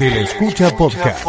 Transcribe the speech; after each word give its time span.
De 0.00 0.08
la 0.08 0.20
Escucha 0.20 0.74
Podcast. 0.78 1.26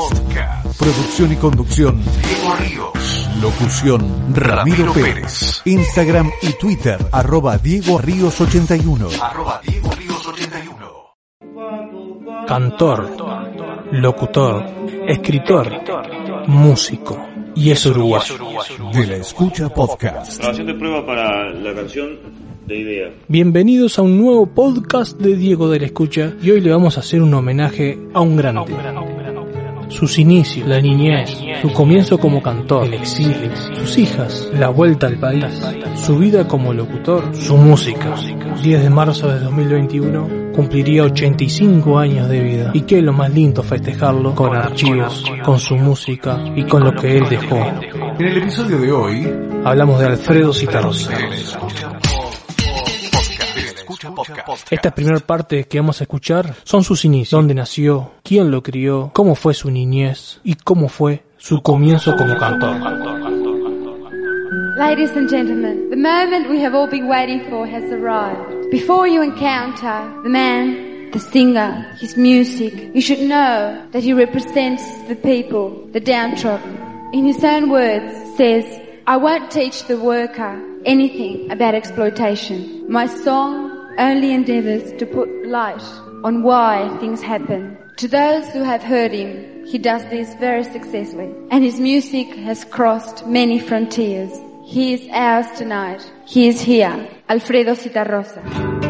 Producción 0.80 1.34
y 1.34 1.36
conducción. 1.36 2.02
Diego 2.02 2.56
Ríos. 2.56 3.30
Locución 3.42 4.34
Ramiro 4.34 4.94
Pérez. 4.94 5.62
Instagram 5.66 6.32
y 6.42 6.54
Twitter 6.54 6.98
arroba 7.12 7.58
Diego 7.58 7.98
Ríos 7.98 8.40
81. 8.40 9.10
Arroba 9.22 9.60
Diego 9.62 9.92
Ríos 9.92 10.26
81. 10.26 10.72
cantor, 12.48 13.10
locutor, 13.92 14.66
escritor, 15.06 15.70
músico 16.48 17.28
y 17.54 17.72
es 17.72 17.86
uruguayo. 17.86 18.36
De 18.94 19.06
la 19.06 19.16
Escucha 19.18 19.68
Podcast. 19.68 20.38
Grabación 20.38 20.68
de 20.68 20.74
prueba 20.76 21.06
para 21.06 21.50
la 21.52 21.76
canción 21.76 22.51
de 22.72 22.78
idea. 22.78 23.10
Bienvenidos 23.28 24.00
a 24.00 24.02
un 24.02 24.18
nuevo 24.18 24.46
podcast 24.46 25.20
de 25.20 25.36
Diego 25.36 25.70
de 25.70 25.82
la 25.82 25.88
Escucha 25.88 26.34
y 26.42 26.52
hoy 26.52 26.62
le 26.62 26.72
vamos 26.72 26.96
a 26.96 27.02
hacer 27.02 27.22
un 27.22 27.34
homenaje 27.34 28.00
a 28.14 28.22
un 28.22 28.38
grande. 28.38 28.74
Sus 29.90 30.18
inicios, 30.18 30.70
la 30.70 30.80
niñez, 30.80 31.38
su 31.62 31.74
comienzo 31.74 32.18
como 32.18 32.42
cantor, 32.42 32.88
el 32.88 32.94
exilio, 32.94 33.52
sus 33.74 33.98
hijas, 33.98 34.50
la 34.58 34.70
vuelta 34.70 35.08
al 35.08 35.20
país, 35.20 35.44
su 35.96 36.18
vida 36.18 36.48
como 36.48 36.74
locutor, 36.74 37.36
su 37.36 37.58
música. 37.58 38.16
10 38.64 38.84
de 38.84 38.90
marzo 38.90 39.28
de 39.28 39.40
2021 39.42 40.54
cumpliría 40.54 41.04
85 41.04 42.00
años 42.00 42.30
de 42.30 42.40
vida 42.40 42.72
y 42.74 42.82
que 42.82 43.02
lo 43.02 43.12
más 43.12 43.34
lindo 43.34 43.64
festejarlo 43.64 44.34
con 44.34 44.56
archivos, 44.56 45.26
con 45.44 45.60
su 45.60 45.76
música 45.76 46.42
y 46.56 46.64
con 46.64 46.86
lo 46.86 46.94
que 46.94 47.18
él 47.18 47.26
dejó. 47.30 47.58
En 48.18 48.26
el 48.26 48.38
episodio 48.38 48.78
de 48.78 48.92
hoy, 48.92 49.28
Hablamos 49.64 50.00
de 50.00 50.08
Alfredo 50.08 50.54
Citarrosa. 50.54 51.12
Esta 54.70 54.92
primera 54.92 55.20
parte 55.20 55.66
que 55.66 55.80
vamos 55.80 56.02
a 56.02 56.04
escuchar 56.04 56.56
son 56.64 56.84
sus 56.84 57.06
inicios, 57.06 57.40
dónde 57.40 57.54
nació, 57.54 58.12
quién 58.24 58.52
lo 58.52 58.64
crió, 58.64 59.12
cómo 59.14 59.36
fue 59.36 59.54
su 59.54 59.70
niñez 59.70 60.40
y 60.44 60.56
cómo 60.56 60.88
fue 60.90 61.24
su 61.38 61.62
comienzo 61.62 62.16
como 62.16 62.38
cantor. 62.38 62.78
Ladies 64.78 65.12
and 65.16 65.30
gentlemen, 65.30 65.90
the 65.90 65.96
moment 65.96 66.50
we 66.50 66.64
have 66.64 66.76
all 66.76 66.90
been 66.90 67.08
waiting 67.08 67.42
for 67.50 67.68
has 67.68 67.84
arrived. 67.92 68.72
Before 68.72 69.08
you 69.08 69.22
encounter 69.22 70.02
the 70.24 70.30
man, 70.30 71.12
the 71.12 71.20
singer, 71.20 71.86
his 72.00 72.18
music, 72.18 72.74
you 72.94 73.02
should 73.02 73.22
know 73.22 73.78
that 73.92 74.02
he 74.02 74.14
represents 74.14 74.84
the 75.08 75.16
people, 75.16 75.88
the 75.92 76.00
downtrodden. 76.00 76.80
In 77.14 77.26
his 77.26 77.44
own 77.44 77.70
words, 77.70 78.14
says, 78.38 78.66
I 79.06 79.18
won't 79.18 79.52
teach 79.52 79.84
the 79.88 79.98
worker 79.98 80.60
anything 80.86 81.52
about 81.52 81.76
exploitation. 81.76 82.86
My 82.90 83.08
song 83.08 83.71
only 83.98 84.34
endeavors 84.34 84.92
to 85.00 85.06
put 85.06 85.30
light 85.46 85.82
on 86.24 86.44
why 86.44 86.96
things 87.00 87.22
happen. 87.22 87.78
To 87.98 88.08
those 88.08 88.48
who 88.50 88.64
have 88.64 88.82
heard 88.82 89.12
him, 89.12 89.66
he 89.66 89.78
does 89.78 90.04
this 90.06 90.34
very 90.36 90.64
successfully, 90.64 91.34
and 91.52 91.64
his 91.64 91.80
music 91.80 92.28
has 92.36 92.66
crossed 92.66 93.28
many 93.28 93.60
frontiers. 93.60 94.32
He 94.66 94.94
is 94.94 95.08
ours 95.12 95.48
tonight. 95.58 96.10
He 96.26 96.48
is 96.48 96.62
here, 96.62 97.08
Alfredo 97.30 97.76
Citarrosa. 97.76 98.81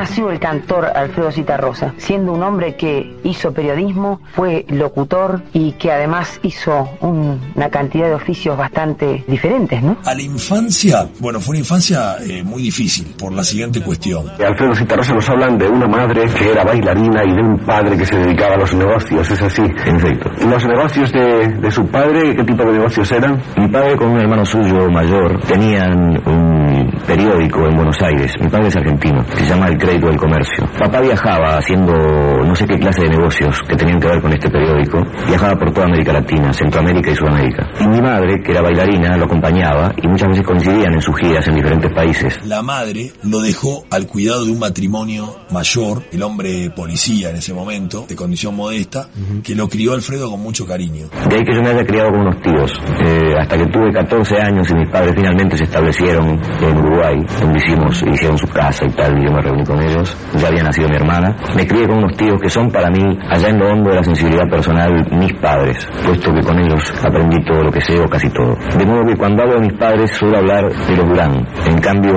Nació 0.00 0.30
el 0.30 0.38
cantor 0.40 0.86
Alfredo 0.86 1.30
Citarrosa? 1.30 1.92
Siendo 1.98 2.32
un 2.32 2.42
hombre 2.42 2.74
que 2.76 3.16
hizo 3.24 3.52
periodismo, 3.52 4.20
fue 4.34 4.64
locutor 4.68 5.42
y 5.52 5.72
que 5.72 5.92
además 5.92 6.40
hizo 6.42 6.88
un- 7.00 7.38
una 7.54 7.68
cantidad 7.68 8.06
de 8.06 8.14
oficios 8.14 8.56
bastante 8.56 9.22
diferentes, 9.28 9.82
¿no? 9.82 9.96
A 10.04 10.14
la 10.14 10.22
infancia, 10.22 11.06
bueno, 11.20 11.38
fue 11.40 11.52
una 11.52 11.58
infancia 11.60 12.16
eh, 12.26 12.42
muy 12.42 12.62
difícil 12.62 13.14
por 13.18 13.32
la 13.32 13.44
siguiente 13.44 13.82
cuestión. 13.82 14.24
Alfredo 14.44 14.74
Citarrosa 14.74 15.12
nos 15.14 15.28
hablan 15.28 15.58
de 15.58 15.68
una 15.68 15.86
madre 15.86 16.24
que 16.36 16.50
era 16.50 16.64
bailarina 16.64 17.22
y 17.24 17.32
de 17.34 17.42
un 17.42 17.58
padre 17.58 17.96
que 17.98 18.06
se 18.06 18.16
dedicaba 18.16 18.54
a 18.54 18.58
los 18.58 18.74
negocios, 18.74 19.30
es 19.30 19.42
así, 19.42 19.62
en 19.62 19.96
efecto. 19.96 20.30
¿Y 20.40 20.46
los 20.48 20.64
negocios 20.66 21.12
de, 21.12 21.48
de 21.48 21.70
su 21.70 21.86
padre, 21.88 22.34
qué 22.34 22.44
tipo 22.44 22.64
de 22.64 22.72
negocios 22.72 23.12
eran? 23.12 23.40
Mi 23.58 23.68
padre 23.68 23.96
con 23.96 24.08
un 24.12 24.18
hermano 24.20 24.44
suyo 24.46 24.88
mayor 24.90 25.38
tenían 25.46 26.20
un 26.26 26.59
periódico 27.06 27.66
en 27.66 27.76
Buenos 27.76 28.00
Aires. 28.02 28.32
Mi 28.40 28.48
padre 28.48 28.68
es 28.68 28.76
argentino, 28.76 29.24
se 29.36 29.44
llama 29.44 29.68
El 29.68 29.78
Crédito 29.78 30.08
del 30.08 30.16
Comercio. 30.16 30.66
Papá 30.78 31.00
viajaba 31.00 31.58
haciendo 31.58 31.92
no 31.92 32.54
sé 32.54 32.66
qué 32.66 32.78
clase 32.78 33.02
de 33.02 33.10
negocios 33.10 33.60
que 33.68 33.76
tenían 33.76 34.00
que 34.00 34.08
ver 34.08 34.20
con 34.20 34.32
este 34.32 34.50
periódico. 34.50 34.98
Viajaba 35.26 35.56
por 35.56 35.72
toda 35.72 35.86
América 35.86 36.12
Latina, 36.12 36.52
Centroamérica 36.52 37.10
y 37.10 37.14
Sudamérica. 37.14 37.68
Y 37.80 37.88
mi 37.88 38.00
madre, 38.00 38.42
que 38.42 38.52
era 38.52 38.62
bailarina, 38.62 39.16
lo 39.16 39.24
acompañaba 39.24 39.92
y 39.96 40.08
muchas 40.08 40.28
veces 40.28 40.44
coincidían 40.44 40.94
en 40.94 41.00
sus 41.00 41.16
giras 41.18 41.46
en 41.48 41.54
diferentes 41.54 41.92
países. 41.92 42.38
La 42.44 42.62
madre 42.62 43.12
lo 43.22 43.40
dejó 43.40 43.84
al 43.90 44.06
cuidado 44.06 44.44
de 44.44 44.52
un 44.52 44.58
matrimonio 44.58 45.36
mayor, 45.50 46.02
el 46.12 46.22
hombre 46.22 46.70
policía 46.70 47.30
en 47.30 47.36
ese 47.36 47.52
momento, 47.52 48.06
de 48.08 48.16
condición 48.16 48.54
modesta, 48.54 49.08
que 49.42 49.54
lo 49.54 49.68
crió 49.68 49.94
Alfredo 49.94 50.30
con 50.30 50.40
mucho 50.40 50.66
cariño. 50.66 51.08
De 51.28 51.36
ahí 51.36 51.44
que 51.44 51.54
yo 51.54 51.62
me 51.62 51.70
haya 51.70 51.84
criado 51.84 52.10
con 52.10 52.20
unos 52.20 52.40
tíos. 52.42 52.72
Eh, 53.04 53.34
hasta 53.38 53.56
que 53.56 53.66
tuve 53.66 53.92
14 53.92 54.36
años 54.40 54.70
y 54.70 54.74
mis 54.74 54.88
padres 54.90 55.14
finalmente 55.14 55.56
se 55.56 55.64
establecieron 55.64 56.40
en 56.62 56.76
Uruguay, 56.76 56.89
donde 56.96 57.58
hicimos, 57.58 58.02
hicieron 58.02 58.38
su 58.38 58.46
casa 58.46 58.84
y 58.84 58.90
tal, 58.90 59.18
y 59.18 59.24
yo 59.24 59.32
me 59.32 59.40
reuní 59.40 59.64
con 59.64 59.80
ellos. 59.80 60.16
Ya 60.36 60.48
había 60.48 60.62
nacido 60.62 60.88
mi 60.88 60.96
hermana. 60.96 61.36
Me 61.56 61.66
crié 61.66 61.86
con 61.86 61.98
unos 61.98 62.16
tíos 62.16 62.40
que 62.40 62.50
son 62.50 62.70
para 62.70 62.90
mí, 62.90 63.18
allá 63.28 63.48
en 63.48 63.58
lo 63.58 63.68
hondo 63.70 63.90
de 63.90 63.96
la 63.96 64.04
sensibilidad 64.04 64.48
personal, 64.48 65.06
mis 65.12 65.32
padres, 65.34 65.86
puesto 66.04 66.32
que 66.32 66.40
con 66.40 66.58
ellos 66.58 66.92
aprendí 67.04 67.42
todo 67.44 67.62
lo 67.64 67.70
que 67.70 67.80
sé 67.80 67.98
o 68.00 68.08
casi 68.08 68.28
todo. 68.30 68.56
De 68.76 68.86
modo 68.86 69.04
que 69.06 69.16
cuando 69.16 69.42
hablo 69.42 69.54
de 69.54 69.68
mis 69.68 69.78
padres 69.78 70.10
suelo 70.16 70.38
hablar 70.38 70.70
de 70.70 70.96
los 70.96 71.08
Durán. 71.08 71.46
En 71.66 71.78
cambio, 71.80 72.14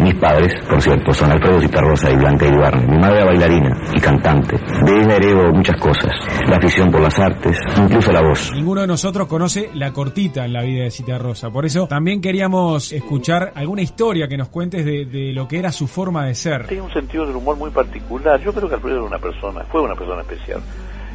mis 0.00 0.14
padres, 0.14 0.52
por 0.68 0.80
cierto, 0.80 1.12
son 1.12 1.32
Alfredo 1.32 1.60
Citarrosa 1.60 2.10
y 2.10 2.16
Blanca 2.16 2.46
Ibarne. 2.46 2.86
Mi 2.86 2.98
madre 2.98 3.16
era 3.16 3.26
bailarina 3.26 3.76
y 3.94 4.00
cantante. 4.00 4.56
De 4.84 5.00
ella 5.00 5.16
heredo 5.16 5.52
muchas 5.52 5.78
cosas. 5.80 6.10
La 6.48 6.56
afición 6.56 6.90
por 6.90 7.00
las 7.00 7.18
artes, 7.18 7.56
incluso 7.78 8.12
la 8.12 8.22
voz. 8.22 8.52
Ninguno 8.54 8.80
de 8.82 8.86
nosotros 8.86 9.26
conoce 9.26 9.70
la 9.74 9.92
cortita 9.92 10.44
en 10.44 10.52
la 10.52 10.62
vida 10.62 10.84
de 10.84 10.90
Cita 10.90 11.18
Rosa. 11.18 11.50
Por 11.50 11.66
eso 11.66 11.86
también 11.86 12.20
queríamos 12.20 12.92
escuchar 12.92 13.52
alguna 13.54 13.82
historia 13.82 14.11
que 14.12 14.36
nos 14.36 14.48
cuentes 14.48 14.84
de, 14.84 15.04
de 15.06 15.32
lo 15.32 15.48
que 15.48 15.58
era 15.58 15.72
su 15.72 15.86
forma 15.86 16.26
de 16.26 16.34
ser. 16.34 16.66
Tenía 16.66 16.82
un 16.82 16.92
sentido 16.92 17.26
del 17.26 17.36
humor 17.36 17.56
muy 17.56 17.70
particular. 17.70 18.40
Yo 18.40 18.52
creo 18.52 18.68
que 18.68 18.74
Alfredo 18.74 18.96
era 18.96 19.04
una 19.06 19.18
persona, 19.18 19.64
fue 19.70 19.80
una 19.80 19.94
persona 19.94 20.22
especial. 20.22 20.60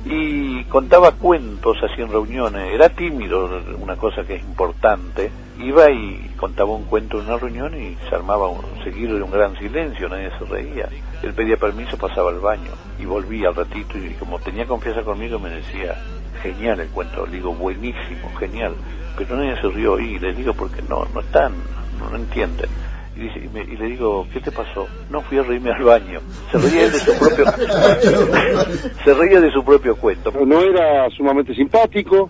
Y 0.05 0.63
contaba 0.65 1.11
cuentos 1.11 1.77
así 1.83 2.01
en 2.01 2.09
reuniones. 2.09 2.73
Era 2.73 2.89
tímido, 2.89 3.49
una 3.79 3.95
cosa 3.97 4.23
que 4.23 4.35
es 4.35 4.43
importante. 4.43 5.29
Iba 5.59 5.91
y 5.91 6.31
contaba 6.37 6.71
un 6.71 6.85
cuento 6.85 7.19
en 7.19 7.25
una 7.25 7.37
reunión 7.37 7.73
y 7.75 7.97
se 8.07 8.15
armaba 8.15 8.47
un, 8.47 8.61
seguido 8.83 9.15
de 9.15 9.23
un 9.23 9.31
gran 9.31 9.57
silencio, 9.57 10.07
nadie 10.07 10.29
se 10.37 10.45
reía. 10.45 10.87
Él 11.23 11.33
pedía 11.33 11.57
permiso, 11.57 11.97
pasaba 11.97 12.29
al 12.29 12.39
baño 12.39 12.71
y 12.99 13.05
volvía 13.05 13.49
al 13.49 13.55
ratito 13.55 13.97
y 13.97 14.13
como 14.13 14.39
tenía 14.39 14.65
confianza 14.65 15.03
conmigo 15.03 15.39
me 15.39 15.49
decía, 15.49 15.95
genial 16.37 16.79
el 16.79 16.89
cuento, 16.89 17.25
le 17.25 17.37
digo, 17.37 17.55
buenísimo, 17.55 18.33
genial. 18.39 18.77
Pero 19.15 19.35
nadie 19.37 19.55
se 19.61 19.69
rió 19.69 19.99
y 19.99 20.19
le 20.19 20.33
digo 20.33 20.53
porque 20.55 20.81
no, 20.83 21.05
no 21.13 21.21
están, 21.21 21.63
no, 21.91 22.09
no 22.09 22.17
entienden. 22.17 22.69
Y, 23.15 23.21
dice- 23.21 23.39
y 23.45 23.49
me- 23.49 23.63
y 23.63 23.75
le 23.77 23.85
digo, 23.87 24.27
¿qué 24.31 24.41
te 24.41 24.51
pasó? 24.51 24.91
No 25.09 25.21
fui 25.23 25.37
a 25.39 25.43
reírme 25.43 25.71
al 25.71 25.83
baño. 25.83 26.21
Se 26.51 26.57
reía 26.59 26.89
de 26.89 26.99
su 26.99 27.17
propio, 27.17 27.45
se 29.03 29.13
reía 29.13 29.41
de 29.41 29.51
su 29.51 29.63
propio 29.63 29.95
cuento. 29.95 30.31
No 30.31 30.61
era 30.61 31.09
sumamente 31.11 31.53
simpático, 31.55 32.29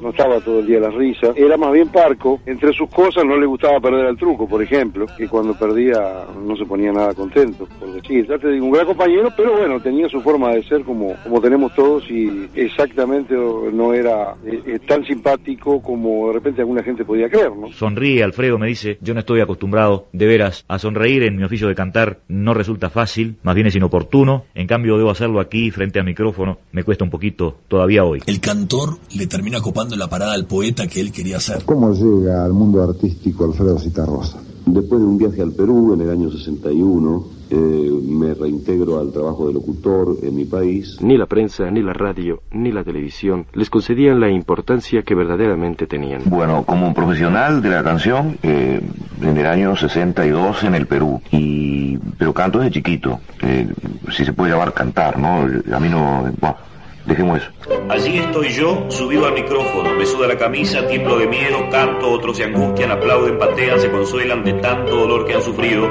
no 0.00 0.10
estaba 0.10 0.40
todo 0.40 0.60
el 0.60 0.66
día 0.66 0.78
a 0.78 0.82
la 0.82 0.90
risa, 0.90 1.32
era 1.36 1.56
más 1.56 1.72
bien 1.72 1.88
parco. 1.88 2.40
Entre 2.46 2.72
sus 2.72 2.88
cosas 2.90 3.24
no 3.24 3.36
le 3.36 3.46
gustaba 3.46 3.80
perder 3.80 4.06
al 4.06 4.16
truco, 4.16 4.48
por 4.48 4.62
ejemplo, 4.62 5.06
que 5.16 5.28
cuando 5.28 5.54
perdía 5.54 6.26
no 6.42 6.56
se 6.56 6.64
ponía 6.64 6.92
nada 6.92 7.14
contento, 7.14 7.66
por 7.78 7.92
decir. 7.92 8.26
Ya 8.28 8.38
te 8.38 8.50
digo, 8.50 8.66
un 8.66 8.72
gran 8.72 8.86
compañero, 8.86 9.28
pero 9.36 9.56
bueno, 9.56 9.80
tenía 9.80 10.08
su 10.08 10.20
forma 10.20 10.54
de 10.54 10.62
ser 10.64 10.82
como, 10.82 11.14
como 11.22 11.40
tenemos 11.40 11.74
todos 11.74 12.08
y 12.10 12.48
exactamente 12.54 13.34
no 13.34 13.92
era 13.92 14.34
eh, 14.44 14.62
eh, 14.66 14.78
tan 14.86 15.04
simpático 15.04 15.82
como 15.82 16.28
de 16.28 16.34
repente 16.34 16.60
alguna 16.60 16.82
gente 16.82 17.04
podía 17.04 17.28
creer, 17.28 17.54
¿no? 17.56 17.72
Sonríe, 17.72 18.22
Alfredo 18.22 18.58
me 18.58 18.68
dice, 18.68 18.98
yo 19.00 19.14
no 19.14 19.20
estoy 19.20 19.40
acostumbrado 19.40 20.08
de 20.12 20.26
veras 20.26 20.64
a 20.68 20.78
sonreír 20.78 21.22
en 21.22 21.36
mi 21.36 21.44
oficio 21.44 21.68
de 21.68 21.74
cantar, 21.74 22.20
no 22.28 22.54
resulta 22.54 22.90
fácil, 22.90 23.36
más 23.42 23.54
bien 23.54 23.66
es 23.66 23.76
inoportuno, 23.76 24.44
en 24.54 24.66
cambio 24.66 24.96
debo 24.96 25.10
hacerlo 25.10 25.40
aquí 25.40 25.70
frente 25.70 25.98
al 25.98 26.04
micrófono, 26.04 26.58
me 26.72 26.84
cuesta 26.84 27.04
un 27.04 27.10
poquito 27.10 27.58
todavía 27.68 28.04
hoy. 28.04 28.20
El 28.26 28.40
cantor 28.40 28.98
le 29.16 29.26
termina 29.26 29.60
copando 29.60 29.89
la 29.96 30.08
parada 30.08 30.34
al 30.34 30.46
poeta 30.46 30.86
que 30.86 31.00
él 31.00 31.12
quería 31.12 31.40
ser. 31.40 31.64
¿Cómo 31.64 31.92
llega 31.92 32.44
al 32.44 32.52
mundo 32.52 32.82
artístico 32.82 33.44
Alfredo 33.44 33.78
Citarrosa? 33.78 34.38
Después 34.66 35.00
de 35.00 35.06
un 35.06 35.18
viaje 35.18 35.42
al 35.42 35.52
Perú 35.52 35.94
en 35.94 36.02
el 36.02 36.10
año 36.10 36.30
61, 36.30 37.40
eh, 37.50 37.90
me 38.04 38.32
reintegro 38.34 39.00
al 39.00 39.10
trabajo 39.10 39.48
de 39.48 39.54
locutor 39.54 40.18
en 40.22 40.36
mi 40.36 40.44
país. 40.44 40.98
Ni 41.00 41.16
la 41.16 41.26
prensa, 41.26 41.68
ni 41.70 41.82
la 41.82 41.92
radio, 41.92 42.42
ni 42.52 42.70
la 42.70 42.84
televisión 42.84 43.46
les 43.54 43.68
concedían 43.68 44.20
la 44.20 44.30
importancia 44.30 45.02
que 45.02 45.16
verdaderamente 45.16 45.88
tenían. 45.88 46.22
Bueno, 46.26 46.62
como 46.64 46.94
profesional 46.94 47.60
de 47.60 47.70
la 47.70 47.82
canción, 47.82 48.38
eh, 48.44 48.80
en 49.20 49.36
el 49.36 49.46
año 49.46 49.74
62 49.74 50.62
en 50.62 50.74
el 50.76 50.86
Perú, 50.86 51.20
y, 51.32 51.98
pero 52.18 52.32
canto 52.32 52.58
desde 52.60 52.74
chiquito, 52.74 53.18
eh, 53.42 53.66
si 54.12 54.24
se 54.24 54.32
puede 54.32 54.52
llamar 54.52 54.72
cantar, 54.72 55.18
¿no? 55.18 55.40
A 55.74 55.80
mí 55.80 55.88
no... 55.88 56.30
Bueno, 56.40 56.56
dejemos 57.04 57.38
eso. 57.38 57.50
Allí 57.88 58.18
estoy 58.18 58.48
yo, 58.50 58.86
subido 58.88 59.26
al 59.26 59.34
micrófono, 59.34 59.94
me 59.94 60.06
suda 60.06 60.28
la 60.28 60.36
camisa, 60.36 60.86
tiemblo 60.86 61.18
de 61.18 61.26
miedo, 61.26 61.68
canto, 61.70 62.10
otros 62.10 62.36
se 62.36 62.44
angustian, 62.44 62.90
aplauden, 62.90 63.38
patean, 63.38 63.80
se 63.80 63.90
consuelan 63.90 64.44
de 64.44 64.54
tanto 64.54 64.96
dolor 64.96 65.26
que 65.26 65.34
han 65.34 65.42
sufrido. 65.42 65.88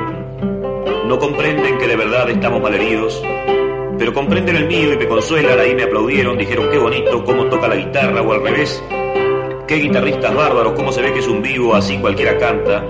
No 1.06 1.18
comprenden 1.18 1.78
que 1.78 1.88
de 1.88 1.96
verdad 1.96 2.30
estamos 2.30 2.62
malheridos, 2.62 3.22
pero 3.98 4.14
comprenden 4.14 4.56
el 4.56 4.68
mío 4.68 4.94
y 4.94 4.98
me 4.98 5.08
consuelan, 5.08 5.60
ahí 5.60 5.76
me 5.76 5.84
aplaudieron, 5.84 6.38
dijeron 6.38 6.70
qué 6.70 6.78
bonito, 6.78 7.24
cómo 7.26 7.46
toca 7.46 7.68
la 7.68 7.76
guitarra 7.76 8.22
o 8.22 8.32
al 8.32 8.44
revés. 8.44 8.82
Qué 9.68 9.76
guitarristas 9.76 10.34
bárbaros, 10.34 10.74
cómo 10.74 10.92
se 10.92 11.02
ve 11.02 11.14
que 11.14 11.20
es 11.20 11.28
un 11.28 11.42
vivo, 11.42 11.76
así 11.76 11.98
cualquiera 11.98 12.38
canta. 12.38 12.84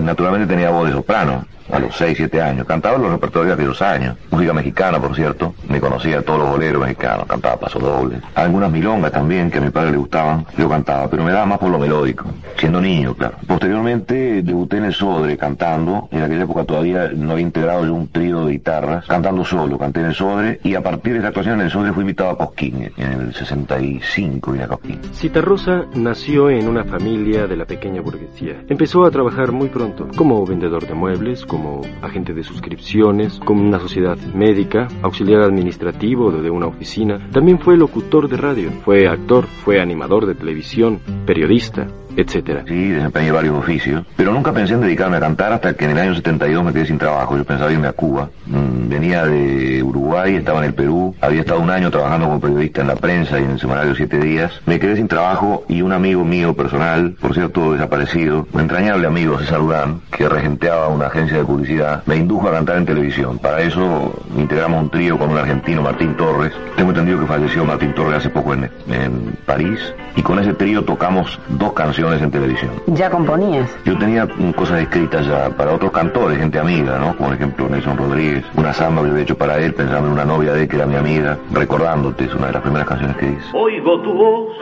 Naturalmente 0.00 0.46
tenía 0.52 0.70
voz 0.70 0.88
de 0.88 0.94
soprano, 0.94 1.44
a 1.70 1.78
los 1.78 1.96
6, 1.96 2.16
7 2.16 2.40
años. 2.40 2.66
Cantaba 2.66 2.98
los 2.98 3.10
repertorios 3.10 3.56
de 3.56 3.64
dos 3.64 3.82
años. 3.82 4.16
Música 4.30 4.52
mexicana, 4.52 5.00
por 5.00 5.14
cierto. 5.14 5.54
Me 5.68 5.80
conocía 5.80 6.22
todos 6.22 6.40
los 6.40 6.50
boleros 6.50 6.82
mexicanos, 6.82 7.26
cantaba 7.26 7.58
paso 7.58 7.78
doble. 7.78 8.20
Algunas 8.34 8.70
milongas 8.70 9.12
también, 9.12 9.50
que 9.50 9.58
a 9.58 9.60
mi 9.60 9.70
padre 9.70 9.92
le 9.92 9.98
gustaban, 9.98 10.46
yo 10.56 10.68
cantaba, 10.68 11.08
pero 11.08 11.24
me 11.24 11.32
daba 11.32 11.46
más 11.46 11.58
por 11.58 11.70
lo 11.70 11.78
melódico. 11.78 12.24
Siendo 12.56 12.80
niño, 12.80 13.14
claro. 13.14 13.36
Posteriormente 13.46 14.42
debuté 14.42 14.78
en 14.78 14.86
el 14.86 14.94
Sodre 14.94 15.36
cantando. 15.36 16.08
En 16.10 16.22
aquella 16.22 16.44
época 16.44 16.64
todavía 16.64 17.10
no 17.14 17.32
había 17.32 17.44
integrado 17.44 17.84
yo 17.84 17.94
un 17.94 18.08
trío 18.08 18.46
de 18.46 18.52
guitarras. 18.52 19.06
Cantando 19.06 19.44
solo, 19.44 19.78
canté 19.78 20.00
en 20.00 20.06
el 20.06 20.14
Sodre. 20.14 20.60
Y 20.64 20.74
a 20.74 20.82
partir 20.82 21.12
de 21.12 21.18
esa 21.20 21.28
actuación 21.28 21.60
en 21.60 21.66
el 21.66 21.70
Sodre 21.70 21.92
fui 21.92 22.02
invitado 22.02 22.30
a 22.30 22.38
Cosquín, 22.38 22.90
en 22.96 23.12
el 23.12 23.34
65 23.34 24.52
vine 24.52 24.64
a 24.64 24.68
Cosquín. 24.68 25.00
Citarrosa 25.14 25.84
nació 25.94 26.50
en 26.50 26.68
una 26.68 26.84
familia 26.84 27.46
de 27.46 27.56
la 27.56 27.64
pequeña 27.64 28.00
burguesía. 28.00 28.62
Empezó 28.68 29.04
a 29.04 29.10
trabajar 29.10 29.52
muy 29.52 29.68
pronto, 29.68 30.08
como 30.16 30.44
vendedor 30.46 30.86
de 30.86 30.94
muebles, 30.94 31.44
como 31.58 31.82
agente 32.02 32.34
de 32.34 32.44
suscripciones, 32.44 33.40
como 33.44 33.66
una 33.66 33.80
sociedad 33.80 34.16
médica, 34.32 34.86
auxiliar 35.02 35.42
administrativo 35.42 36.30
de 36.30 36.50
una 36.50 36.66
oficina. 36.66 37.18
También 37.32 37.58
fue 37.58 37.76
locutor 37.76 38.28
de 38.28 38.36
radio, 38.36 38.70
fue 38.84 39.08
actor, 39.08 39.46
fue 39.64 39.80
animador 39.80 40.26
de 40.26 40.36
televisión, 40.36 41.00
periodista, 41.26 41.88
etcétera. 42.18 42.64
Sí, 42.66 42.88
desempeñé 42.90 43.30
varios 43.30 43.56
oficios, 43.56 44.04
pero 44.16 44.32
nunca 44.32 44.52
pensé 44.52 44.74
en 44.74 44.80
dedicarme 44.80 45.18
a 45.18 45.20
cantar 45.20 45.52
hasta 45.52 45.74
que 45.74 45.84
en 45.84 45.92
el 45.92 45.98
año 45.98 46.14
72 46.16 46.64
me 46.64 46.72
quedé 46.72 46.86
sin 46.86 46.98
trabajo. 46.98 47.36
Yo 47.36 47.44
pensaba 47.44 47.72
irme 47.72 47.86
a 47.86 47.92
Cuba. 47.92 48.28
Mm, 48.46 48.88
venía 48.88 49.24
de 49.24 49.82
Uruguay, 49.82 50.34
estaba 50.34 50.58
en 50.58 50.64
el 50.66 50.74
Perú, 50.74 51.14
había 51.20 51.40
estado 51.40 51.60
un 51.60 51.70
año 51.70 51.90
trabajando 51.90 52.26
como 52.26 52.40
periodista 52.40 52.80
en 52.80 52.88
la 52.88 52.96
prensa 52.96 53.38
y 53.38 53.44
en 53.44 53.52
el 53.52 53.60
semanario 53.60 53.94
Siete 53.94 54.18
Días. 54.18 54.52
Me 54.66 54.80
quedé 54.80 54.96
sin 54.96 55.06
trabajo 55.06 55.64
y 55.68 55.82
un 55.82 55.92
amigo 55.92 56.24
mío 56.24 56.54
personal, 56.54 57.16
por 57.20 57.34
cierto 57.34 57.72
desaparecido, 57.72 58.48
un 58.52 58.60
entrañable 58.62 59.06
amigo 59.06 59.38
César 59.38 59.60
Urán, 59.60 60.00
que 60.10 60.28
regenteaba 60.28 60.88
una 60.88 61.06
agencia 61.06 61.36
de 61.38 61.44
publicidad, 61.48 62.02
me 62.06 62.16
indujo 62.16 62.48
a 62.48 62.52
cantar 62.52 62.76
en 62.76 62.86
televisión. 62.86 63.38
Para 63.38 63.62
eso 63.62 64.12
integramos 64.36 64.82
un 64.82 64.90
trío 64.90 65.18
con 65.18 65.30
un 65.30 65.38
argentino, 65.38 65.82
Martín 65.82 66.14
Torres. 66.16 66.52
Tengo 66.76 66.90
entendido 66.90 67.20
que 67.20 67.26
falleció 67.26 67.64
Martín 67.64 67.94
Torres 67.94 68.18
hace 68.18 68.30
poco 68.30 68.52
en, 68.52 68.70
en 68.90 69.36
París. 69.46 69.80
Y 70.14 70.22
con 70.22 70.38
ese 70.38 70.52
trío 70.54 70.84
tocamos 70.84 71.40
dos 71.48 71.72
canciones 71.72 72.20
en 72.20 72.30
televisión. 72.30 72.70
¿Ya 72.88 73.10
componías? 73.10 73.74
Yo 73.84 73.96
tenía 73.98 74.28
cosas 74.54 74.82
escritas 74.82 75.26
ya 75.26 75.48
para 75.50 75.72
otros 75.72 75.90
cantores, 75.90 76.38
gente 76.38 76.58
amiga, 76.58 76.98
¿no? 76.98 77.16
Como 77.16 77.28
por 77.28 77.34
ejemplo 77.34 77.68
Nelson 77.68 77.96
Rodríguez, 77.96 78.44
una 78.54 78.72
samba 78.72 79.02
que 79.02 79.10
había 79.10 79.22
hecho 79.22 79.38
para 79.38 79.58
él, 79.58 79.72
pensando 79.74 80.08
en 80.08 80.12
una 80.12 80.24
novia 80.24 80.52
de 80.52 80.62
él 80.62 80.68
que 80.68 80.76
era 80.76 80.86
mi 80.86 80.96
amiga, 80.96 81.38
recordándote, 81.52 82.24
es 82.24 82.34
una 82.34 82.48
de 82.48 82.52
las 82.52 82.62
primeras 82.62 82.86
canciones 82.86 83.16
que 83.16 83.26
hice. 83.26 83.46
Oigo 83.54 84.00
tu 84.02 84.12
voz 84.12 84.56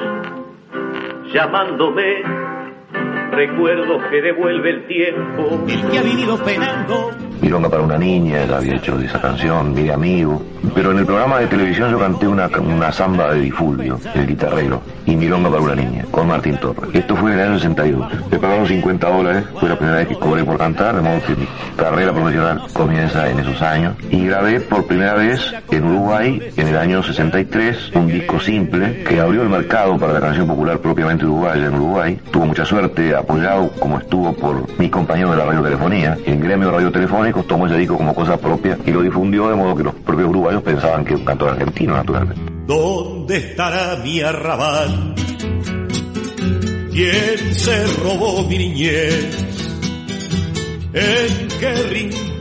llamándome, 1.32 2.22
recuerdo 3.30 3.98
que 4.10 4.22
devuelve 4.22 4.70
el 4.70 4.86
tiempo. 4.86 5.64
El 5.68 5.90
que 5.90 5.98
ha 5.98 6.02
vivido 6.02 6.36
penando. 6.44 7.10
Milonga 7.40 7.68
para 7.68 7.82
una 7.82 7.98
niña, 7.98 8.42
él 8.42 8.52
había 8.52 8.76
hecho 8.76 8.98
esa 8.98 9.20
canción, 9.20 9.74
mi 9.74 9.88
amigo. 9.90 10.42
Pero 10.74 10.90
en 10.90 10.98
el 10.98 11.06
programa 11.06 11.38
de 11.38 11.46
televisión 11.46 11.90
yo 11.90 11.98
canté 11.98 12.26
una, 12.26 12.48
una 12.48 12.90
samba 12.90 13.32
de 13.32 13.40
Difulvio, 13.40 13.98
el 14.14 14.26
guitarrero, 14.26 14.82
y 15.04 15.14
Milonga 15.14 15.50
para 15.50 15.62
una 15.62 15.74
niña, 15.74 16.04
con 16.10 16.28
Martín 16.28 16.56
Torres. 16.56 16.90
Esto 16.92 17.14
fue 17.16 17.32
en 17.32 17.38
el 17.38 17.48
año 17.48 17.58
62. 17.58 18.30
Me 18.30 18.38
pagaron 18.38 18.66
50 18.66 19.08
dólares, 19.08 19.44
fue 19.58 19.68
la 19.68 19.76
primera 19.76 19.98
vez 19.98 20.08
que 20.08 20.16
cobré 20.16 20.44
por 20.44 20.58
cantar, 20.58 20.96
de 20.96 21.02
modo 21.02 21.20
que 21.22 21.36
mi 21.36 21.46
carrera 21.76 22.12
profesional 22.12 22.62
comienza 22.72 23.30
en 23.30 23.38
esos 23.38 23.62
años. 23.62 23.96
Y 24.10 24.26
grabé 24.26 24.60
por 24.60 24.86
primera 24.86 25.14
vez 25.14 25.40
en 25.70 25.84
Uruguay, 25.84 26.42
en 26.56 26.68
el 26.68 26.76
año 26.76 27.02
63, 27.02 27.92
un 27.94 28.08
disco 28.08 28.40
simple 28.40 29.04
que 29.04 29.20
abrió 29.20 29.42
el 29.42 29.48
mercado 29.48 29.96
para 29.98 30.14
la 30.14 30.20
canción 30.20 30.46
popular 30.46 30.78
propiamente 30.78 31.24
uruguaya 31.24 31.66
en 31.66 31.74
Uruguay. 31.74 32.18
Tuvo 32.30 32.46
mucha 32.46 32.64
suerte, 32.64 33.14
apoyado 33.16 33.70
como 33.78 33.98
estuvo 33.98 34.32
por 34.32 34.78
mi 34.78 34.88
compañero 34.88 35.30
de 35.30 35.36
la 35.36 35.44
radiotelefonía, 35.46 36.18
el 36.24 36.40
gremio 36.40 36.70
radiotelefónico 36.70 37.42
tomó 37.44 37.66
ese 37.66 37.76
disco 37.76 37.96
como 37.96 38.14
cosa 38.14 38.36
propia 38.36 38.78
y 38.84 38.90
lo 38.90 39.02
difundió 39.02 39.48
de 39.48 39.56
modo 39.56 39.76
que 39.76 39.82
los 39.84 39.94
propios 39.94 40.28
uruguayos 40.28 40.62
pensaban 40.62 41.04
que 41.04 41.14
un 41.14 41.24
cantor 41.24 41.50
argentino, 41.50 41.94
naturalmente. 41.94 42.42
¿Dónde 42.66 43.36
estará 43.36 43.96
mi 44.02 44.20
arrabal? 44.20 45.14
¿Quién 46.92 47.54
se 47.54 47.86
robó 48.02 48.42
mi 48.48 48.58
niñez? 48.58 49.46
¿En 50.92 51.48
qué 51.60 51.72
rincón 51.90 52.35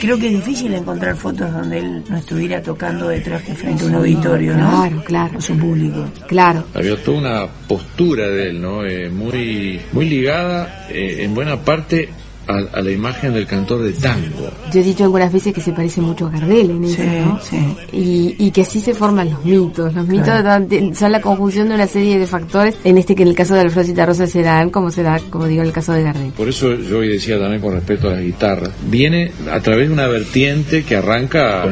Creo 0.00 0.18
que 0.18 0.26
es 0.26 0.32
difícil 0.32 0.74
encontrar 0.74 1.16
fotos 1.16 1.52
donde 1.52 1.78
él 1.78 2.04
no 2.08 2.16
estuviera 2.16 2.62
tocando 2.62 3.08
detrás 3.08 3.46
de 3.46 3.54
frente 3.54 3.84
a 3.84 3.86
un 3.86 3.94
auditorio, 3.94 4.56
¿no? 4.56 4.70
Claro, 4.70 5.04
claro. 5.04 5.32
Con 5.32 5.42
su 5.42 5.58
público. 5.58 6.04
Claro. 6.26 6.64
Había 6.74 7.02
toda 7.02 7.18
una 7.18 7.46
postura 7.68 8.28
de 8.28 8.50
él, 8.50 8.60
¿no? 8.60 8.84
Eh, 8.84 9.08
muy, 9.10 9.80
muy 9.92 10.08
ligada 10.08 10.86
eh, 10.90 11.18
en 11.20 11.34
buena 11.34 11.60
parte 11.60 12.08
a, 12.48 12.78
a, 12.78 12.80
la 12.82 12.90
imagen 12.90 13.32
del 13.34 13.46
cantor 13.46 13.82
de 13.82 13.92
tango. 13.92 14.50
Yo 14.72 14.80
he 14.80 14.82
dicho 14.82 15.04
algunas 15.04 15.32
veces 15.32 15.52
que 15.52 15.60
se 15.60 15.72
parece 15.72 16.00
mucho 16.00 16.26
a 16.26 16.30
Gardel 16.30 16.70
en 16.70 16.84
eso, 16.84 16.96
Sí, 17.02 17.08
¿no? 17.24 17.40
sí. 17.40 17.76
Y, 17.92 18.36
y 18.46 18.50
que 18.50 18.62
así 18.62 18.80
se 18.80 18.94
forman 18.94 19.30
los 19.30 19.44
mitos. 19.44 19.94
Los 19.94 20.06
mitos 20.06 20.26
Claro. 20.26 20.66
son 20.94 21.12
la 21.12 21.20
conjunción 21.20 21.68
de 21.68 21.74
una 21.74 21.86
serie 21.86 22.18
de 22.18 22.26
factores, 22.26 22.76
en 22.84 22.98
este 22.98 23.14
que 23.14 23.22
en 23.22 23.28
el 23.28 23.34
caso 23.34 23.54
de 23.54 23.60
Alfredo 23.60 23.86
Citarrosa 23.86 24.26
se 24.26 24.42
dan, 24.42 24.70
como 24.70 24.90
se 24.90 25.02
da, 25.02 25.18
como 25.30 25.46
digo, 25.46 25.62
en 25.62 25.68
el 25.68 25.72
caso 25.72 25.92
de 25.92 26.02
Gardel. 26.02 26.32
Por 26.32 26.48
eso 26.48 26.74
yo 26.74 26.98
hoy 26.98 27.08
decía 27.08 27.38
también 27.38 27.60
con 27.60 27.72
respecto 27.74 28.08
a 28.08 28.12
las 28.12 28.22
guitarras, 28.22 28.70
viene 28.88 29.30
a 29.52 29.60
través 29.60 29.88
de 29.88 29.94
una 29.94 30.06
vertiente 30.06 30.84
que 30.84 30.96
arranca 30.96 31.64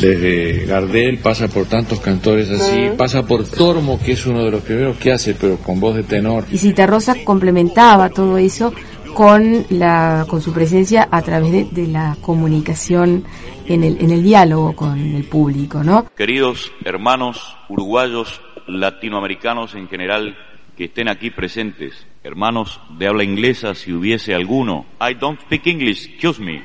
desde 0.00 0.66
Gardel, 0.66 1.18
pasa 1.18 1.48
por 1.48 1.66
tantos 1.66 2.00
cantores 2.00 2.50
así, 2.50 2.88
pasa 2.96 3.22
por 3.24 3.46
Tormo, 3.46 3.98
que 4.00 4.12
es 4.12 4.26
uno 4.26 4.44
de 4.44 4.50
los 4.50 4.62
primeros 4.62 4.96
que 4.96 5.12
hace, 5.12 5.34
pero 5.34 5.56
con 5.58 5.80
voz 5.80 5.96
de 5.96 6.02
tenor. 6.02 6.44
Y 6.50 6.58
Citarrosa 6.58 7.14
complementaba 7.24 8.08
todo 8.10 8.38
eso 8.38 8.72
con 9.16 9.64
la 9.70 10.26
con 10.28 10.42
su 10.42 10.52
presencia 10.52 11.08
a 11.10 11.22
través 11.22 11.50
de, 11.50 11.64
de 11.64 11.86
la 11.86 12.16
comunicación 12.20 13.24
en 13.66 13.82
el 13.82 13.98
en 13.98 14.10
el 14.10 14.22
diálogo 14.22 14.76
con 14.76 14.98
el 14.98 15.24
público, 15.24 15.82
¿no? 15.82 16.06
Queridos 16.14 16.70
hermanos 16.84 17.56
uruguayos, 17.70 18.42
latinoamericanos 18.66 19.74
en 19.74 19.88
general 19.88 20.36
que 20.76 20.84
estén 20.84 21.08
aquí 21.08 21.30
presentes, 21.30 22.06
hermanos 22.22 22.78
de 22.98 23.06
habla 23.08 23.24
inglesa 23.24 23.74
si 23.74 23.90
hubiese 23.94 24.34
alguno. 24.34 24.84
I 25.00 25.14
don't 25.14 25.40
speak 25.40 25.66
English, 25.66 26.06
excuse 26.10 26.38
me. 26.38 26.62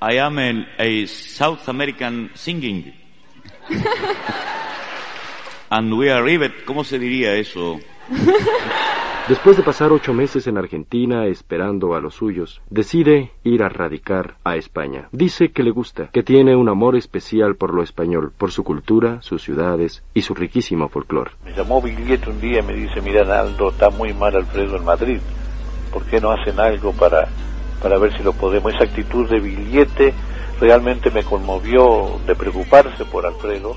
I 0.00 0.18
am 0.18 0.38
an- 0.38 0.68
a 0.78 1.06
South 1.08 1.68
American 1.68 2.30
singing. 2.34 2.94
And 5.70 5.92
we 5.94 6.08
are 6.12 6.22
rivet, 6.22 6.64
¿cómo 6.64 6.84
se 6.84 7.00
diría 7.00 7.34
eso? 7.34 7.80
Después 9.28 9.56
de 9.56 9.64
pasar 9.64 9.90
ocho 9.90 10.14
meses 10.14 10.46
en 10.46 10.56
Argentina 10.56 11.26
esperando 11.26 11.96
a 11.96 12.00
los 12.00 12.14
suyos, 12.14 12.60
decide 12.70 13.32
ir 13.42 13.64
a 13.64 13.68
radicar 13.68 14.36
a 14.44 14.54
España. 14.54 15.08
Dice 15.10 15.50
que 15.50 15.64
le 15.64 15.72
gusta, 15.72 16.10
que 16.12 16.22
tiene 16.22 16.54
un 16.54 16.68
amor 16.68 16.94
especial 16.94 17.56
por 17.56 17.74
lo 17.74 17.82
español, 17.82 18.30
por 18.38 18.52
su 18.52 18.62
cultura, 18.62 19.20
sus 19.22 19.42
ciudades 19.42 20.04
y 20.14 20.22
su 20.22 20.32
riquísimo 20.32 20.88
folclore. 20.88 21.32
Me 21.44 21.52
llamó 21.52 21.82
Bigliete 21.82 22.30
un 22.30 22.40
día 22.40 22.60
y 22.60 22.62
me 22.62 22.74
dice, 22.74 23.00
mira 23.00 23.24
Naldo, 23.24 23.70
está 23.70 23.90
muy 23.90 24.14
mal 24.14 24.36
Alfredo 24.36 24.76
en 24.76 24.84
Madrid, 24.84 25.18
¿por 25.92 26.04
qué 26.04 26.20
no 26.20 26.30
hacen 26.30 26.60
algo 26.60 26.92
para, 26.92 27.26
para 27.82 27.98
ver 27.98 28.16
si 28.16 28.22
lo 28.22 28.32
podemos? 28.32 28.74
Esa 28.74 28.84
actitud 28.84 29.28
de 29.28 29.40
Bigliete 29.40 30.14
realmente 30.60 31.10
me 31.10 31.24
conmovió 31.24 32.20
de 32.28 32.36
preocuparse 32.36 33.04
por 33.04 33.26
Alfredo 33.26 33.76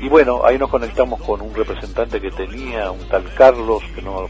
Y 0.00 0.08
bueno, 0.08 0.40
ahí 0.44 0.56
nos 0.58 0.70
conectamos 0.70 1.20
con 1.20 1.42
un 1.42 1.54
representante 1.54 2.20
que 2.20 2.30
tenía, 2.30 2.90
un 2.90 3.00
tal 3.08 3.24
Carlos, 3.34 3.82
que 3.94 4.00
no. 4.00 4.26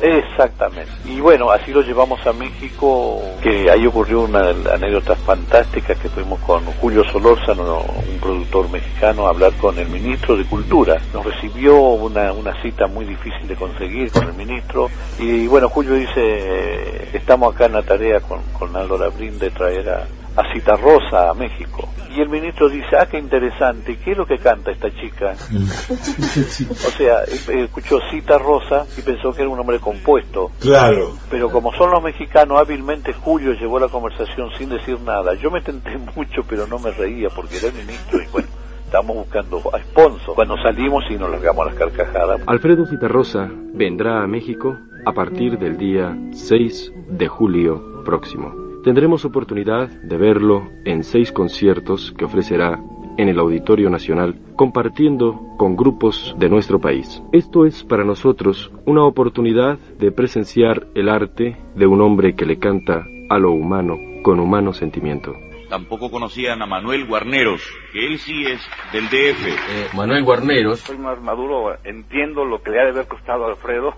Exactamente. 0.00 0.90
Y 1.04 1.20
bueno, 1.20 1.50
así 1.50 1.70
lo 1.70 1.82
llevamos 1.82 2.26
a 2.26 2.32
México, 2.32 3.20
que 3.42 3.70
ahí 3.70 3.86
ocurrió 3.86 4.22
una 4.22 4.50
anécdota 4.72 5.14
fantástica 5.14 5.94
que 5.94 6.08
fuimos 6.08 6.40
con 6.40 6.64
Julio 6.80 7.04
Solórzano, 7.04 7.80
un 7.80 8.18
productor 8.20 8.70
mexicano, 8.70 9.26
a 9.26 9.30
hablar 9.30 9.52
con 9.54 9.78
el 9.78 9.88
ministro 9.88 10.36
de 10.36 10.44
Cultura. 10.44 10.98
Nos 11.12 11.24
recibió 11.26 11.78
una, 11.78 12.32
una 12.32 12.60
cita 12.62 12.86
muy 12.86 13.04
difícil 13.04 13.46
de 13.46 13.54
conseguir 13.54 14.10
con 14.10 14.24
el 14.28 14.34
ministro. 14.34 14.88
Y 15.18 15.46
bueno, 15.46 15.68
Julio 15.68 15.94
dice, 15.94 17.14
estamos 17.14 17.54
acá 17.54 17.66
en 17.66 17.72
la 17.72 17.82
tarea 17.82 18.20
con, 18.20 18.40
con 18.58 18.74
Aldo 18.74 18.96
Labrín 18.96 19.38
de 19.38 19.50
traer 19.50 19.90
a, 19.90 20.06
a 20.36 20.52
Citarrosa 20.52 21.30
a 21.30 21.34
México. 21.34 21.88
Y 22.14 22.20
el 22.20 22.28
ministro 22.28 22.68
dice, 22.68 22.96
ah, 22.98 23.06
qué 23.06 23.18
interesante, 23.18 23.96
¿qué 23.96 24.12
es 24.12 24.18
lo 24.18 24.26
que 24.26 24.36
canta 24.36 24.70
esta 24.70 24.90
chica? 24.90 25.34
O 26.70 26.90
sea, 26.90 27.22
eh, 27.24 27.64
escuchó 27.64 27.98
Cita 28.10 28.38
Rosa 28.38 28.86
y 28.98 29.02
pensó 29.02 29.32
que 29.32 29.42
era 29.42 29.50
un 29.50 29.58
hombre 29.58 29.78
compuesto. 29.78 30.50
Claro. 30.60 31.12
Pero 31.30 31.50
como 31.50 31.72
son 31.72 31.90
los 31.90 32.02
mexicanos, 32.02 32.58
hábilmente 32.58 33.12
Julio 33.12 33.52
llevó 33.54 33.78
la 33.78 33.88
conversación 33.88 34.50
sin 34.58 34.68
decir 34.68 35.00
nada. 35.00 35.34
Yo 35.34 35.50
me 35.50 35.62
tenté 35.62 35.96
mucho, 36.16 36.42
pero 36.48 36.66
no 36.66 36.78
me 36.78 36.90
reía 36.90 37.28
porque 37.34 37.56
era 37.56 37.68
el 37.68 37.74
ministro 37.74 38.22
y 38.22 38.26
bueno, 38.26 38.48
estábamos 38.84 39.16
buscando 39.16 39.62
a 39.72 39.78
sponsor. 39.80 40.34
Cuando 40.34 40.56
salimos 40.62 41.04
y 41.10 41.14
nos 41.14 41.30
largamos 41.30 41.66
a 41.66 41.70
las 41.70 41.78
carcajadas. 41.78 42.42
Alfredo 42.46 42.86
Citarrosa 42.86 43.48
vendrá 43.72 44.22
a 44.22 44.26
México 44.26 44.76
a 45.06 45.12
partir 45.12 45.58
del 45.58 45.78
día 45.78 46.16
6 46.32 46.92
de 47.08 47.28
julio 47.28 48.02
próximo. 48.04 48.61
Tendremos 48.84 49.24
oportunidad 49.24 49.88
de 49.88 50.16
verlo 50.16 50.68
en 50.84 51.04
seis 51.04 51.30
conciertos 51.30 52.12
que 52.18 52.24
ofrecerá 52.24 52.80
en 53.16 53.28
el 53.28 53.38
Auditorio 53.38 53.88
Nacional, 53.90 54.34
compartiendo 54.56 55.54
con 55.56 55.76
grupos 55.76 56.34
de 56.36 56.48
nuestro 56.48 56.80
país. 56.80 57.22
Esto 57.30 57.64
es 57.64 57.84
para 57.84 58.02
nosotros 58.02 58.72
una 58.84 59.04
oportunidad 59.04 59.78
de 60.00 60.10
presenciar 60.10 60.88
el 60.96 61.08
arte 61.08 61.56
de 61.76 61.86
un 61.86 62.00
hombre 62.00 62.34
que 62.34 62.44
le 62.44 62.58
canta 62.58 63.04
a 63.30 63.38
lo 63.38 63.52
humano 63.52 63.98
con 64.24 64.40
humano 64.40 64.72
sentimiento. 64.72 65.32
Tampoco 65.68 66.10
conocían 66.10 66.60
a 66.60 66.66
Manuel 66.66 67.06
Guarneros, 67.06 67.62
que 67.92 68.04
él 68.04 68.18
sí 68.18 68.42
es 68.46 68.60
del 68.92 69.04
DF. 69.04 69.94
Manuel 69.94 70.24
Guarneros. 70.24 70.80
Soy 70.80 70.98
más 70.98 71.22
maduro, 71.22 71.76
entiendo 71.84 72.44
lo 72.44 72.60
que 72.60 72.72
le 72.72 72.80
ha 72.80 72.84
de 72.86 72.90
haber 72.90 73.06
costado 73.06 73.44
a 73.44 73.50
Alfredo 73.50 73.94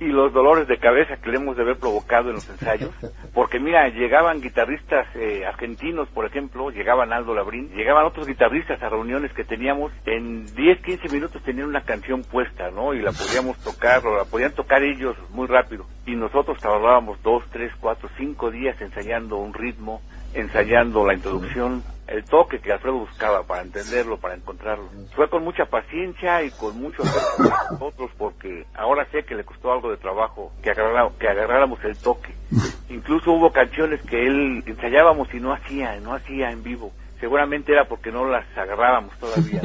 y 0.00 0.06
los 0.06 0.32
dolores 0.32 0.66
de 0.66 0.78
cabeza 0.78 1.16
que 1.16 1.30
le 1.30 1.36
hemos 1.36 1.56
de 1.56 1.62
haber 1.62 1.78
provocado 1.78 2.30
en 2.30 2.36
los 2.36 2.48
ensayos, 2.48 2.92
porque 3.32 3.60
mira, 3.60 3.88
llegaban 3.88 4.40
guitarristas 4.40 5.06
eh, 5.14 5.46
argentinos, 5.46 6.08
por 6.08 6.26
ejemplo, 6.26 6.70
llegaban 6.70 7.12
Aldo 7.12 7.34
Labrín, 7.34 7.70
llegaban 7.70 8.04
otros 8.04 8.26
guitarristas 8.26 8.82
a 8.82 8.88
reuniones 8.88 9.32
que 9.32 9.44
teníamos, 9.44 9.92
en 10.04 10.54
10, 10.54 10.80
15 10.80 11.08
minutos 11.08 11.42
tenían 11.42 11.68
una 11.68 11.82
canción 11.82 12.24
puesta, 12.24 12.70
¿no? 12.70 12.92
Y 12.92 13.02
la 13.02 13.12
podíamos 13.12 13.56
tocar, 13.58 14.04
o 14.04 14.16
la 14.16 14.24
podían 14.24 14.52
tocar 14.52 14.82
ellos 14.82 15.16
muy 15.30 15.46
rápido, 15.46 15.86
y 16.06 16.16
nosotros 16.16 16.58
tardábamos 16.60 17.22
dos, 17.22 17.44
tres, 17.52 17.72
cuatro, 17.80 18.08
cinco 18.16 18.50
días 18.50 18.80
ensayando 18.80 19.36
un 19.36 19.54
ritmo, 19.54 20.02
ensayando 20.34 21.06
la 21.06 21.14
introducción, 21.14 21.84
el 22.08 22.26
toque 22.26 22.60
que 22.60 22.72
Alfredo 22.72 23.00
buscaba 23.00 23.46
para 23.46 23.62
entenderlo, 23.62 24.20
para 24.20 24.36
encontrarlo. 24.36 24.92
Fue 25.16 25.30
con 25.30 25.44
mucha 25.44 25.66
paciencia 25.66 26.44
y 26.44 26.52
con 26.52 26.76
mucho 26.76 27.04
esfuerzo 27.04 27.40
para 27.40 27.58
nosotros 27.64 28.12
porque 28.18 28.66
ahora 28.74 29.06
sé 29.12 29.24
que 29.26 29.36
le 29.36 29.44
costó 29.44 29.72
algo 29.72 29.90
de 29.90 29.98
trabajo 29.98 30.54
que, 30.62 30.70
agarrara- 30.72 31.12
que 31.18 31.28
agarráramos 31.28 31.84
el 31.84 31.98
toque. 32.00 32.36
Incluso 32.88 33.32
hubo 33.32 33.52
canciones 33.52 34.02
que 34.04 34.26
él 34.26 34.64
ensayábamos 34.66 35.32
y 35.34 35.40
no 35.40 35.54
hacía, 35.54 36.00
no 36.00 36.14
hacía 36.14 36.52
en 36.52 36.64
vivo. 36.64 36.94
Seguramente 37.20 37.72
era 37.72 37.86
porque 37.86 38.10
no 38.12 38.26
las 38.28 38.44
agarrábamos 38.56 39.16
todavía, 39.18 39.62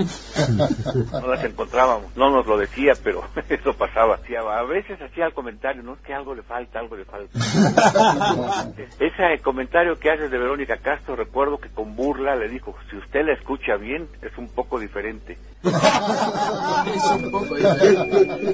no 1.11 1.27
las 1.27 1.43
encontrábamos, 1.43 2.15
no 2.15 2.29
nos 2.29 2.45
lo 2.47 2.57
decía, 2.57 2.93
pero 3.03 3.23
eso 3.49 3.73
pasaba. 3.73 4.15
Hacía- 4.15 4.39
A 4.41 4.63
veces 4.63 5.01
hacía 5.01 5.25
el 5.25 5.33
comentario, 5.33 5.83
no 5.83 5.93
es 5.93 5.99
que 5.99 6.13
algo 6.13 6.33
le 6.35 6.43
falta, 6.43 6.79
algo 6.79 6.95
le 6.95 7.05
falta. 7.05 7.37
Ese 8.99 9.41
comentario 9.41 9.97
que 9.99 10.09
haces 10.11 10.31
de 10.31 10.37
Verónica 10.37 10.77
Castro, 10.77 11.15
recuerdo 11.15 11.57
que 11.59 11.69
con 11.69 11.95
burla 11.95 12.35
le 12.35 12.47
dijo, 12.49 12.75
si 12.89 12.95
usted 12.97 13.25
la 13.25 13.33
escucha 13.33 13.75
bien, 13.75 14.07
es 14.21 14.37
un 14.37 14.47
poco 14.49 14.79
diferente. 14.79 15.37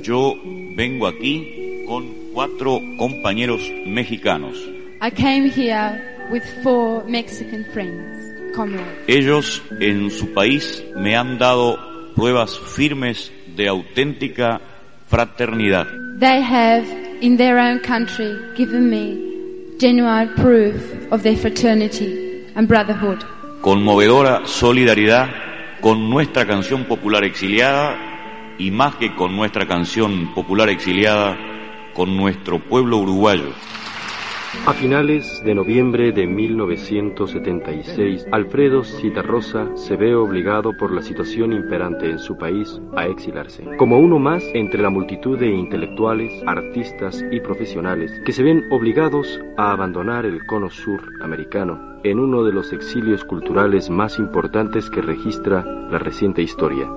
Yo 0.01 0.33
vengo 0.75 1.07
aquí 1.07 1.83
con 1.87 2.31
cuatro 2.33 2.79
compañeros 2.97 3.61
mexicanos. 3.85 4.57
I 5.01 5.11
came 5.11 5.49
here 5.49 6.27
with 6.31 6.43
four 6.63 7.03
Mexican 7.07 7.65
friends. 7.73 8.34
Ellos 9.07 9.61
en 9.79 10.11
su 10.11 10.33
país 10.33 10.83
me 10.95 11.15
han 11.15 11.37
dado 11.37 11.79
pruebas 12.15 12.57
firmes 12.59 13.31
de 13.55 13.67
auténtica 13.67 14.61
fraternidad. 15.07 15.87
They 16.19 16.41
have, 16.41 16.85
in 17.21 17.37
their 17.37 17.57
own 17.57 17.79
country, 17.79 18.35
given 18.55 18.89
me 18.89 19.17
genuine 19.79 20.33
proof 20.35 20.75
of 21.11 21.23
their 21.23 21.37
fraternity 21.37 22.45
and 22.55 22.67
brotherhood. 22.67 23.19
Conmovedora 23.61 24.45
solidaridad 24.45 25.29
con 25.81 26.09
nuestra 26.09 26.45
canción 26.45 26.85
popular 26.85 27.23
exiliada 27.23 28.55
y 28.57 28.71
más 28.71 28.95
que 28.95 29.13
con 29.15 29.35
nuestra 29.35 29.67
canción 29.67 30.33
popular 30.33 30.69
exiliada, 30.69 31.37
con 31.93 32.15
nuestro 32.15 32.59
pueblo 32.59 32.97
uruguayo. 32.97 33.53
A 34.63 34.73
finales 34.73 35.43
de 35.45 35.53
noviembre 35.53 36.11
de 36.11 36.25
1976, 36.25 38.25
Alfredo 38.31 38.83
Citarrosa 38.83 39.67
se 39.75 39.95
ve 39.95 40.15
obligado 40.15 40.75
por 40.75 40.91
la 40.91 41.03
situación 41.03 41.53
imperante 41.53 42.09
en 42.09 42.17
su 42.17 42.35
país 42.37 42.81
a 42.95 43.05
exilarse, 43.05 43.63
como 43.77 43.99
uno 43.99 44.17
más 44.17 44.43
entre 44.53 44.81
la 44.81 44.89
multitud 44.89 45.37
de 45.37 45.51
intelectuales, 45.51 46.31
artistas 46.47 47.23
y 47.31 47.41
profesionales 47.41 48.11
que 48.25 48.31
se 48.31 48.41
ven 48.41 48.63
obligados 48.71 49.39
a 49.55 49.71
abandonar 49.71 50.25
el 50.25 50.45
cono 50.47 50.71
sur 50.71 51.13
americano 51.21 51.99
en 52.03 52.19
uno 52.19 52.43
de 52.43 52.53
los 52.53 52.73
exilios 52.73 53.23
culturales 53.23 53.89
más 53.89 54.17
importantes 54.17 54.89
que 54.89 55.01
registra 55.01 55.63
la 55.63 55.99
reciente 55.99 56.41
historia. 56.41 56.89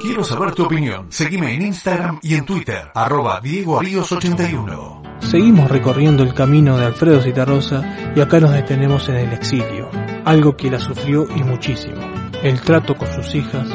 Quiero 0.00 0.24
saber 0.24 0.54
tu 0.54 0.64
opinión. 0.64 1.06
Seguime 1.10 1.54
en 1.54 1.60
Instagram 1.60 2.20
y 2.22 2.34
en 2.34 2.46
Twitter, 2.46 2.90
arroba 2.94 3.38
Diego 3.42 3.80
Ríos 3.80 4.10
81. 4.10 5.02
Seguimos 5.20 5.70
recorriendo 5.70 6.22
el 6.22 6.32
camino 6.32 6.78
de 6.78 6.86
Alfredo 6.86 7.20
Citarrosa 7.20 8.12
y 8.16 8.20
acá 8.22 8.40
nos 8.40 8.52
detenemos 8.52 9.06
en 9.10 9.16
el 9.16 9.32
exilio, 9.34 9.90
algo 10.24 10.56
que 10.56 10.70
la 10.70 10.78
sufrió 10.80 11.26
y 11.36 11.44
muchísimo, 11.44 12.00
el 12.42 12.62
trato 12.62 12.96
con 12.96 13.12
sus 13.12 13.34
hijas 13.34 13.68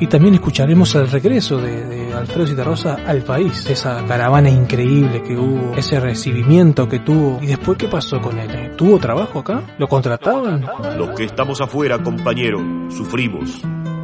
y 0.00 0.06
también 0.06 0.34
escucharemos 0.34 0.94
el 0.96 1.10
regreso 1.10 1.56
de, 1.56 1.84
de 1.86 2.12
Alfredo 2.12 2.46
Citarrosa 2.46 2.96
al 3.06 3.22
país, 3.22 3.64
esa 3.70 4.04
caravana 4.04 4.50
increíble 4.50 5.22
que 5.22 5.34
hubo, 5.34 5.74
ese 5.76 5.98
recibimiento 5.98 6.86
que 6.90 6.98
tuvo 6.98 7.38
y 7.40 7.46
después 7.46 7.78
qué 7.78 7.88
pasó 7.88 8.20
con 8.20 8.38
él, 8.38 8.76
¿tuvo 8.76 8.98
trabajo 8.98 9.38
acá? 9.38 9.62
¿Lo 9.78 9.88
contrataban? 9.88 10.66
Los 10.98 11.16
que 11.16 11.24
estamos 11.24 11.58
afuera, 11.62 12.02
compañero, 12.02 12.58
sufrimos. 12.90 13.62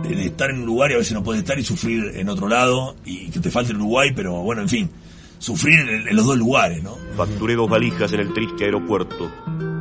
El 0.09 0.21
estar 0.21 0.51
en 0.51 0.61
un 0.61 0.67
lugar 0.67 0.91
y 0.91 0.95
a 0.95 0.99
veces 0.99 1.13
no 1.13 1.23
puedes 1.23 1.43
estar 1.43 1.59
y 1.59 1.63
sufrir 1.63 2.13
en 2.15 2.29
otro 2.29 2.49
lado 2.49 2.95
y 3.05 3.31
que 3.31 3.41
te 3.41 3.51
falte 3.51 3.73
el 3.73 3.79
Uruguay, 3.79 4.11
pero 4.15 4.43
bueno, 4.43 4.63
en 4.63 4.69
fin, 4.69 4.91
sufrir 5.39 5.81
en, 5.81 6.09
en 6.09 6.17
los 6.17 6.27
dos 6.27 6.37
lugares, 6.37 6.83
¿no? 6.83 6.97
Facturé 7.17 7.55
dos 7.55 7.69
valijas 7.69 8.13
en 8.13 8.21
el 8.21 8.33
triste 8.33 8.65
aeropuerto, 8.65 9.31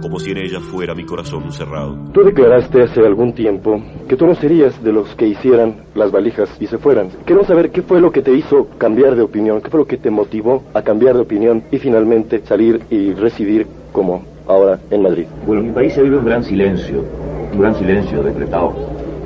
como 0.02 0.20
si 0.20 0.32
en 0.32 0.38
ellas 0.38 0.64
fuera 0.64 0.96
mi 0.96 1.06
corazón 1.06 1.52
cerrado. 1.52 1.98
Tú 2.14 2.24
declaraste 2.24 2.84
hace 2.84 3.02
algún 3.02 3.34
tiempo 3.34 3.82
que 4.08 4.16
tú 4.16 4.26
no 4.26 4.36
serías 4.36 4.84
de 4.84 4.92
los 4.92 5.16
que 5.16 5.28
hicieran 5.28 5.86
las 5.96 6.12
valijas 6.12 6.50
y 6.60 6.68
se 6.68 6.78
fueran. 6.78 7.10
Queremos 7.26 7.48
saber 7.48 7.72
qué 7.72 7.82
fue 7.82 8.02
lo 8.02 8.12
que 8.12 8.22
te 8.22 8.34
hizo 8.34 8.68
cambiar 8.78 9.16
de 9.16 9.22
opinión, 9.22 9.62
qué 9.62 9.70
fue 9.70 9.80
lo 9.80 9.88
que 9.88 9.98
te 9.98 10.10
motivó 10.10 10.64
a 10.74 10.82
cambiar 10.82 11.16
de 11.16 11.22
opinión 11.22 11.64
y 11.72 11.78
finalmente 11.78 12.42
salir 12.46 12.82
y 12.90 13.14
residir 13.14 13.68
como 13.92 14.24
ahora 14.48 14.80
en 14.92 15.02
Madrid. 15.02 15.26
Bueno, 15.46 15.62
en 15.62 15.68
mi 15.68 15.74
país 15.74 15.94
se 15.94 16.04
vive 16.04 16.18
un 16.18 16.26
gran 16.26 16.44
silencio, 16.44 17.04
un 17.54 17.60
gran 17.60 17.76
silencio 17.76 18.22
decretado, 18.22 18.74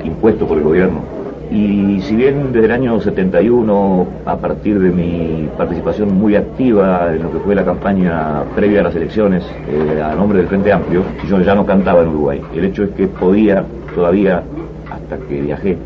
impuesto 0.04 0.46
por 0.46 0.58
el 0.58 0.64
gobierno. 0.64 1.20
Y 1.50 2.00
si 2.02 2.14
bien 2.14 2.52
desde 2.52 2.66
el 2.66 2.72
año 2.72 3.00
71, 3.00 4.06
a 4.24 4.36
partir 4.36 4.78
de 4.78 4.90
mi 4.90 5.48
participación 5.58 6.16
muy 6.16 6.36
activa 6.36 7.12
en 7.12 7.24
lo 7.24 7.32
que 7.32 7.40
fue 7.40 7.56
la 7.56 7.64
campaña 7.64 8.44
previa 8.54 8.80
a 8.80 8.84
las 8.84 8.94
elecciones 8.94 9.44
eh, 9.68 10.00
a 10.00 10.14
nombre 10.14 10.38
del 10.38 10.46
Frente 10.46 10.72
Amplio, 10.72 11.02
yo 11.28 11.40
ya 11.40 11.56
no 11.56 11.66
cantaba 11.66 12.02
en 12.02 12.08
Uruguay. 12.08 12.40
El 12.54 12.66
hecho 12.66 12.84
es 12.84 12.90
que 12.90 13.08
podía 13.08 13.64
todavía, 13.92 14.44
hasta 14.92 15.18
que 15.26 15.40
viajé, 15.40 15.76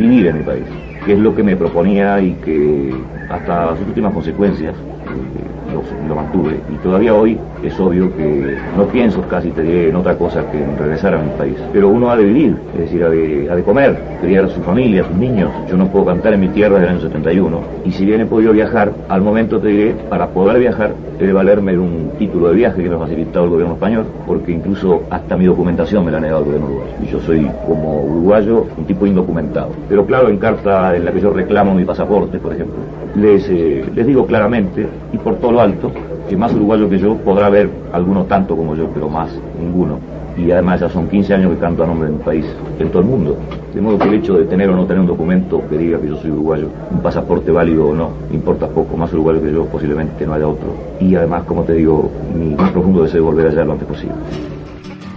vivir 0.00 0.26
en 0.26 0.38
mi 0.38 0.42
país, 0.42 0.64
que 1.06 1.12
es 1.12 1.18
lo 1.20 1.32
que 1.32 1.44
me 1.44 1.54
proponía 1.54 2.20
y 2.20 2.32
que 2.32 2.92
hasta 3.28 3.66
las 3.66 3.80
últimas 3.80 4.12
consecuencias 4.12 4.74
eh, 4.74 5.53
lo, 5.72 6.08
lo 6.08 6.14
mantuve 6.14 6.60
y 6.72 6.76
todavía 6.82 7.14
hoy 7.14 7.38
es 7.62 7.78
obvio 7.80 8.14
que 8.16 8.56
no 8.76 8.84
pienso 8.86 9.22
casi 9.22 9.50
te 9.50 9.62
diré 9.62 9.88
en 9.88 9.96
otra 9.96 10.16
cosa 10.16 10.50
que 10.50 10.62
en 10.62 10.76
regresar 10.76 11.14
a 11.14 11.18
mi 11.18 11.30
país. 11.30 11.56
Pero 11.72 11.88
uno 11.88 12.10
ha 12.10 12.16
de 12.16 12.24
vivir, 12.24 12.56
es 12.74 12.80
decir, 12.80 13.04
ha 13.04 13.10
de, 13.10 13.48
ha 13.50 13.56
de 13.56 13.62
comer, 13.62 13.98
criar 14.20 14.44
a 14.44 14.48
su 14.48 14.60
familia, 14.62 15.02
a 15.02 15.06
sus 15.06 15.16
niños. 15.16 15.50
Yo 15.68 15.76
no 15.76 15.88
puedo 15.88 16.06
cantar 16.06 16.34
en 16.34 16.40
mi 16.40 16.48
tierra 16.48 16.76
desde 16.76 16.88
el 16.88 16.96
año 16.96 17.08
71 17.08 17.60
y 17.84 17.92
si 17.92 18.04
bien 18.04 18.20
he 18.20 18.26
podido 18.26 18.52
viajar, 18.52 18.92
al 19.08 19.22
momento 19.22 19.60
te 19.60 19.68
diré, 19.68 19.94
para 20.08 20.28
poder 20.28 20.58
viajar 20.58 20.94
he 21.18 21.26
de 21.26 21.32
valerme 21.32 21.72
de 21.72 21.78
un 21.78 22.10
título 22.18 22.48
de 22.48 22.56
viaje 22.56 22.82
que 22.82 22.88
me 22.88 22.96
ha 22.96 22.98
facilitado 22.98 23.44
el 23.44 23.50
gobierno 23.50 23.74
español, 23.74 24.06
porque 24.26 24.52
incluso 24.52 25.02
hasta 25.10 25.36
mi 25.36 25.46
documentación 25.46 26.04
me 26.04 26.10
la 26.10 26.18
ha 26.18 26.20
negado 26.20 26.40
el 26.40 26.46
gobierno 26.46 26.66
uruguayo. 26.66 26.92
Y 27.02 27.06
yo 27.06 27.20
soy, 27.20 27.50
como 27.66 28.02
uruguayo, 28.02 28.66
un 28.76 28.84
tipo 28.84 29.06
indocumentado. 29.06 29.70
Pero 29.88 30.04
claro, 30.06 30.28
en 30.28 30.38
carta 30.38 30.96
en 30.96 31.04
la 31.04 31.12
que 31.12 31.20
yo 31.20 31.30
reclamo 31.30 31.74
mi 31.74 31.84
pasaporte, 31.84 32.38
por 32.38 32.52
ejemplo, 32.52 32.76
les, 33.14 33.48
eh, 33.48 33.84
les 33.94 34.06
digo 34.06 34.26
claramente, 34.26 34.86
y 35.12 35.18
por 35.18 35.36
todo 35.36 35.52
lo 35.52 35.60
alto, 35.64 35.90
que 36.28 36.36
más 36.36 36.52
uruguayo 36.54 36.88
que 36.88 36.98
yo 36.98 37.16
podrá 37.16 37.46
haber 37.46 37.70
alguno 37.92 38.24
tanto 38.24 38.56
como 38.56 38.74
yo, 38.74 38.88
pero 38.92 39.08
más 39.08 39.30
ninguno. 39.60 39.98
Y 40.36 40.50
además 40.50 40.80
ya 40.80 40.88
son 40.88 41.08
15 41.08 41.34
años 41.34 41.52
que 41.52 41.58
canto 41.58 41.84
a 41.84 41.86
nombre 41.86 42.08
de 42.08 42.16
mi 42.16 42.22
país, 42.22 42.44
en 42.78 42.88
todo 42.88 43.00
el 43.00 43.08
mundo. 43.08 43.36
De 43.72 43.80
modo 43.80 43.98
que 43.98 44.08
el 44.08 44.14
hecho 44.14 44.34
de 44.34 44.44
tener 44.44 44.68
o 44.70 44.76
no 44.76 44.84
tener 44.84 45.00
un 45.00 45.06
documento 45.06 45.62
que 45.68 45.78
diga 45.78 46.00
que 46.00 46.08
yo 46.08 46.16
soy 46.16 46.30
uruguayo, 46.30 46.68
un 46.90 47.00
pasaporte 47.00 47.50
válido 47.50 47.88
o 47.88 47.94
no, 47.94 48.10
importa 48.32 48.68
poco. 48.68 48.96
Más 48.96 49.12
uruguayo 49.12 49.42
que 49.42 49.52
yo 49.52 49.64
posiblemente 49.66 50.26
no 50.26 50.34
haya 50.34 50.48
otro. 50.48 50.74
Y 51.00 51.14
además, 51.14 51.44
como 51.44 51.62
te 51.62 51.74
digo, 51.74 52.10
mi 52.34 52.54
más 52.54 52.70
profundo 52.72 53.02
deseo 53.02 53.20
es 53.20 53.26
volver 53.26 53.48
allá 53.48 53.64
lo 53.64 53.72
antes 53.72 53.88
posible. 53.88 54.14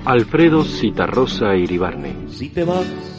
Alfredo 0.06 0.63
Citarrosa 0.63 1.56
Iribarne. 1.56 2.13
Si 2.30 2.50
te 2.50 2.63
vas, 2.63 3.16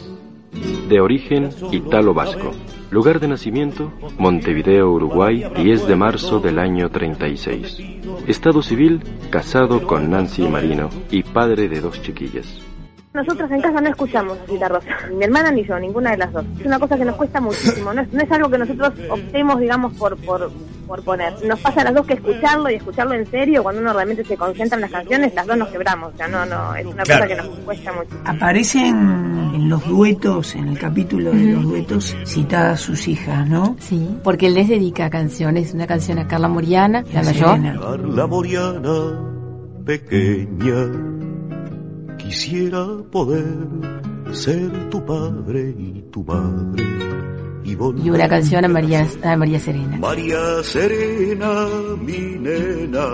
De 0.87 0.99
origen 0.99 1.49
italo-vasco. 1.71 2.51
Lugar 2.91 3.19
de 3.19 3.27
nacimiento, 3.27 3.91
Montevideo, 4.17 4.91
Uruguay, 4.91 5.43
10 5.55 5.87
de 5.87 5.95
marzo 5.95 6.39
del 6.39 6.59
año 6.59 6.89
36. 6.89 7.77
Estado 8.27 8.61
civil, 8.61 9.01
casado 9.29 9.85
con 9.85 10.09
Nancy 10.09 10.43
Marino 10.47 10.89
y 11.11 11.23
padre 11.23 11.67
de 11.67 11.81
dos 11.81 12.01
chiquillas. 12.01 12.68
Nosotros 13.11 13.49
en 13.49 13.59
casa 13.61 13.81
no 13.81 13.89
escuchamos 13.89 14.37
Cita 14.47 14.67
Rosa, 14.69 14.87
ni 15.09 15.15
mi 15.15 15.23
hermana 15.25 15.49
ni 15.51 15.65
yo, 15.65 15.79
ninguna 15.79 16.11
de 16.11 16.17
las 16.17 16.31
dos. 16.31 16.45
Es 16.59 16.65
una 16.67 16.77
cosa 16.77 16.95
que 16.95 17.05
nos 17.05 17.15
cuesta 17.15 17.41
muchísimo, 17.41 17.91
no 17.91 18.01
es, 18.01 18.13
no 18.13 18.21
es 18.21 18.31
algo 18.31 18.49
que 18.51 18.57
nosotros 18.59 18.93
optemos, 19.09 19.59
digamos, 19.59 19.93
por, 19.95 20.15
por, 20.17 20.51
por 20.85 21.03
poner. 21.03 21.33
Nos 21.43 21.59
pasa 21.59 21.81
a 21.81 21.85
las 21.85 21.95
dos 21.95 22.05
que 22.05 22.13
escucharlo 22.13 22.69
y 22.69 22.75
escucharlo 22.75 23.15
en 23.15 23.25
serio, 23.25 23.63
cuando 23.63 23.81
uno 23.81 23.93
realmente 23.93 24.23
se 24.23 24.37
concentra 24.37 24.75
en 24.75 24.81
las 24.83 24.91
canciones, 24.91 25.33
las 25.33 25.47
dos 25.47 25.57
nos 25.57 25.69
quebramos, 25.69 26.13
o 26.13 26.17
sea, 26.17 26.27
no, 26.27 26.45
no, 26.45 26.75
es 26.75 26.85
una 26.85 27.01
Claro. 27.03 27.23
cosa 27.25 27.27
que 27.35 27.35
nos 27.49 27.59
cuesta 27.65 27.93
mucho. 27.93 28.09
Aparecen 28.25 28.95
en 29.55 29.69
los 29.69 29.87
duetos, 29.87 30.53
en 30.55 30.67
el 30.67 30.77
capítulo 30.77 31.31
de 31.31 31.45
los 31.53 31.63
duetos, 31.63 32.15
citadas 32.27 32.79
sus 32.79 33.07
hijas, 33.07 33.49
¿no? 33.49 33.75
Sí, 33.79 34.07
porque 34.23 34.45
él 34.47 34.53
les 34.53 34.67
dedica 34.69 35.09
canciones, 35.09 35.73
una 35.73 35.87
canción 35.87 36.19
a 36.19 36.27
Carla 36.27 36.47
Moriana, 36.47 37.03
la 37.11 37.23
mayor. 37.23 37.59
Carla 37.79 38.27
Moriana, 38.27 38.93
pequeña, 39.83 40.75
quisiera 42.29 42.85
poder 43.11 43.43
ser 44.31 44.69
tu 44.91 45.03
padre 45.03 45.73
y 45.75 46.03
tu 46.11 46.23
madre. 46.23 47.38
Y, 47.63 47.75
una 48.09 48.27
canción 48.27 48.65
a 48.65 48.67
María, 48.67 49.07
a 49.23 49.35
María 49.35 49.59
Serena. 49.59 49.97
María 49.97 50.63
Serena, 50.63 51.67
mi 52.01 52.17
nena. 52.17 53.05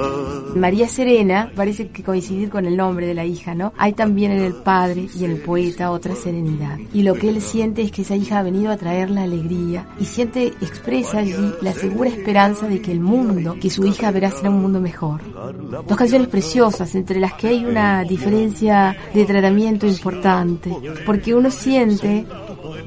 María 0.55 0.87
Serena 0.87 1.51
parece 1.55 1.89
que 1.89 2.03
coincidir 2.03 2.49
con 2.49 2.65
el 2.65 2.77
nombre 2.77 3.07
de 3.07 3.13
la 3.13 3.25
hija, 3.25 3.55
¿no? 3.55 3.73
Hay 3.77 3.93
también 3.93 4.31
en 4.31 4.43
el 4.43 4.53
padre 4.53 5.07
y 5.13 5.25
en 5.25 5.31
el 5.31 5.41
poeta 5.41 5.91
otra 5.91 6.15
serenidad. 6.15 6.77
Y 6.93 7.03
lo 7.03 7.15
que 7.15 7.29
él 7.29 7.41
siente 7.41 7.81
es 7.81 7.91
que 7.91 8.03
esa 8.03 8.15
hija 8.15 8.39
ha 8.39 8.43
venido 8.43 8.71
a 8.71 8.77
traer 8.77 9.09
la 9.09 9.23
alegría 9.23 9.87
y 9.99 10.05
siente, 10.05 10.47
expresa 10.61 11.19
allí 11.19 11.53
la 11.61 11.73
segura 11.73 12.09
esperanza 12.09 12.67
de 12.67 12.81
que 12.81 12.91
el 12.91 12.99
mundo 12.99 13.55
que 13.59 13.69
su 13.69 13.85
hija 13.85 14.11
verá 14.11 14.31
será 14.31 14.49
un 14.49 14.61
mundo 14.61 14.79
mejor. 14.79 15.21
Dos 15.87 15.97
canciones 15.97 16.27
preciosas 16.27 16.93
entre 16.95 17.19
las 17.19 17.33
que 17.33 17.47
hay 17.47 17.65
una 17.65 18.03
diferencia 18.03 18.95
de 19.13 19.25
tratamiento 19.25 19.87
importante, 19.87 20.71
porque 21.05 21.33
uno 21.33 21.51
siente 21.51 22.25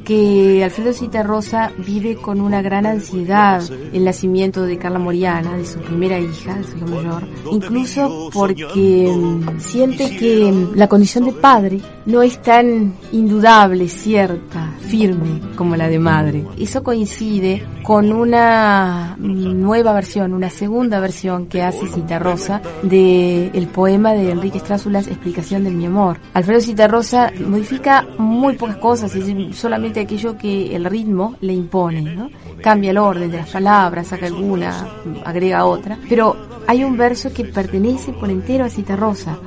que 0.08 0.64
Alfredo 0.64 0.94
Citarrosa 0.94 1.70
vive 1.76 2.16
con 2.16 2.40
una 2.40 2.62
gran 2.62 2.86
ansiedad 2.86 3.62
el 3.92 4.06
nacimiento 4.06 4.62
de 4.62 4.78
Carla 4.78 4.98
Moriana, 4.98 5.54
de 5.54 5.66
su 5.66 5.80
primera 5.80 6.18
hija, 6.18 6.62
su 6.62 6.78
hija 6.78 6.86
mayor, 6.86 7.28
incluso 7.52 8.30
porque 8.32 9.12
mm, 9.14 9.60
siente 9.60 10.16
que 10.16 10.50
mm, 10.50 10.76
la 10.76 10.88
condición 10.88 11.26
de 11.26 11.32
padre 11.32 11.80
no 12.06 12.22
es 12.22 12.40
tan 12.40 12.94
indudable, 13.12 13.86
cierta, 13.86 14.72
firme 14.88 15.42
como 15.54 15.76
la 15.76 15.88
de 15.88 15.98
madre. 15.98 16.46
Eso 16.58 16.82
coincide 16.82 17.66
con 17.82 18.10
una 18.10 19.14
mm, 19.18 19.60
nueva 19.60 19.92
versión, 19.92 20.32
una 20.32 20.48
segunda 20.48 21.00
versión 21.00 21.48
que 21.48 21.62
hace 21.62 21.86
Citarrosa 21.86 22.62
de 22.82 23.48
el 23.48 23.66
poema 23.66 24.14
de 24.14 24.30
Enrique 24.30 24.58
Strázulas, 24.58 25.06
Explicación 25.06 25.64
de 25.64 25.70
mi 25.70 25.84
amor. 25.84 26.18
Alfredo 26.32 26.62
Citarrosa 26.62 27.30
modifica 27.46 28.06
muy 28.16 28.54
pocas 28.56 28.78
cosas, 28.78 29.14
es 29.14 29.26
decir, 29.26 29.54
solamente 29.98 30.00
aquello 30.00 30.36
que 30.38 30.76
el 30.76 30.84
ritmo 30.84 31.36
le 31.40 31.52
impone, 31.52 32.02
¿no? 32.02 32.30
Cambia 32.62 32.90
el 32.90 32.98
orden 32.98 33.30
de 33.30 33.38
las 33.38 33.50
palabras, 33.50 34.08
saca 34.08 34.26
alguna, 34.26 34.86
agrega 35.24 35.64
otra, 35.64 35.98
pero 36.08 36.36
hay 36.66 36.84
un 36.84 36.96
verso 36.96 37.32
que 37.32 37.44
pertenece 37.44 38.12
por 38.12 38.30
entero 38.30 38.64
a 38.64 38.68
Citarrosa. 38.68 39.38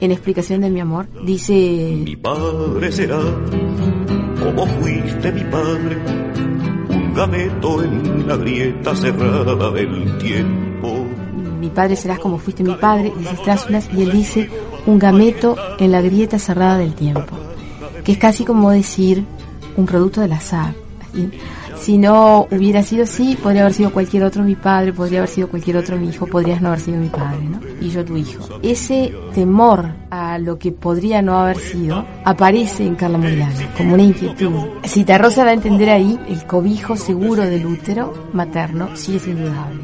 En 0.00 0.12
Explicación 0.12 0.60
de 0.60 0.70
mi 0.70 0.80
amor, 0.80 1.08
dice 1.24 1.52
Mi 2.04 2.16
padre 2.16 2.92
será, 2.92 3.18
como 4.38 4.66
fuiste 4.66 5.32
mi 5.32 5.44
padre, 5.44 5.96
un 6.90 7.14
gameto 7.14 7.82
en 7.82 8.28
la 8.28 8.36
grieta 8.36 8.94
cerrada 8.94 9.70
del 9.72 10.18
tiempo. 10.18 11.06
mi 11.60 11.70
padre 11.70 11.96
serás 11.96 12.20
como 12.20 12.38
fuiste 12.38 12.62
mi 12.62 12.74
padre, 12.74 13.12
dice 13.18 13.36
Strázulas, 13.36 13.88
y 13.92 14.02
él 14.02 14.12
dice 14.12 14.48
un 14.86 14.98
gameto 14.98 15.56
en 15.78 15.90
la 15.90 16.00
grieta 16.00 16.38
cerrada 16.38 16.78
del 16.78 16.94
tiempo, 16.94 17.36
que 18.04 18.12
es 18.12 18.18
casi 18.18 18.44
como 18.44 18.70
decir 18.70 19.24
un 19.78 19.86
producto 19.86 20.20
del 20.20 20.32
azar. 20.32 20.74
Si 21.80 21.96
no 21.96 22.46
hubiera 22.50 22.82
sido 22.82 23.04
así, 23.04 23.38
podría 23.40 23.62
haber 23.62 23.72
sido 23.72 23.92
cualquier 23.92 24.24
otro 24.24 24.42
mi 24.42 24.56
padre, 24.56 24.92
podría 24.92 25.20
haber 25.20 25.30
sido 25.30 25.48
cualquier 25.48 25.76
otro 25.78 25.96
mi 25.96 26.08
hijo, 26.08 26.26
podrías 26.26 26.60
no 26.60 26.68
haber 26.68 26.80
sido 26.80 26.98
mi 26.98 27.08
padre, 27.08 27.44
¿no? 27.44 27.60
Y 27.80 27.88
yo 27.88 28.04
tu 28.04 28.16
hijo. 28.16 28.58
Ese 28.62 29.14
temor 29.34 29.86
a 30.10 30.38
lo 30.38 30.58
que 30.58 30.72
podría 30.72 31.22
no 31.22 31.38
haber 31.38 31.56
sido 31.56 32.04
aparece 32.24 32.84
en 32.84 32.96
Carla 32.96 33.18
como 33.76 33.94
una 33.94 34.02
inquietud. 34.02 34.52
Citarrosa 34.84 35.44
va 35.44 35.50
a 35.50 35.54
entender 35.54 35.88
ahí 35.88 36.18
el 36.28 36.44
cobijo 36.44 36.96
seguro 36.96 37.44
del 37.44 37.64
útero 37.64 38.12
materno, 38.32 38.90
sí 38.94 39.16
es 39.16 39.26
indudable. 39.26 39.82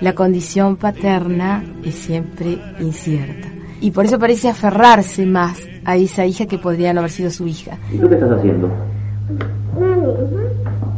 La 0.00 0.14
condición 0.14 0.76
paterna 0.76 1.64
es 1.82 1.94
siempre 1.94 2.58
incierta. 2.78 3.48
Y 3.80 3.90
por 3.90 4.04
eso 4.04 4.18
parece 4.18 4.48
aferrarse 4.48 5.26
más 5.26 5.58
a 5.84 5.96
esa 5.96 6.24
hija 6.24 6.46
que 6.46 6.58
podría 6.58 6.92
no 6.92 7.00
haber 7.00 7.10
sido 7.10 7.30
su 7.30 7.48
hija. 7.48 7.78
¿Y 7.92 7.98
tú 7.98 8.08
qué 8.08 8.14
estás 8.14 8.30
haciendo? 8.30 8.70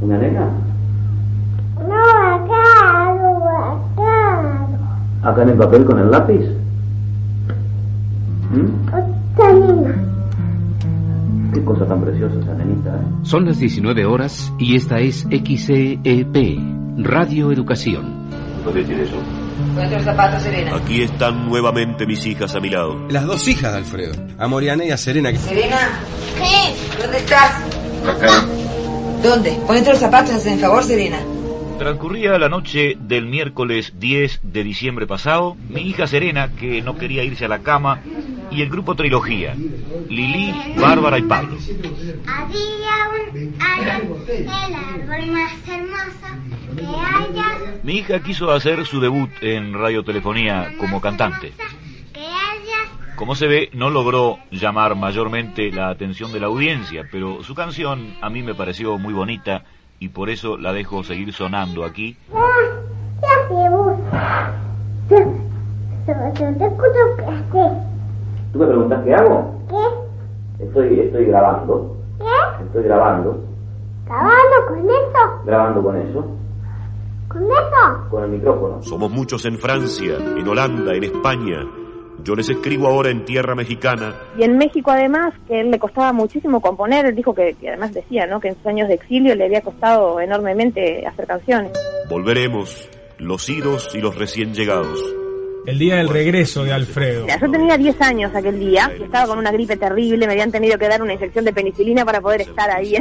¿Una 0.00 0.18
nena? 0.18 0.48
No, 1.88 1.94
acá, 2.34 3.10
acá. 3.72 4.68
¿Acá 5.22 5.42
en 5.42 5.48
el 5.50 5.56
papel 5.56 5.84
con 5.84 5.98
el 5.98 6.10
lápiz? 6.10 6.40
¿Mm? 8.50 8.88
Otra 8.88 9.52
nena. 9.52 9.94
Qué 11.52 11.64
cosa 11.64 11.86
tan 11.86 12.00
preciosa 12.02 12.34
esa 12.40 12.54
nenita, 12.54 12.90
¿eh? 12.90 13.04
Son 13.22 13.44
las 13.46 13.58
19 13.58 14.04
horas 14.06 14.52
y 14.58 14.74
esta 14.76 14.98
es 14.98 15.26
XEP, 15.30 16.58
Radio 16.98 17.52
Educación. 17.52 18.24
¿Puede 18.64 18.80
decir 18.80 18.98
eso? 19.00 19.16
Ponete 19.74 19.94
los 19.96 20.04
zapatos, 20.04 20.42
Serena. 20.42 20.76
Aquí 20.76 21.02
están 21.02 21.46
nuevamente 21.48 22.06
mis 22.06 22.26
hijas 22.26 22.54
a 22.56 22.60
mi 22.60 22.70
lado. 22.70 23.06
Las 23.08 23.24
dos 23.24 23.46
hijas 23.46 23.72
de 23.72 23.78
Alfredo, 23.78 24.14
a 24.38 24.48
Moriana 24.48 24.84
y 24.84 24.90
a 24.90 24.96
Serena. 24.96 25.30
que- 25.30 25.38
Serena, 25.38 25.76
¿Qué? 26.36 27.00
¿dónde 27.00 27.18
estás? 27.18 27.62
Acá. 28.08 28.44
¿Dónde? 29.22 29.58
Ponete 29.66 29.90
los 29.90 29.98
zapatos, 29.98 30.34
hacen 30.34 30.58
favor, 30.58 30.82
Serena. 30.82 31.18
Transcurría 31.78 32.38
la 32.38 32.48
noche 32.48 32.96
del 33.00 33.26
miércoles 33.26 33.94
10 33.98 34.40
de 34.42 34.62
diciembre 34.62 35.06
pasado, 35.06 35.56
mi 35.68 35.82
hija 35.82 36.06
Serena, 36.06 36.52
que 36.52 36.82
no 36.82 36.96
quería 36.96 37.24
irse 37.24 37.46
a 37.46 37.48
la 37.48 37.60
cama, 37.60 38.00
y 38.50 38.62
el 38.62 38.70
grupo 38.70 38.94
Trilogía, 38.94 39.54
Lili, 40.08 40.54
Bárbara 40.78 41.18
y 41.18 41.22
Pablo. 41.22 41.56
Había 42.26 43.42
un 43.42 43.54
árbol, 43.60 44.22
el 44.28 44.48
árbol 44.48 45.32
más 45.32 45.52
hermoso 45.68 46.76
que 46.76 46.86
haya, 46.86 47.80
Mi 47.82 47.98
hija 47.98 48.22
quiso 48.22 48.52
hacer 48.52 48.86
su 48.86 49.00
debut 49.00 49.30
en 49.40 49.74
radiotelefonía 49.74 50.74
como 50.78 51.00
cantante. 51.00 51.52
Como 53.16 53.36
se 53.36 53.46
ve, 53.46 53.70
no 53.72 53.90
logró 53.90 54.38
llamar 54.50 54.96
mayormente 54.96 55.70
la 55.70 55.88
atención 55.88 56.32
de 56.32 56.40
la 56.40 56.48
audiencia, 56.48 57.04
pero 57.12 57.44
su 57.44 57.54
canción 57.54 58.14
a 58.20 58.28
mí 58.28 58.42
me 58.42 58.54
pareció 58.54 58.98
muy 58.98 59.14
bonita 59.14 59.62
y 60.00 60.08
por 60.08 60.30
eso 60.30 60.56
la 60.56 60.72
dejo 60.72 61.04
seguir 61.04 61.32
sonando 61.32 61.84
aquí. 61.84 62.16
¿Tú 68.52 68.58
me 68.58 68.66
preguntas 68.66 69.04
qué 69.04 69.14
hago? 69.14 69.60
¿Qué? 69.68 70.64
Estoy, 70.64 71.00
estoy 71.00 71.26
grabando. 71.26 71.96
¿Qué? 72.18 72.64
Estoy 72.64 72.82
grabando. 72.82 73.44
¿Acabando 74.06 74.66
con 74.66 74.78
eso? 74.90 75.42
Grabando 75.44 75.82
con 75.82 75.96
eso. 75.96 76.36
¿Con 77.28 77.42
eso? 77.44 78.08
Con 78.10 78.24
el 78.24 78.30
micrófono. 78.30 78.82
Somos 78.82 79.10
muchos 79.10 79.44
en 79.44 79.56
Francia, 79.56 80.16
en 80.36 80.48
Holanda, 80.48 80.94
en 80.94 81.04
España. 81.04 81.64
Yo 82.22 82.34
les 82.34 82.48
escribo 82.48 82.86
ahora 82.88 83.10
en 83.10 83.24
tierra 83.24 83.54
mexicana. 83.54 84.14
Y 84.38 84.44
en 84.44 84.56
México 84.56 84.90
además, 84.90 85.34
que 85.48 85.60
él 85.60 85.70
le 85.70 85.78
costaba 85.78 86.12
muchísimo 86.12 86.60
componer, 86.60 87.06
él 87.06 87.14
dijo 87.14 87.34
que, 87.34 87.54
que 87.60 87.68
además 87.68 87.92
decía, 87.92 88.26
¿no? 88.26 88.40
Que 88.40 88.48
en 88.48 88.56
sus 88.56 88.66
años 88.66 88.88
de 88.88 88.94
exilio 88.94 89.34
le 89.34 89.44
había 89.44 89.60
costado 89.60 90.20
enormemente 90.20 91.06
hacer 91.06 91.26
canciones. 91.26 91.72
Volveremos, 92.08 92.88
los 93.18 93.48
idos 93.48 93.94
y 93.94 94.00
los 94.00 94.16
recién 94.16 94.54
llegados. 94.54 95.23
El 95.66 95.78
día 95.78 95.96
del 95.96 96.08
regreso 96.08 96.62
de 96.62 96.72
Alfredo. 96.72 97.22
Mira, 97.22 97.38
yo 97.40 97.50
tenía 97.50 97.78
10 97.78 98.00
años 98.02 98.34
aquel 98.34 98.60
día, 98.60 98.90
y 98.98 99.04
estaba 99.04 99.26
con 99.26 99.38
una 99.38 99.50
gripe 99.50 99.76
terrible, 99.76 100.26
me 100.26 100.34
habían 100.34 100.52
tenido 100.52 100.78
que 100.78 100.88
dar 100.88 101.02
una 101.02 101.14
inyección 101.14 101.44
de 101.44 101.52
penicilina 101.52 102.04
para 102.04 102.20
poder 102.20 102.42
estar 102.42 102.70
ahí 102.70 102.96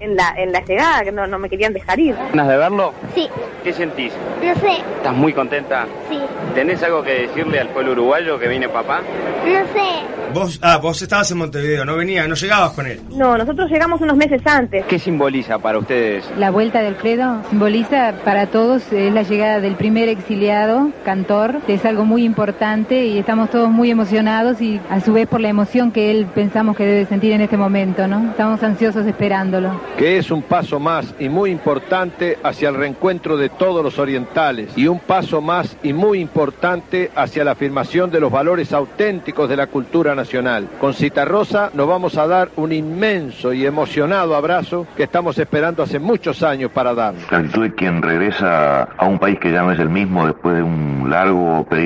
en 0.00 0.16
la, 0.16 0.34
en 0.36 0.50
la 0.50 0.64
llegada, 0.64 1.02
que 1.02 1.12
no, 1.12 1.26
no 1.26 1.38
me 1.38 1.50
querían 1.50 1.74
dejar 1.74 2.00
ir. 2.00 2.14
¿Ganas 2.30 2.48
de 2.48 2.56
verlo? 2.56 2.94
Sí. 3.14 3.28
¿Qué 3.62 3.72
sentís? 3.72 4.12
No 4.42 4.54
sé. 4.54 4.78
¿Estás 4.96 5.14
muy 5.14 5.32
contenta? 5.34 5.86
Sí. 6.08 6.18
¿Tenés 6.54 6.82
algo 6.82 7.02
que 7.02 7.26
decirle 7.26 7.60
al 7.60 7.68
pueblo 7.68 7.92
uruguayo 7.92 8.38
que 8.38 8.48
viene 8.48 8.68
papá? 8.68 9.02
No 9.44 9.60
sé. 9.72 10.32
Vos, 10.32 10.58
ah, 10.62 10.78
vos 10.78 11.02
estabas 11.02 11.30
en 11.32 11.38
Montevideo, 11.38 11.84
no 11.84 11.96
venía, 11.96 12.26
no 12.26 12.34
llegabas 12.34 12.72
con 12.72 12.86
él. 12.86 13.00
No, 13.10 13.36
nosotros 13.36 13.68
llegamos 13.70 14.00
unos 14.00 14.16
meses 14.16 14.40
antes. 14.46 14.86
¿Qué 14.86 14.98
simboliza 14.98 15.58
para 15.58 15.78
ustedes? 15.78 16.24
La 16.38 16.50
vuelta 16.50 16.80
de 16.80 16.88
Alfredo 16.88 17.42
simboliza 17.50 18.14
para 18.24 18.46
todos 18.46 18.90
es 18.92 19.12
la 19.12 19.22
llegada 19.22 19.60
del 19.60 19.74
primer 19.74 20.08
exiliado, 20.08 20.90
cantor. 21.04 21.56
Es 21.66 21.84
algo 21.90 22.04
muy 22.04 22.24
importante 22.24 23.04
y 23.04 23.18
estamos 23.18 23.50
todos 23.50 23.68
muy 23.68 23.90
emocionados 23.90 24.60
y 24.60 24.80
a 24.88 25.00
su 25.00 25.12
vez 25.12 25.26
por 25.26 25.40
la 25.40 25.48
emoción 25.48 25.90
que 25.90 26.12
él 26.12 26.26
pensamos 26.32 26.76
que 26.76 26.86
debe 26.86 27.04
sentir 27.04 27.32
en 27.32 27.40
este 27.40 27.56
momento, 27.56 28.06
¿no? 28.06 28.30
Estamos 28.30 28.62
ansiosos 28.62 29.04
esperándolo. 29.06 29.72
Que 29.98 30.16
es 30.16 30.30
un 30.30 30.42
paso 30.42 30.78
más 30.78 31.12
y 31.18 31.28
muy 31.28 31.50
importante 31.50 32.38
hacia 32.44 32.68
el 32.68 32.76
reencuentro 32.76 33.36
de 33.36 33.48
todos 33.48 33.82
los 33.82 33.98
orientales 33.98 34.70
y 34.76 34.86
un 34.86 35.00
paso 35.00 35.40
más 35.40 35.76
y 35.82 35.92
muy 35.92 36.20
importante 36.20 37.10
hacia 37.16 37.42
la 37.42 37.52
afirmación 37.52 38.08
de 38.12 38.20
los 38.20 38.30
valores 38.30 38.72
auténticos 38.72 39.48
de 39.48 39.56
la 39.56 39.66
cultura 39.66 40.14
nacional. 40.14 40.68
Con 40.80 40.94
Citarrosa 40.94 41.70
nos 41.74 41.88
vamos 41.88 42.16
a 42.16 42.28
dar 42.28 42.50
un 42.54 42.72
inmenso 42.72 43.52
y 43.52 43.66
emocionado 43.66 44.36
abrazo 44.36 44.86
que 44.96 45.02
estamos 45.02 45.36
esperando 45.38 45.82
hace 45.82 45.98
muchos 45.98 46.44
años 46.44 46.70
para 46.70 46.94
dar. 46.94 47.14
La 47.32 47.38
actitud 47.38 47.62
de 47.62 47.74
quien 47.74 48.00
regresa 48.00 48.84
a 48.84 49.06
un 49.06 49.18
país 49.18 49.40
que 49.40 49.50
ya 49.50 49.62
no 49.62 49.72
es 49.72 49.80
el 49.80 49.88
mismo 49.88 50.24
después 50.24 50.54
de 50.54 50.62
un 50.62 51.10
largo 51.10 51.64
periodo 51.64 51.79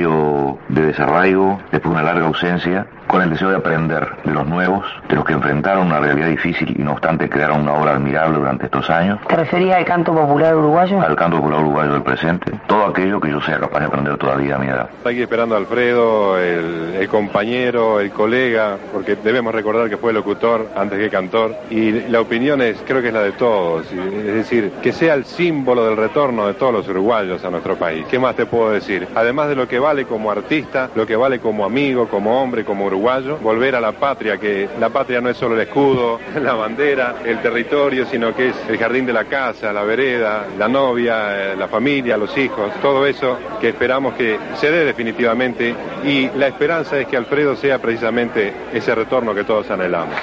de 0.68 0.87
desarraigo, 0.87 1.61
después 1.70 1.94
de 1.94 2.00
una 2.00 2.02
larga 2.02 2.26
ausencia, 2.26 2.87
con 3.07 3.23
el 3.23 3.31
deseo 3.31 3.51
de 3.51 3.57
aprender 3.57 4.07
de 4.25 4.33
los 4.33 4.47
nuevos, 4.47 4.85
de 5.09 5.14
los 5.14 5.25
que 5.25 5.33
enfrentaron 5.33 5.87
una 5.87 6.01
realidad 6.01 6.29
difícil 6.29 6.75
y 6.79 6.83
no 6.83 6.93
obstante 6.93 7.29
crearon 7.29 7.62
una 7.62 7.75
obra 7.75 7.93
admirable 7.93 8.38
durante 8.38 8.67
estos 8.67 8.88
años. 8.90 9.19
¿Te 9.29 9.37
referías 9.37 9.79
al 9.79 9.85
canto 9.85 10.14
popular 10.14 10.57
uruguayo? 10.57 11.01
Al 11.01 11.17
canto 11.17 11.38
popular 11.38 11.61
uruguayo 11.61 11.93
del 11.93 12.03
presente. 12.03 12.53
Todo 12.67 12.87
aquello 12.87 13.21
que 13.21 13.31
yo 13.31 13.40
sea 13.40 13.59
capaz 13.59 13.81
de 13.81 13.87
aprender 13.87 14.17
todavía 14.17 14.57
a 14.57 14.59
mi 14.59 14.67
edad. 14.67 14.88
Está 14.99 15.11
aquí 15.11 15.23
esperando 15.23 15.55
a 15.55 15.59
Alfredo, 15.59 16.38
el, 16.38 16.95
el 16.99 17.09
compañero, 17.09 18.01
el 18.01 18.11
colega, 18.11 18.77
porque 18.93 19.17
debemos 19.17 19.55
recordar 19.55 19.88
que 19.88 19.97
fue 19.97 20.12
locutor 20.12 20.69
antes 20.77 20.99
que 20.99 21.11
cantor. 21.11 21.55
Y 21.71 21.93
la 22.09 22.21
opinión 22.21 22.62
es, 22.62 22.83
creo 22.87 23.03
que 23.03 23.09
es 23.09 23.14
la 23.14 23.23
de 23.23 23.33
todos. 23.33 23.87
Es 23.93 24.35
decir, 24.35 24.73
que 24.83 24.93
sea 24.93 25.14
el 25.14 25.25
símbolo 25.25 25.87
del 25.87 25.97
retorno 25.97 26.47
de 26.47 26.55
todos 26.55 26.73
los 26.73 26.88
uruguayos 26.88 27.45
a 27.45 27.51
nuestro 27.51 27.77
país. 27.77 28.05
¿Qué 28.11 28.19
más 28.19 28.35
te 28.35 28.47
puedo 28.47 28.71
decir? 28.71 29.09
Además 29.14 29.49
de 29.49 29.57
lo 29.57 29.69
que 29.69 29.79
vale 29.79 30.05
como 30.07 30.31
artista, 30.31 30.90
lo 30.95 31.07
que 31.07 31.17
vale 31.17 31.38
como 31.38 31.64
amigo, 31.64 32.09
como 32.09 32.43
hombre, 32.43 32.64
como 32.64 32.87
uruguayo, 32.87 32.93
volver 32.98 33.74
a 33.76 33.80
la 33.80 33.92
patria, 33.92 34.38
que 34.38 34.68
la 34.78 34.90
patria 34.90 35.20
no 35.20 35.28
es 35.28 35.37
solo 35.37 35.54
el 35.54 35.62
escudo, 35.62 36.20
la 36.42 36.54
bandera, 36.54 37.16
el 37.24 37.40
territorio, 37.40 38.07
sino 38.07 38.35
que 38.35 38.48
es 38.48 38.57
el 38.68 38.78
jardín 38.78 39.07
de 39.07 39.12
la 39.12 39.24
casa, 39.24 39.72
la 39.72 39.83
vereda, 39.83 40.46
la 40.59 40.68
novia, 40.68 41.52
eh, 41.52 41.57
la 41.57 41.68
familia, 41.68 42.16
los 42.16 42.37
hijos, 42.37 42.72
todo 42.80 43.07
eso 43.07 43.38
que 43.61 43.70
esperamos 43.70 44.14
que 44.14 44.38
se 44.57 44.70
dé 44.70 44.85
definitivamente 44.85 45.74
y 46.04 46.28
la 46.37 46.46
esperanza 46.46 46.98
es 46.98 47.07
que 47.07 47.16
Alfredo 47.16 47.57
sea 47.57 47.78
precisamente 47.78 48.52
ese 48.72 48.94
retorno 48.94 49.35
que 49.35 49.44
todos 49.44 49.70
anhelamos. 49.70 50.14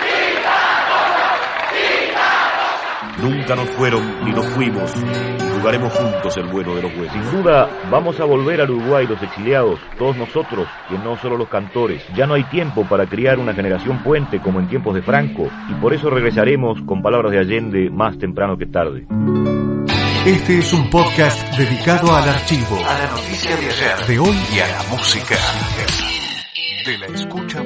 Nunca 3.20 3.56
nos 3.56 3.70
fueron 3.72 4.26
ni 4.26 4.32
nos 4.32 4.46
fuimos. 4.50 4.92
Jugaremos 5.60 5.94
juntos 5.94 6.38
el 6.38 6.46
bueno 6.46 6.74
de 6.76 6.82
los 6.82 6.96
buenos. 6.96 7.14
Sin 7.14 7.32
duda, 7.44 7.70
vamos 7.92 8.20
a 8.20 8.26
volver 8.26 8.62
al 8.62 8.72
Uruguay 8.72 9.06
los 9.06 9.22
exiliados, 9.22 9.80
todos 9.98 10.18
nosotros, 10.18 10.68
que 10.90 10.98
no 10.98 11.18
solo 11.18 11.38
los 11.38 11.50
cantores. 11.50 12.04
Ya 12.16 12.26
no 12.26 12.34
hay 12.34 12.44
tiempo 12.46 12.84
para 12.88 13.06
criar 13.06 13.38
una 13.38 13.54
generación 13.54 14.02
puente 14.04 14.40
como 14.40 14.60
en 14.60 14.68
tiempos 14.68 14.96
de 14.96 15.04
Franco, 15.04 15.48
y 15.70 15.74
por 15.76 15.94
eso 15.94 16.10
regresaremos 16.10 16.82
con 16.88 17.02
palabras 17.04 17.32
de 17.32 17.40
Allende 17.40 17.90
más 17.92 18.18
temprano 18.18 18.58
que 18.58 18.66
tarde. 18.66 19.06
Este 20.26 20.60
es 20.60 20.74
un 20.74 20.90
podcast 20.90 21.56
dedicado 21.58 22.16
al 22.16 22.28
archivo, 22.30 22.78
A 22.88 22.98
la 22.98 23.12
noticia 23.12 23.56
de 23.56 23.66
ayer. 23.66 24.08
de 24.08 24.20
hoy 24.20 24.38
Y 24.56 24.60
a 24.60 24.68
la 24.68 24.84
música. 24.90 25.36
de 26.86 26.98
la 26.98 27.08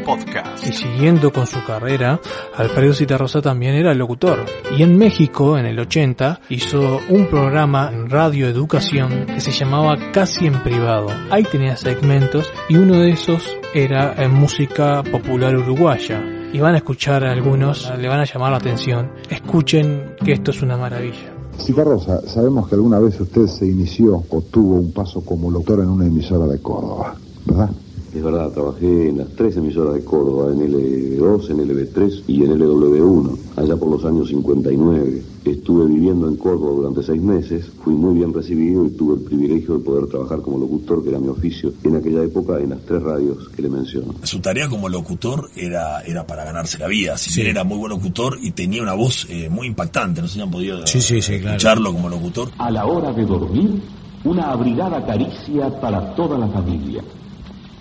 podcast. 0.05 0.65
Y 0.65 0.71
siguiendo 0.71 1.33
con 1.33 1.47
su 1.47 1.61
carrera, 1.65 2.21
Alfredo 2.55 2.93
Citarrosa 2.93 3.41
también 3.41 3.75
era 3.75 3.93
locutor. 3.93 4.45
Y 4.77 4.83
en 4.83 4.97
México, 4.97 5.57
en 5.57 5.65
el 5.65 5.79
80, 5.79 6.41
hizo 6.49 7.01
un 7.09 7.27
programa 7.27 7.89
en 7.91 8.09
Radio 8.09 8.47
Educación 8.47 9.25
que 9.25 9.41
se 9.41 9.51
llamaba 9.51 9.97
Casi 10.13 10.45
en 10.45 10.63
Privado. 10.63 11.07
Ahí 11.29 11.43
tenía 11.43 11.75
segmentos 11.75 12.49
y 12.69 12.77
uno 12.77 12.99
de 12.99 13.09
esos 13.09 13.57
era 13.73 14.13
en 14.23 14.33
música 14.33 15.03
popular 15.03 15.57
uruguaya. 15.57 16.23
Y 16.53 16.59
van 16.59 16.75
a 16.75 16.77
escuchar 16.77 17.25
algunos, 17.25 17.91
le 17.97 18.07
van 18.07 18.21
a 18.21 18.25
llamar 18.25 18.51
la 18.51 18.57
atención. 18.57 19.11
Escuchen 19.29 20.15
que 20.23 20.31
esto 20.31 20.51
es 20.51 20.61
una 20.61 20.77
maravilla. 20.77 21.33
Citarrosa, 21.59 22.21
sabemos 22.27 22.67
que 22.67 22.75
alguna 22.75 22.99
vez 22.99 23.19
usted 23.19 23.47
se 23.47 23.65
inició 23.65 24.23
o 24.29 24.41
tuvo 24.41 24.75
un 24.75 24.91
paso 24.91 25.21
como 25.21 25.49
locutor 25.49 25.79
en 25.79 25.89
una 25.89 26.05
emisora 26.05 26.45
de 26.45 26.61
Córdoba, 26.61 27.15
¿verdad? 27.45 27.69
Es 28.15 28.23
verdad, 28.23 28.49
trabajé 28.49 29.09
en 29.09 29.17
las 29.17 29.27
tres 29.35 29.57
emisoras 29.57 29.93
de 29.93 30.05
Córdoba, 30.05 30.53
en 30.53 30.71
LB2, 30.71 31.49
en 31.49 31.57
LB3 31.67 32.23
y 32.27 32.43
en 32.43 32.57
LW1, 32.57 33.37
allá 33.57 33.75
por 33.75 33.89
los 33.89 34.05
años 34.05 34.29
59. 34.29 35.21
Estuve 35.43 35.85
viviendo 35.87 36.29
en 36.29 36.37
Córdoba 36.37 36.75
durante 36.75 37.03
seis 37.03 37.21
meses, 37.21 37.69
fui 37.83 37.93
muy 37.93 38.15
bien 38.15 38.33
recibido 38.33 38.85
y 38.85 38.91
tuve 38.91 39.15
el 39.15 39.21
privilegio 39.21 39.77
de 39.77 39.83
poder 39.83 40.07
trabajar 40.07 40.41
como 40.41 40.57
locutor, 40.57 41.03
que 41.03 41.09
era 41.09 41.19
mi 41.19 41.27
oficio, 41.27 41.73
en 41.83 41.97
aquella 41.97 42.23
época 42.23 42.57
en 42.57 42.69
las 42.69 42.79
tres 42.85 43.03
radios 43.03 43.49
que 43.49 43.61
le 43.61 43.69
menciono. 43.69 44.15
Su 44.23 44.39
tarea 44.39 44.69
como 44.69 44.87
locutor 44.87 45.49
era, 45.53 45.99
era 46.01 46.25
para 46.25 46.45
ganarse 46.45 46.79
la 46.79 46.87
vida. 46.87 47.17
Si 47.17 47.35
bien 47.35 47.51
era 47.51 47.65
muy 47.65 47.77
buen 47.77 47.89
locutor 47.89 48.37
y 48.41 48.51
tenía 48.51 48.81
una 48.81 48.93
voz 48.93 49.27
eh, 49.29 49.49
muy 49.49 49.67
impactante, 49.67 50.21
no 50.21 50.29
sé 50.29 50.35
si 50.35 50.41
han 50.41 50.49
podido 50.51 50.87
Sí, 50.87 51.01
sí, 51.01 51.21
sí, 51.21 51.33
claro. 51.39 51.57
escucharlo 51.57 51.91
como 51.91 52.07
locutor. 52.07 52.49
A 52.57 52.71
la 52.71 52.85
hora 52.85 53.11
de 53.11 53.25
dormir, 53.25 53.81
una 54.23 54.51
abrigada 54.51 55.05
caricia 55.05 55.69
para 55.81 56.15
toda 56.15 56.37
la 56.37 56.47
familia. 56.47 57.03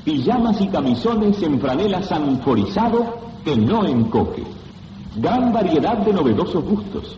Pijamas 0.05 0.61
y 0.61 0.69
camisones 0.69 1.43
en 1.43 1.61
franela 1.61 2.03
sanforizado 2.03 3.33
que 3.45 3.57
no 3.57 3.87
encoge. 3.87 4.43
Gran 5.17 5.53
variedad 5.53 5.99
de 5.99 6.13
novedosos 6.13 6.65
gustos. 6.65 7.17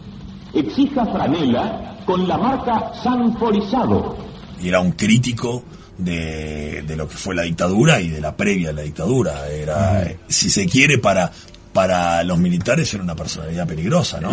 Exija 0.52 1.04
franela 1.06 1.96
con 2.06 2.28
la 2.28 2.38
marca 2.38 2.92
sanforizado. 3.02 4.16
Y 4.62 4.68
era 4.68 4.80
un 4.80 4.92
crítico 4.92 5.64
de, 5.98 6.82
de 6.86 6.96
lo 6.96 7.08
que 7.08 7.16
fue 7.16 7.34
la 7.34 7.42
dictadura 7.42 8.00
y 8.00 8.08
de 8.08 8.20
la 8.20 8.36
previa 8.36 8.68
de 8.68 8.74
la 8.74 8.82
dictadura. 8.82 9.48
Era, 9.48 10.04
si 10.28 10.48
se 10.48 10.66
quiere, 10.66 10.98
para, 10.98 11.32
para 11.72 12.22
los 12.22 12.38
militares 12.38 12.92
era 12.94 13.02
una 13.02 13.16
personalidad 13.16 13.66
peligrosa, 13.66 14.20
¿no? 14.20 14.30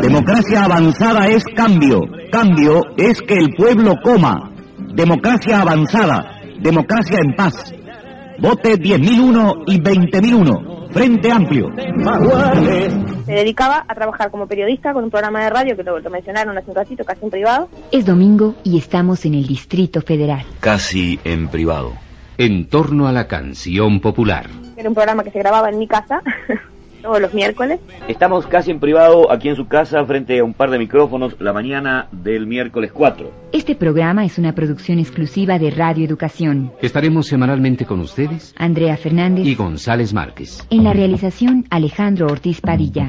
Democracia 0.00 0.64
avanzada 0.64 1.28
es 1.28 1.44
cambio. 1.54 2.00
Cambio 2.32 2.80
es 2.96 3.20
que 3.20 3.34
el 3.34 3.50
pueblo 3.56 3.94
coma. 4.02 4.52
Democracia 4.94 5.60
avanzada. 5.60 6.39
Democracia 6.60 7.18
en 7.20 7.34
paz. 7.34 7.72
Vote 8.38 8.78
10.001 8.78 9.64
y 9.66 9.80
20.001. 9.80 10.90
Frente 10.92 11.30
Amplio. 11.30 11.70
Se 13.24 13.32
dedicaba 13.32 13.84
a 13.86 13.94
trabajar 13.94 14.30
como 14.30 14.46
periodista 14.46 14.92
con 14.92 15.04
un 15.04 15.10
programa 15.10 15.42
de 15.44 15.50
radio 15.50 15.76
que 15.76 15.82
lo, 15.82 15.98
lo 16.00 16.10
mencionaron 16.10 16.58
hace 16.58 16.68
un 16.70 16.76
ratito, 16.76 17.04
casi 17.04 17.24
en 17.24 17.30
privado. 17.30 17.68
Es 17.92 18.04
domingo 18.04 18.56
y 18.62 18.76
estamos 18.76 19.24
en 19.24 19.34
el 19.34 19.46
Distrito 19.46 20.02
Federal. 20.02 20.44
Casi 20.60 21.18
en 21.24 21.48
privado. 21.48 21.92
En 22.36 22.66
torno 22.68 23.08
a 23.08 23.12
la 23.12 23.26
canción 23.26 24.00
popular. 24.00 24.48
Era 24.76 24.88
un 24.88 24.94
programa 24.94 25.22
que 25.22 25.30
se 25.30 25.38
grababa 25.38 25.70
en 25.70 25.78
mi 25.78 25.86
casa 25.86 26.22
todos 27.00 27.20
los 27.20 27.34
miércoles. 27.34 27.80
Estamos 28.08 28.46
casi 28.46 28.70
en 28.70 28.80
privado 28.80 29.30
aquí 29.30 29.48
en 29.48 29.56
su 29.56 29.66
casa 29.66 30.04
frente 30.04 30.38
a 30.38 30.44
un 30.44 30.54
par 30.54 30.70
de 30.70 30.78
micrófonos 30.78 31.36
la 31.40 31.52
mañana 31.52 32.08
del 32.12 32.46
miércoles 32.46 32.92
4. 32.92 33.30
Este 33.52 33.74
programa 33.74 34.24
es 34.24 34.38
una 34.38 34.54
producción 34.54 34.98
exclusiva 34.98 35.58
de 35.58 35.70
Radio 35.70 36.04
Educación. 36.06 36.72
Estaremos 36.80 37.26
semanalmente 37.26 37.84
con 37.86 38.00
ustedes 38.00 38.54
Andrea 38.56 38.96
Fernández. 38.96 39.46
y 39.46 39.54
González 39.54 40.12
Márquez. 40.14 40.66
En 40.70 40.84
la 40.84 40.92
realización, 40.92 41.66
Alejandro 41.70 42.26
Ortiz 42.26 42.60
Padilla. 42.60 43.08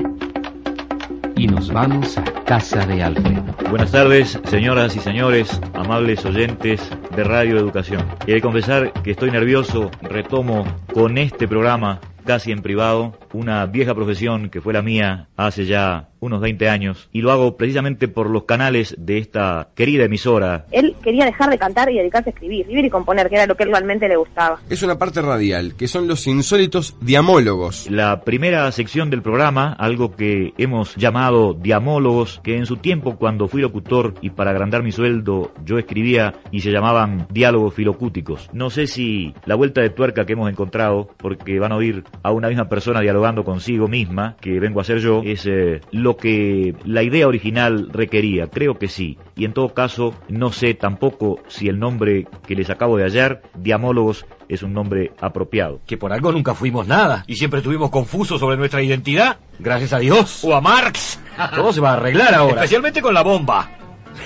Y 1.35 1.47
nos 1.47 1.71
vamos 1.73 2.17
a 2.19 2.23
casa 2.43 2.85
de 2.85 3.01
Alfredo. 3.01 3.43
Buenas 3.69 3.91
tardes, 3.91 4.39
señoras 4.43 4.95
y 4.95 4.99
señores, 4.99 5.59
amables 5.73 6.23
oyentes 6.25 6.87
de 7.15 7.23
Radio 7.23 7.57
Educación. 7.57 8.05
He 8.27 8.33
de 8.33 8.41
confesar 8.41 8.93
que 9.01 9.11
estoy 9.11 9.31
nervioso, 9.31 9.89
retomo 10.03 10.65
con 10.93 11.17
este 11.17 11.47
programa 11.47 11.99
casi 12.25 12.51
en 12.51 12.61
privado, 12.61 13.17
una 13.33 13.65
vieja 13.65 13.95
profesión 13.95 14.49
que 14.49 14.61
fue 14.61 14.73
la 14.73 14.81
mía 14.81 15.27
hace 15.35 15.65
ya 15.65 16.10
unos 16.21 16.39
20 16.39 16.69
años 16.69 17.09
y 17.11 17.21
lo 17.21 17.31
hago 17.31 17.57
precisamente 17.57 18.07
por 18.07 18.29
los 18.29 18.43
canales 18.43 18.95
de 18.97 19.17
esta 19.17 19.69
querida 19.75 20.05
emisora. 20.05 20.65
Él 20.71 20.95
quería 21.03 21.25
dejar 21.25 21.49
de 21.49 21.57
cantar 21.57 21.91
y 21.91 21.97
dedicarse 21.97 22.29
a 22.29 22.33
escribir, 22.33 22.61
escribir 22.61 22.85
y 22.85 22.89
componer, 22.89 23.27
que 23.27 23.35
era 23.35 23.47
lo 23.47 23.55
que 23.55 23.63
él 23.63 23.71
realmente 23.71 24.07
le 24.07 24.15
gustaba. 24.15 24.59
Es 24.69 24.83
una 24.83 24.97
parte 24.97 25.21
radial, 25.21 25.75
que 25.75 25.87
son 25.87 26.07
los 26.07 26.25
insólitos 26.27 26.95
diamólogos. 27.01 27.89
La 27.89 28.21
primera 28.21 28.71
sección 28.71 29.09
del 29.09 29.21
programa, 29.21 29.73
algo 29.73 30.15
que 30.15 30.53
hemos 30.57 30.95
llamado 30.95 31.53
diamólogos, 31.53 32.39
que 32.43 32.55
en 32.55 32.65
su 32.65 32.77
tiempo 32.77 33.17
cuando 33.17 33.47
fui 33.47 33.61
locutor 33.61 34.13
y 34.21 34.29
para 34.29 34.51
agrandar 34.51 34.83
mi 34.83 34.91
sueldo 34.91 35.51
yo 35.65 35.79
escribía 35.79 36.35
y 36.51 36.61
se 36.61 36.71
llamaban 36.71 37.27
diálogos 37.31 37.73
filocúticos. 37.73 38.49
No 38.53 38.69
sé 38.69 38.85
si 38.85 39.33
la 39.45 39.55
vuelta 39.55 39.81
de 39.81 39.89
tuerca 39.89 40.25
que 40.25 40.33
hemos 40.33 40.49
encontrado, 40.49 41.09
porque 41.17 41.59
van 41.59 41.71
a 41.71 41.77
oír 41.77 42.03
a 42.21 42.31
una 42.31 42.47
misma 42.47 42.69
persona 42.69 43.01
dialogando 43.01 43.43
consigo 43.43 43.87
misma, 43.87 44.35
que 44.39 44.59
vengo 44.59 44.79
a 44.81 44.83
ser 44.83 44.99
yo, 44.99 45.21
es 45.25 45.47
eh, 45.47 45.81
lo 45.91 46.10
que 46.17 46.75
la 46.85 47.03
idea 47.03 47.27
original 47.27 47.89
requería. 47.91 48.47
Creo 48.47 48.77
que 48.77 48.87
sí. 48.87 49.17
Y 49.35 49.45
en 49.45 49.53
todo 49.53 49.73
caso, 49.73 50.13
no 50.29 50.51
sé 50.51 50.73
tampoco 50.73 51.39
si 51.47 51.67
el 51.67 51.79
nombre 51.79 52.27
que 52.47 52.55
les 52.55 52.69
acabo 52.69 52.97
de 52.97 53.03
hallar, 53.03 53.41
diamólogos, 53.55 54.25
es 54.49 54.63
un 54.63 54.73
nombre 54.73 55.11
apropiado. 55.19 55.81
Que 55.85 55.97
por 55.97 56.13
algo 56.13 56.31
nunca 56.31 56.53
fuimos 56.55 56.87
nada 56.87 57.23
y 57.27 57.35
siempre 57.35 57.59
estuvimos 57.59 57.89
confusos 57.89 58.39
sobre 58.39 58.57
nuestra 58.57 58.81
identidad. 58.81 59.37
Gracias 59.59 59.93
a 59.93 59.99
Dios. 59.99 60.43
O 60.43 60.55
a 60.55 60.61
Marx. 60.61 61.19
Todo 61.55 61.73
se 61.73 61.81
va 61.81 61.91
a 61.91 61.93
arreglar 61.93 62.33
ahora. 62.33 62.55
Especialmente 62.55 63.01
con 63.01 63.13
la 63.13 63.23
bomba. 63.23 63.69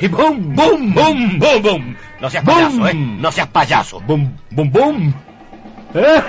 Y 0.02 0.08
boom, 0.08 0.56
boom, 0.56 0.93
boom, 0.93 1.39
boom, 1.39 1.62
boom. 1.62 1.98
No 2.19 2.30
seas 2.30 2.43
payaso, 2.43 2.88
¿eh? 2.88 2.93
No 2.93 3.32
seas 3.32 3.48
payaso. 3.48 4.02
Boom, 4.02 4.36
boom, 4.52 4.71
boom. 4.71 5.13
¿Eh? 5.93 6.21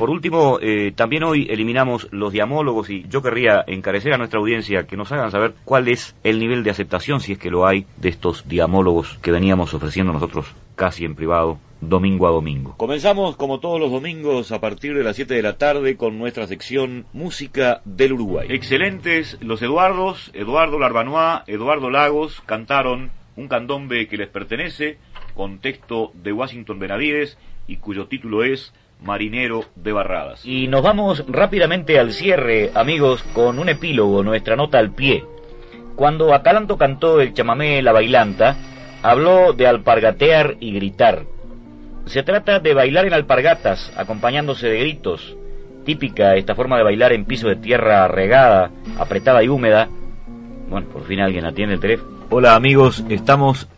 Por 0.00 0.08
último, 0.08 0.58
eh, 0.62 0.92
también 0.96 1.24
hoy 1.24 1.46
eliminamos 1.50 2.08
los 2.10 2.32
diamólogos 2.32 2.88
y 2.88 3.04
yo 3.10 3.20
querría 3.20 3.62
encarecer 3.66 4.14
a 4.14 4.16
nuestra 4.16 4.40
audiencia 4.40 4.86
que 4.86 4.96
nos 4.96 5.12
hagan 5.12 5.30
saber 5.30 5.52
cuál 5.66 5.88
es 5.88 6.16
el 6.24 6.38
nivel 6.38 6.62
de 6.62 6.70
aceptación, 6.70 7.20
si 7.20 7.32
es 7.32 7.38
que 7.38 7.50
lo 7.50 7.66
hay, 7.66 7.84
de 7.98 8.08
estos 8.08 8.48
diamólogos 8.48 9.18
que 9.20 9.30
veníamos 9.30 9.74
ofreciendo 9.74 10.14
nosotros 10.14 10.46
casi 10.74 11.04
en 11.04 11.14
privado 11.14 11.58
domingo 11.82 12.26
a 12.26 12.30
domingo. 12.30 12.76
Comenzamos 12.78 13.36
como 13.36 13.60
todos 13.60 13.78
los 13.78 13.90
domingos 13.90 14.52
a 14.52 14.60
partir 14.62 14.96
de 14.96 15.04
las 15.04 15.16
7 15.16 15.34
de 15.34 15.42
la 15.42 15.58
tarde 15.58 15.98
con 15.98 16.16
nuestra 16.16 16.46
sección 16.46 17.04
Música 17.12 17.82
del 17.84 18.14
Uruguay. 18.14 18.46
Excelentes 18.48 19.36
los 19.42 19.60
Eduardos, 19.60 20.30
Eduardo 20.32 20.78
Larbanois, 20.78 21.42
Eduardo 21.46 21.90
Lagos 21.90 22.40
cantaron 22.46 23.10
un 23.36 23.48
candombe 23.48 24.08
que 24.08 24.16
les 24.16 24.28
pertenece 24.28 24.96
con 25.34 25.58
texto 25.58 26.10
de 26.14 26.32
Washington 26.32 26.78
Benavides 26.78 27.36
y 27.66 27.76
cuyo 27.76 28.06
título 28.06 28.44
es 28.44 28.72
Marinero 29.02 29.64
de 29.74 29.92
Barradas. 29.92 30.44
Y 30.44 30.68
nos 30.68 30.82
vamos 30.82 31.24
rápidamente 31.28 31.98
al 31.98 32.12
cierre, 32.12 32.70
amigos, 32.74 33.22
con 33.32 33.58
un 33.58 33.68
epílogo, 33.68 34.22
nuestra 34.22 34.56
nota 34.56 34.78
al 34.78 34.92
pie. 34.92 35.24
Cuando 35.96 36.34
Acalanto 36.34 36.76
cantó 36.76 37.20
el 37.20 37.34
chamamé 37.34 37.82
La 37.82 37.92
Bailanta, 37.92 38.56
habló 39.02 39.52
de 39.52 39.66
alpargatear 39.66 40.56
y 40.60 40.72
gritar. 40.72 41.24
Se 42.06 42.22
trata 42.22 42.58
de 42.58 42.74
bailar 42.74 43.06
en 43.06 43.12
alpargatas, 43.12 43.92
acompañándose 43.96 44.68
de 44.68 44.80
gritos. 44.80 45.36
Típica 45.84 46.36
esta 46.36 46.54
forma 46.54 46.76
de 46.76 46.84
bailar 46.84 47.12
en 47.12 47.24
piso 47.24 47.48
de 47.48 47.56
tierra 47.56 48.08
regada, 48.08 48.70
apretada 48.98 49.42
y 49.42 49.48
húmeda. 49.48 49.88
Bueno, 50.68 50.88
por 50.88 51.04
fin 51.04 51.20
alguien 51.20 51.44
atiende 51.44 51.74
el 51.74 51.80
teléfono. 51.80 52.26
Hola 52.30 52.54
amigos, 52.54 53.04
estamos 53.08 53.68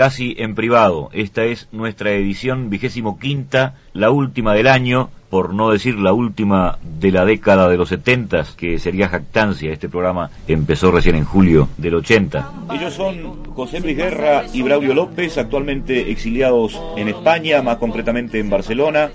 casi 0.00 0.34
en 0.38 0.54
privado. 0.54 1.10
Esta 1.12 1.44
es 1.44 1.68
nuestra 1.72 2.12
edición 2.12 2.70
vigésimo 2.70 3.18
quinta, 3.18 3.74
la 3.92 4.10
última 4.10 4.54
del 4.54 4.66
año, 4.66 5.10
por 5.28 5.52
no 5.52 5.70
decir 5.70 5.96
la 5.96 6.14
última 6.14 6.78
de 6.82 7.12
la 7.12 7.26
década 7.26 7.68
de 7.68 7.76
los 7.76 7.90
setentas, 7.90 8.52
que 8.52 8.78
sería 8.78 9.10
jactancia. 9.10 9.70
Este 9.70 9.90
programa 9.90 10.30
empezó 10.48 10.90
recién 10.90 11.16
en 11.16 11.26
julio 11.26 11.68
del 11.76 11.96
80. 11.96 12.50
Ellos 12.72 12.94
son 12.94 13.44
José 13.52 13.80
Luis 13.80 13.94
Guerra 13.94 14.44
y 14.54 14.62
Braulio 14.62 14.94
López, 14.94 15.36
actualmente 15.36 16.10
exiliados 16.10 16.80
en 16.96 17.08
España, 17.08 17.60
más 17.60 17.76
concretamente 17.76 18.38
en 18.38 18.48
Barcelona. 18.48 19.10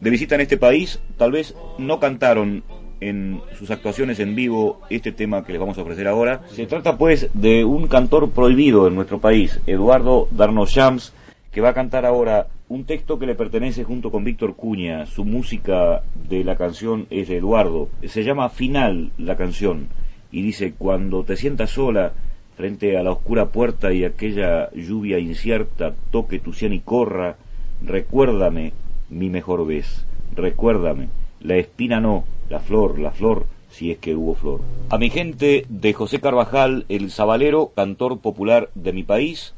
De 0.00 0.10
visita 0.10 0.34
en 0.34 0.40
este 0.40 0.56
país, 0.56 0.98
tal 1.16 1.30
vez 1.30 1.54
no 1.78 2.00
cantaron 2.00 2.64
en 3.00 3.40
sus 3.58 3.70
actuaciones 3.70 4.20
en 4.20 4.34
vivo 4.34 4.80
este 4.90 5.12
tema 5.12 5.44
que 5.44 5.52
les 5.52 5.60
vamos 5.60 5.78
a 5.78 5.82
ofrecer 5.82 6.08
ahora. 6.08 6.42
Se 6.50 6.66
trata 6.66 6.96
pues 6.96 7.30
de 7.34 7.64
un 7.64 7.86
cantor 7.86 8.30
prohibido 8.30 8.86
en 8.86 8.94
nuestro 8.94 9.20
país, 9.20 9.60
Eduardo 9.66 10.28
Darnos 10.30 10.70
Shams, 10.70 11.12
que 11.52 11.60
va 11.60 11.70
a 11.70 11.74
cantar 11.74 12.04
ahora 12.06 12.48
un 12.68 12.84
texto 12.84 13.18
que 13.18 13.26
le 13.26 13.34
pertenece 13.34 13.84
junto 13.84 14.10
con 14.10 14.24
Víctor 14.24 14.54
Cuña. 14.54 15.06
Su 15.06 15.24
música 15.24 16.02
de 16.28 16.44
la 16.44 16.56
canción 16.56 17.06
es 17.10 17.28
de 17.28 17.38
Eduardo. 17.38 17.88
Se 18.04 18.24
llama 18.24 18.50
Final 18.50 19.10
la 19.16 19.36
canción 19.36 19.88
y 20.30 20.42
dice, 20.42 20.74
cuando 20.76 21.24
te 21.24 21.36
sientas 21.36 21.70
sola 21.70 22.12
frente 22.56 22.98
a 22.98 23.02
la 23.02 23.12
oscura 23.12 23.46
puerta 23.46 23.92
y 23.92 24.04
aquella 24.04 24.70
lluvia 24.72 25.18
incierta 25.18 25.94
toque 26.10 26.38
tu 26.38 26.52
sien 26.52 26.72
y 26.72 26.80
corra, 26.80 27.36
recuérdame 27.82 28.72
mi 29.08 29.30
mejor 29.30 29.66
vez, 29.66 30.04
recuérdame, 30.34 31.08
la 31.40 31.56
espina 31.56 32.00
no, 32.00 32.24
la 32.48 32.60
flor, 32.60 32.98
la 32.98 33.10
flor, 33.10 33.46
si 33.70 33.90
es 33.90 33.98
que 33.98 34.14
hubo 34.14 34.34
flor. 34.34 34.60
A 34.90 34.98
mi 34.98 35.10
gente 35.10 35.64
de 35.68 35.92
José 35.92 36.20
Carvajal, 36.20 36.84
el 36.88 37.10
sabalero, 37.10 37.72
cantor 37.74 38.18
popular 38.20 38.70
de 38.74 38.92
mi 38.92 39.02
país, 39.02 39.54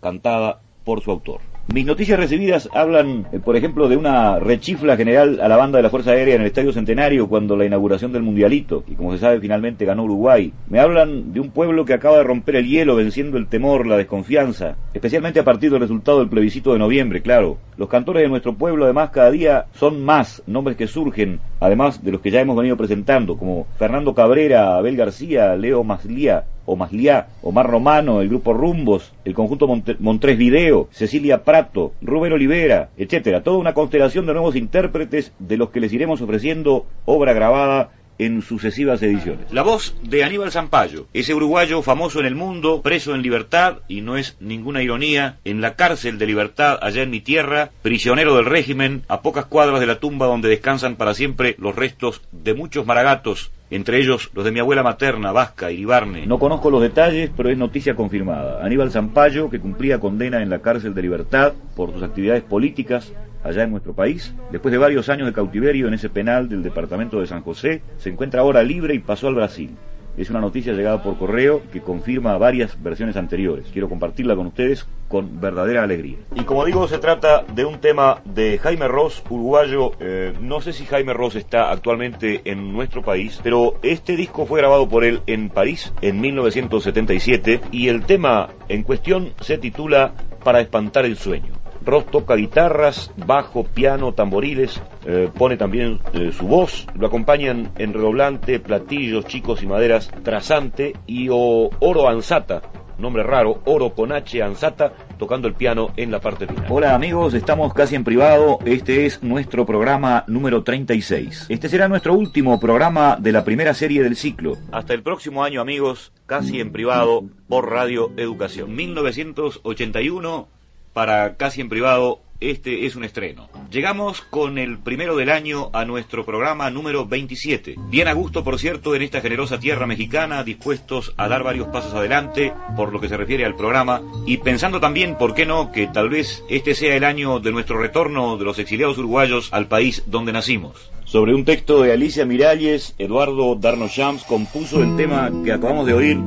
cantada 0.00 0.60
por 0.84 1.02
su 1.02 1.10
autor. 1.10 1.40
Mis 1.72 1.86
noticias 1.86 2.18
recibidas 2.18 2.68
hablan, 2.74 3.28
eh, 3.32 3.38
por 3.38 3.56
ejemplo, 3.56 3.88
de 3.88 3.96
una 3.96 4.40
rechifla 4.40 4.96
general 4.96 5.40
a 5.40 5.46
la 5.46 5.56
banda 5.56 5.76
de 5.76 5.84
la 5.84 5.90
Fuerza 5.90 6.10
Aérea 6.10 6.34
en 6.34 6.40
el 6.40 6.48
Estadio 6.48 6.72
Centenario 6.72 7.28
cuando 7.28 7.56
la 7.56 7.64
inauguración 7.64 8.12
del 8.12 8.24
Mundialito, 8.24 8.82
y 8.88 8.94
como 8.94 9.12
se 9.12 9.18
sabe 9.18 9.40
finalmente 9.40 9.84
ganó 9.84 10.02
Uruguay. 10.02 10.52
Me 10.68 10.80
hablan 10.80 11.32
de 11.32 11.38
un 11.38 11.50
pueblo 11.50 11.84
que 11.84 11.94
acaba 11.94 12.18
de 12.18 12.24
romper 12.24 12.56
el 12.56 12.66
hielo 12.66 12.96
venciendo 12.96 13.38
el 13.38 13.46
temor, 13.46 13.86
la 13.86 13.96
desconfianza, 13.96 14.76
especialmente 14.92 15.38
a 15.38 15.44
partir 15.44 15.70
del 15.70 15.80
resultado 15.80 16.18
del 16.18 16.28
plebiscito 16.28 16.72
de 16.72 16.80
noviembre, 16.80 17.22
claro. 17.22 17.58
Los 17.82 17.88
cantores 17.88 18.22
de 18.22 18.28
nuestro 18.28 18.54
pueblo 18.54 18.84
además 18.84 19.10
cada 19.10 19.32
día 19.32 19.66
son 19.74 20.04
más 20.04 20.40
nombres 20.46 20.76
que 20.76 20.86
surgen, 20.86 21.40
además 21.58 22.04
de 22.04 22.12
los 22.12 22.20
que 22.20 22.30
ya 22.30 22.40
hemos 22.40 22.56
venido 22.56 22.76
presentando, 22.76 23.36
como 23.36 23.66
Fernando 23.76 24.14
Cabrera, 24.14 24.76
Abel 24.76 24.96
García, 24.96 25.56
Leo 25.56 25.82
Maslía, 25.82 26.44
o 26.64 26.76
Masliá, 26.76 27.26
Omar 27.42 27.68
Romano, 27.68 28.20
el 28.20 28.28
grupo 28.28 28.52
Rumbos, 28.52 29.12
el 29.24 29.34
conjunto 29.34 29.66
Montrés 29.98 30.38
Video, 30.38 30.86
Cecilia 30.92 31.42
Prato, 31.42 31.92
Rubén 32.00 32.32
Olivera, 32.32 32.90
etcétera. 32.96 33.42
Toda 33.42 33.58
una 33.58 33.74
constelación 33.74 34.26
de 34.26 34.34
nuevos 34.34 34.54
intérpretes 34.54 35.32
de 35.40 35.56
los 35.56 35.70
que 35.70 35.80
les 35.80 35.92
iremos 35.92 36.22
ofreciendo 36.22 36.86
obra 37.04 37.32
grabada 37.32 37.90
en 38.18 38.42
sucesivas 38.42 39.02
ediciones. 39.02 39.52
La 39.52 39.62
voz 39.62 39.94
de 40.02 40.24
Aníbal 40.24 40.52
Zampayo, 40.52 41.06
ese 41.12 41.34
uruguayo 41.34 41.82
famoso 41.82 42.20
en 42.20 42.26
el 42.26 42.34
mundo, 42.34 42.82
preso 42.82 43.14
en 43.14 43.22
libertad, 43.22 43.78
y 43.88 44.00
no 44.00 44.16
es 44.16 44.36
ninguna 44.40 44.82
ironía, 44.82 45.38
en 45.44 45.60
la 45.60 45.74
cárcel 45.74 46.18
de 46.18 46.26
libertad 46.26 46.78
allá 46.82 47.02
en 47.02 47.10
mi 47.10 47.20
tierra, 47.20 47.70
prisionero 47.82 48.36
del 48.36 48.46
régimen, 48.46 49.02
a 49.08 49.22
pocas 49.22 49.46
cuadras 49.46 49.80
de 49.80 49.86
la 49.86 49.98
tumba 49.98 50.26
donde 50.26 50.48
descansan 50.48 50.96
para 50.96 51.14
siempre 51.14 51.56
los 51.58 51.74
restos 51.74 52.22
de 52.32 52.54
muchos 52.54 52.86
maragatos 52.86 53.50
entre 53.72 53.98
ellos 53.98 54.30
los 54.34 54.44
de 54.44 54.52
mi 54.52 54.60
abuela 54.60 54.82
materna, 54.82 55.32
Vasca, 55.32 55.70
Iribarne. 55.70 56.26
No 56.26 56.38
conozco 56.38 56.70
los 56.70 56.82
detalles, 56.82 57.30
pero 57.34 57.48
es 57.48 57.56
noticia 57.56 57.94
confirmada. 57.94 58.62
Aníbal 58.62 58.90
Zampayo, 58.90 59.48
que 59.48 59.60
cumplía 59.60 59.98
condena 59.98 60.42
en 60.42 60.50
la 60.50 60.60
cárcel 60.60 60.92
de 60.94 61.00
libertad 61.00 61.54
por 61.74 61.90
sus 61.90 62.02
actividades 62.02 62.42
políticas 62.42 63.12
allá 63.44 63.64
en 63.64 63.70
nuestro 63.70 63.94
país, 63.94 64.34
después 64.50 64.72
de 64.72 64.78
varios 64.78 65.08
años 65.08 65.26
de 65.26 65.32
cautiverio 65.32 65.88
en 65.88 65.94
ese 65.94 66.08
penal 66.08 66.48
del 66.48 66.62
departamento 66.62 67.20
de 67.20 67.26
San 67.26 67.42
José, 67.42 67.82
se 67.98 68.10
encuentra 68.10 68.40
ahora 68.40 68.62
libre 68.62 68.94
y 68.94 68.98
pasó 68.98 69.28
al 69.28 69.34
Brasil. 69.34 69.76
Es 70.16 70.28
una 70.28 70.40
noticia 70.40 70.74
llegada 70.74 71.02
por 71.02 71.16
correo 71.16 71.62
que 71.72 71.80
confirma 71.80 72.36
varias 72.36 72.80
versiones 72.82 73.16
anteriores. 73.16 73.66
Quiero 73.72 73.88
compartirla 73.88 74.36
con 74.36 74.46
ustedes 74.46 74.86
con 75.08 75.40
verdadera 75.40 75.82
alegría. 75.82 76.18
Y 76.34 76.44
como 76.44 76.66
digo, 76.66 76.86
se 76.86 76.98
trata 76.98 77.44
de 77.54 77.64
un 77.64 77.78
tema 77.80 78.20
de 78.26 78.58
Jaime 78.58 78.88
Ross, 78.88 79.22
uruguayo. 79.30 79.92
Eh, 80.00 80.34
no 80.40 80.60
sé 80.60 80.74
si 80.74 80.84
Jaime 80.84 81.14
Ross 81.14 81.36
está 81.36 81.70
actualmente 81.70 82.42
en 82.44 82.72
nuestro 82.72 83.02
país, 83.02 83.40
pero 83.42 83.76
este 83.82 84.16
disco 84.16 84.44
fue 84.44 84.60
grabado 84.60 84.86
por 84.86 85.04
él 85.04 85.22
en 85.26 85.48
París 85.48 85.94
en 86.02 86.20
1977 86.20 87.60
y 87.72 87.88
el 87.88 88.04
tema 88.04 88.50
en 88.68 88.82
cuestión 88.82 89.32
se 89.40 89.56
titula 89.56 90.12
Para 90.44 90.60
espantar 90.60 91.06
el 91.06 91.16
sueño. 91.16 91.61
Ross 91.84 92.06
toca 92.06 92.34
guitarras, 92.34 93.12
bajo, 93.16 93.64
piano, 93.64 94.12
tamboriles, 94.12 94.82
eh, 95.04 95.28
pone 95.36 95.56
también 95.56 96.00
eh, 96.12 96.32
su 96.32 96.46
voz, 96.46 96.86
lo 96.94 97.06
acompañan 97.06 97.72
en 97.76 97.92
redoblante, 97.92 98.60
platillos, 98.60 99.26
chicos 99.26 99.62
y 99.62 99.66
maderas, 99.66 100.10
trasante 100.22 100.94
y 101.06 101.28
oro 101.30 102.08
ansata, 102.08 102.62
nombre 102.98 103.22
raro, 103.22 103.60
oro 103.64 103.94
con 103.94 104.12
H 104.12 104.42
ansata, 104.42 104.92
tocando 105.18 105.48
el 105.48 105.54
piano 105.54 105.92
en 105.96 106.10
la 106.10 106.20
parte 106.20 106.46
final. 106.46 106.66
Hola 106.68 106.94
amigos, 106.94 107.34
estamos 107.34 107.74
casi 107.74 107.96
en 107.96 108.04
privado, 108.04 108.58
este 108.64 109.06
es 109.06 109.22
nuestro 109.22 109.66
programa 109.66 110.24
número 110.26 110.62
36. 110.62 111.46
Este 111.48 111.68
será 111.68 111.88
nuestro 111.88 112.14
último 112.14 112.58
programa 112.60 113.16
de 113.18 113.32
la 113.32 113.44
primera 113.44 113.74
serie 113.74 114.02
del 114.02 114.16
ciclo. 114.16 114.56
Hasta 114.70 114.94
el 114.94 115.02
próximo 115.02 115.44
año 115.44 115.60
amigos, 115.60 116.12
casi 116.26 116.60
en 116.60 116.72
privado 116.72 117.24
por 117.48 117.70
Radio 117.70 118.12
Educación. 118.16 118.74
1981 118.74 120.61
para 120.92 121.36
Casi 121.36 121.60
en 121.60 121.68
Privado 121.68 122.20
este 122.42 122.86
es 122.86 122.96
un 122.96 123.04
estreno. 123.04 123.48
Llegamos 123.70 124.20
con 124.20 124.58
el 124.58 124.78
primero 124.78 125.16
del 125.16 125.30
año 125.30 125.70
a 125.72 125.84
nuestro 125.84 126.26
programa 126.26 126.70
número 126.70 127.06
27. 127.06 127.76
Bien 127.88 128.08
a 128.08 128.12
gusto, 128.14 128.42
por 128.42 128.58
cierto, 128.58 128.96
en 128.96 129.02
esta 129.02 129.20
generosa 129.20 129.60
tierra 129.60 129.86
mexicana, 129.86 130.42
dispuestos 130.42 131.14
a 131.16 131.28
dar 131.28 131.44
varios 131.44 131.68
pasos 131.68 131.94
adelante 131.94 132.52
por 132.76 132.92
lo 132.92 133.00
que 133.00 133.08
se 133.08 133.16
refiere 133.16 133.44
al 133.44 133.54
programa 133.54 134.02
y 134.26 134.38
pensando 134.38 134.80
también, 134.80 135.16
¿por 135.16 135.34
qué 135.34 135.46
no?, 135.46 135.70
que 135.70 135.86
tal 135.86 136.08
vez 136.08 136.42
este 136.48 136.74
sea 136.74 136.96
el 136.96 137.04
año 137.04 137.38
de 137.38 137.52
nuestro 137.52 137.78
retorno 137.78 138.36
de 138.36 138.44
los 138.44 138.58
exiliados 138.58 138.98
uruguayos 138.98 139.52
al 139.52 139.68
país 139.68 140.02
donde 140.06 140.32
nacimos. 140.32 140.90
Sobre 141.04 141.34
un 141.34 141.44
texto 141.44 141.82
de 141.82 141.92
Alicia 141.92 142.26
Miralles, 142.26 142.94
Eduardo 142.98 143.54
Darno 143.54 143.86
Shams 143.86 144.24
compuso 144.24 144.82
el 144.82 144.96
tema 144.96 145.30
que 145.44 145.52
acabamos 145.52 145.86
de 145.86 145.94
oír 145.94 146.18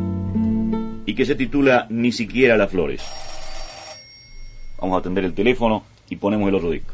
y 1.06 1.13
que 1.13 1.25
se 1.25 1.36
titula 1.36 1.88
Ni 1.89 2.12
siquiera 2.13 2.56
las 2.56 2.71
flores. 2.71 3.04
Vamos 4.86 4.98
a 4.98 5.00
atender 5.00 5.26
el 5.26 5.34
teléfono 5.34 5.84
y 6.12 6.17
ponemos 6.17 6.48
el 6.48 6.54
otro 6.54 6.69
disco. 6.69 6.93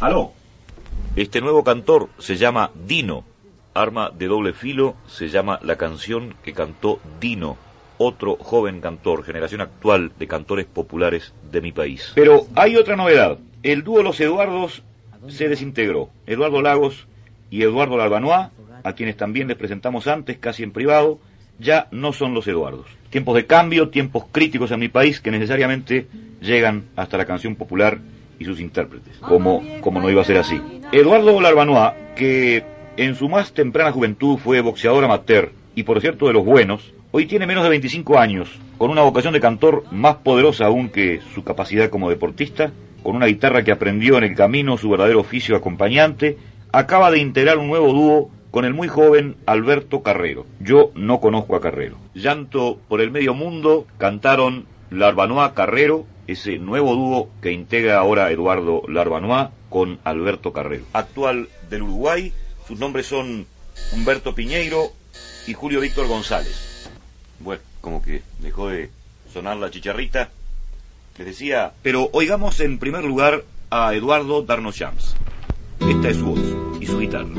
¡Aló! 0.00 0.30
Este 1.16 1.40
nuevo 1.40 1.64
cantor 1.64 2.10
se 2.20 2.36
llama 2.36 2.70
Dino. 2.86 3.24
Arma 3.74 4.10
de 4.10 4.28
doble 4.28 4.52
filo 4.52 4.94
se 5.08 5.28
llama 5.28 5.58
la 5.64 5.74
canción 5.74 6.36
que 6.44 6.52
cantó 6.52 7.00
Dino, 7.18 7.56
otro 7.98 8.36
joven 8.36 8.80
cantor, 8.80 9.24
generación 9.24 9.62
actual 9.62 10.12
de 10.16 10.28
cantores 10.28 10.64
populares 10.64 11.34
de 11.50 11.60
mi 11.60 11.72
país. 11.72 12.12
Pero 12.14 12.46
hay 12.54 12.76
otra 12.76 12.94
novedad. 12.94 13.36
El 13.64 13.82
dúo 13.82 14.04
Los 14.04 14.20
Eduardos 14.20 14.84
se 15.26 15.48
desintegró. 15.48 16.08
Eduardo 16.28 16.62
Lagos 16.62 17.08
y 17.50 17.64
Eduardo 17.64 18.00
Albanois, 18.00 18.50
a 18.84 18.92
quienes 18.92 19.16
también 19.16 19.48
les 19.48 19.56
presentamos 19.56 20.06
antes, 20.06 20.38
casi 20.38 20.62
en 20.62 20.70
privado, 20.70 21.18
ya 21.58 21.88
no 21.90 22.12
son 22.12 22.34
los 22.34 22.46
Eduardos. 22.46 22.86
Tiempos 23.10 23.34
de 23.34 23.46
cambio, 23.46 23.88
tiempos 23.88 24.24
críticos 24.30 24.70
en 24.70 24.80
mi 24.80 24.88
país 24.88 25.20
que 25.20 25.30
necesariamente 25.30 26.06
llegan 26.40 26.84
hasta 26.96 27.16
la 27.16 27.24
canción 27.24 27.54
popular 27.56 27.98
y 28.38 28.44
sus 28.44 28.60
intérpretes, 28.60 29.16
como, 29.18 29.62
como 29.80 30.00
no 30.00 30.10
iba 30.10 30.20
a 30.20 30.24
ser 30.24 30.38
así. 30.38 30.60
Eduardo 30.92 31.40
Larbanois, 31.40 31.92
que 32.14 32.64
en 32.96 33.14
su 33.14 33.28
más 33.28 33.52
temprana 33.52 33.92
juventud 33.92 34.38
fue 34.38 34.60
boxeador 34.60 35.04
amateur 35.04 35.52
y 35.74 35.82
por 35.82 36.00
cierto 36.00 36.26
de 36.26 36.32
los 36.32 36.44
buenos, 36.44 36.92
hoy 37.10 37.26
tiene 37.26 37.46
menos 37.46 37.64
de 37.64 37.70
25 37.70 38.18
años, 38.18 38.48
con 38.78 38.90
una 38.90 39.02
vocación 39.02 39.32
de 39.32 39.40
cantor 39.40 39.84
más 39.90 40.16
poderosa 40.16 40.66
aún 40.66 40.88
que 40.88 41.20
su 41.34 41.44
capacidad 41.44 41.88
como 41.90 42.10
deportista, 42.10 42.72
con 43.02 43.16
una 43.16 43.26
guitarra 43.26 43.62
que 43.62 43.72
aprendió 43.72 44.18
en 44.18 44.24
el 44.24 44.34
camino 44.34 44.76
su 44.76 44.90
verdadero 44.90 45.20
oficio 45.20 45.56
acompañante, 45.56 46.36
acaba 46.72 47.10
de 47.10 47.18
integrar 47.18 47.58
un 47.58 47.68
nuevo 47.68 47.92
dúo 47.92 48.30
con 48.56 48.64
el 48.64 48.72
muy 48.72 48.88
joven 48.88 49.36
Alberto 49.44 50.02
Carrero. 50.02 50.46
Yo 50.60 50.90
no 50.94 51.20
conozco 51.20 51.56
a 51.56 51.60
Carrero. 51.60 51.98
Llanto 52.14 52.80
por 52.88 53.02
el 53.02 53.10
medio 53.10 53.34
mundo 53.34 53.86
cantaron 53.98 54.64
Larbanois 54.88 55.52
Carrero, 55.52 56.06
ese 56.26 56.56
nuevo 56.56 56.94
dúo 56.94 57.28
que 57.42 57.52
integra 57.52 57.98
ahora 57.98 58.30
Eduardo 58.30 58.80
Larbanois 58.88 59.50
con 59.68 59.98
Alberto 60.04 60.54
Carrero. 60.54 60.86
Actual 60.94 61.50
del 61.68 61.82
Uruguay, 61.82 62.32
sus 62.66 62.78
nombres 62.78 63.04
son 63.04 63.46
Humberto 63.92 64.34
Piñeiro 64.34 64.90
y 65.46 65.52
Julio 65.52 65.82
Víctor 65.82 66.06
González. 66.06 66.88
Bueno, 67.40 67.60
como 67.82 68.00
que 68.00 68.22
dejó 68.38 68.70
de 68.70 68.88
sonar 69.34 69.58
la 69.58 69.70
chicharrita. 69.70 70.30
Les 71.18 71.26
decía, 71.26 71.74
pero 71.82 72.08
oigamos 72.14 72.60
en 72.60 72.78
primer 72.78 73.04
lugar 73.04 73.44
a 73.68 73.92
Eduardo 73.94 74.40
Darno 74.40 74.72
Shams. 74.72 75.14
Esta 75.80 76.08
es 76.08 76.16
su 76.16 76.24
voz 76.24 76.40
y 76.80 76.86
su 76.86 76.98
guitarra. 76.98 77.34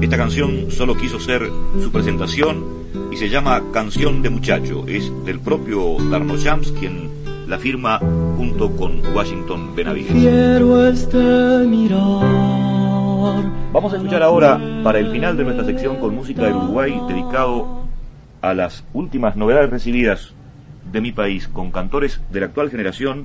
Esta 0.00 0.18
canción 0.18 0.70
solo 0.70 0.94
quiso 0.94 1.18
ser 1.18 1.50
su 1.82 1.90
presentación 1.90 2.64
y 3.10 3.16
se 3.16 3.30
llama 3.30 3.62
Canción 3.72 4.22
de 4.22 4.28
Muchacho. 4.28 4.84
Es 4.86 5.10
del 5.24 5.40
propio 5.40 5.96
Darno 6.10 6.36
Shams 6.36 6.70
quien 6.72 7.08
la 7.48 7.58
firma 7.58 7.98
junto 8.36 8.76
con 8.76 9.00
Washington 9.14 9.74
Benavides. 9.74 10.14
Este. 10.92 11.18
Vamos 13.72 13.92
a 13.92 13.96
escuchar 13.96 14.22
ahora, 14.22 14.60
para 14.84 14.98
el 14.98 15.10
final 15.10 15.36
de 15.36 15.44
nuestra 15.44 15.64
sección 15.64 15.96
con 15.96 16.14
música 16.14 16.42
del 16.42 16.56
Uruguay, 16.56 17.00
dedicado 17.08 17.86
a 18.42 18.52
las 18.52 18.84
últimas 18.92 19.34
novedades 19.34 19.70
recibidas 19.70 20.34
de 20.92 21.00
mi 21.00 21.12
país 21.12 21.48
con 21.48 21.72
cantores 21.72 22.20
de 22.30 22.40
la 22.40 22.46
actual 22.46 22.70
generación. 22.70 23.24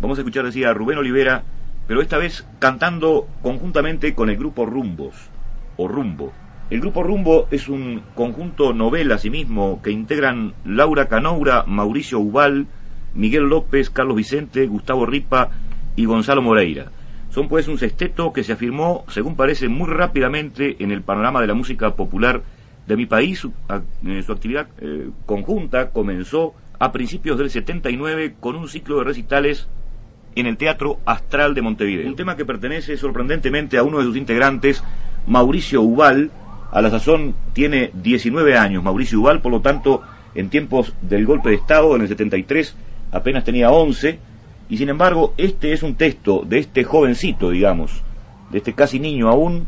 Vamos 0.00 0.18
a 0.18 0.22
escuchar, 0.22 0.44
decía, 0.44 0.70
a 0.70 0.74
Rubén 0.74 0.98
Olivera, 0.98 1.44
pero 1.86 2.02
esta 2.02 2.18
vez 2.18 2.44
cantando 2.58 3.28
conjuntamente 3.40 4.14
con 4.14 4.30
el 4.30 4.36
grupo 4.36 4.66
Rumbos 4.66 5.29
Rumbo. 5.88 6.32
El 6.70 6.80
grupo 6.80 7.02
Rumbo 7.02 7.48
es 7.50 7.68
un 7.68 8.02
conjunto 8.14 8.72
novela 8.72 9.16
asimismo 9.16 9.80
que 9.82 9.90
integran 9.90 10.54
Laura 10.64 11.08
Canoura, 11.08 11.64
Mauricio 11.66 12.20
Ubal, 12.20 12.68
Miguel 13.14 13.44
López, 13.44 13.90
Carlos 13.90 14.16
Vicente, 14.16 14.66
Gustavo 14.66 15.04
Ripa 15.04 15.50
y 15.96 16.04
Gonzalo 16.04 16.42
Moreira. 16.42 16.92
Son 17.30 17.48
pues 17.48 17.68
un 17.68 17.78
sexteto 17.78 18.32
que 18.32 18.44
se 18.44 18.52
afirmó, 18.52 19.04
según 19.08 19.36
parece, 19.36 19.68
muy 19.68 19.88
rápidamente 19.88 20.76
en 20.82 20.90
el 20.90 21.02
panorama 21.02 21.40
de 21.40 21.46
la 21.46 21.54
música 21.54 21.94
popular 21.94 22.42
de 22.86 22.96
mi 22.96 23.06
país. 23.06 23.38
Su, 23.38 23.52
eh, 24.06 24.22
su 24.22 24.32
actividad 24.32 24.68
eh, 24.80 25.10
conjunta 25.26 25.90
comenzó 25.90 26.54
a 26.78 26.92
principios 26.92 27.38
del 27.38 27.50
79 27.50 28.34
con 28.40 28.56
un 28.56 28.68
ciclo 28.68 28.98
de 28.98 29.04
recitales 29.04 29.68
en 30.34 30.46
el 30.46 30.56
Teatro 30.56 30.98
Astral 31.04 31.54
de 31.54 31.62
Montevideo. 31.62 32.06
Un 32.06 32.16
tema 32.16 32.36
que 32.36 32.44
pertenece 32.44 32.96
sorprendentemente 32.96 33.78
a 33.78 33.82
uno 33.82 33.98
de 33.98 34.04
sus 34.04 34.16
integrantes, 34.16 34.82
Mauricio 35.26 35.82
Ubal, 35.82 36.30
a 36.70 36.80
la 36.80 36.90
sazón 36.90 37.34
tiene 37.52 37.90
19 37.94 38.56
años. 38.56 38.82
Mauricio 38.82 39.20
Ubal, 39.20 39.40
por 39.40 39.52
lo 39.52 39.60
tanto, 39.60 40.02
en 40.34 40.50
tiempos 40.50 40.94
del 41.02 41.26
golpe 41.26 41.50
de 41.50 41.56
Estado, 41.56 41.94
en 41.96 42.02
el 42.02 42.08
73, 42.08 42.74
apenas 43.12 43.44
tenía 43.44 43.70
11, 43.70 44.18
y 44.68 44.76
sin 44.76 44.88
embargo, 44.88 45.34
este 45.36 45.72
es 45.72 45.82
un 45.82 45.96
texto 45.96 46.44
de 46.46 46.58
este 46.58 46.84
jovencito, 46.84 47.50
digamos, 47.50 48.02
de 48.50 48.58
este 48.58 48.72
casi 48.72 49.00
niño 49.00 49.28
aún, 49.28 49.66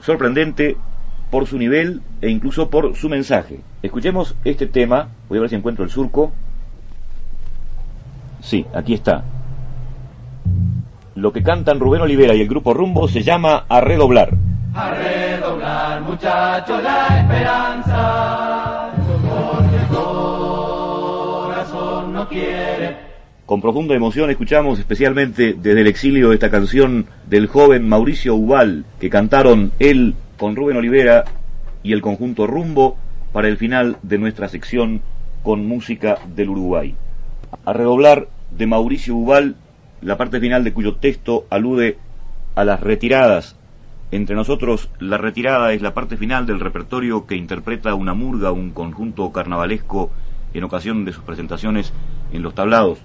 sorprendente 0.00 0.76
por 1.30 1.46
su 1.46 1.56
nivel 1.56 2.02
e 2.20 2.30
incluso 2.30 2.68
por 2.68 2.96
su 2.96 3.08
mensaje. 3.08 3.60
Escuchemos 3.82 4.34
este 4.44 4.66
tema, 4.66 5.08
voy 5.28 5.38
a 5.38 5.42
ver 5.42 5.50
si 5.50 5.56
encuentro 5.56 5.84
el 5.84 5.90
surco. 5.90 6.32
Sí, 8.40 8.66
aquí 8.74 8.94
está. 8.94 9.24
Lo 11.14 11.32
que 11.32 11.42
cantan 11.42 11.80
Rubén 11.80 12.02
Olivera 12.02 12.34
y 12.34 12.40
el 12.40 12.48
grupo 12.48 12.74
Rumbo 12.74 13.08
se 13.08 13.22
llama 13.22 13.64
A 13.68 13.80
redoblar. 13.80 14.36
A 14.76 14.90
redoblar, 14.90 16.02
muchachos, 16.02 16.82
la 16.82 17.20
esperanza, 17.20 18.90
porque 19.22 19.94
corazón 19.94 22.12
no 22.12 22.28
quiere. 22.28 22.96
Con 23.46 23.60
profunda 23.60 23.94
emoción 23.94 24.30
escuchamos 24.30 24.80
especialmente 24.80 25.52
desde 25.52 25.80
el 25.80 25.86
exilio 25.86 26.32
esta 26.32 26.50
canción 26.50 27.06
del 27.28 27.46
joven 27.46 27.88
Mauricio 27.88 28.34
Ubal, 28.34 28.84
que 28.98 29.10
cantaron 29.10 29.70
él 29.78 30.16
con 30.38 30.56
Rubén 30.56 30.78
Olivera 30.78 31.22
y 31.84 31.92
el 31.92 32.02
conjunto 32.02 32.48
Rumbo 32.48 32.96
para 33.32 33.46
el 33.46 33.58
final 33.58 33.98
de 34.02 34.18
nuestra 34.18 34.48
sección 34.48 35.02
con 35.44 35.68
música 35.68 36.18
del 36.34 36.48
Uruguay. 36.48 36.96
A 37.64 37.72
redoblar 37.72 38.26
de 38.50 38.66
Mauricio 38.66 39.14
Ubal, 39.14 39.54
la 40.00 40.16
parte 40.16 40.40
final 40.40 40.64
de 40.64 40.72
cuyo 40.72 40.96
texto 40.96 41.46
alude 41.48 41.96
a 42.56 42.64
las 42.64 42.80
retiradas. 42.80 43.56
Entre 44.14 44.36
nosotros, 44.36 44.90
la 45.00 45.18
retirada 45.18 45.72
es 45.72 45.82
la 45.82 45.92
parte 45.92 46.16
final 46.16 46.46
del 46.46 46.60
repertorio 46.60 47.26
que 47.26 47.34
interpreta 47.34 47.96
una 47.96 48.14
murga, 48.14 48.52
un 48.52 48.70
conjunto 48.70 49.32
carnavalesco 49.32 50.12
en 50.52 50.62
ocasión 50.62 51.04
de 51.04 51.12
sus 51.12 51.24
presentaciones 51.24 51.92
en 52.32 52.40
los 52.44 52.54
tablados. 52.54 53.00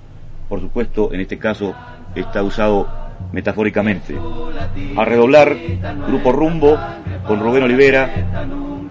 Por 0.47 0.61
supuesto, 0.61 1.11
en 1.11 1.21
este 1.21 1.39
caso 1.39 1.73
está 2.13 2.43
usado 2.43 2.87
metafóricamente. 3.31 4.19
A 4.95 5.03
redoblar, 5.03 5.57
Grupo 6.07 6.31
Rumbo, 6.31 6.77
con 7.25 7.39
Rubén 7.39 7.63
Olivera, 7.63 8.45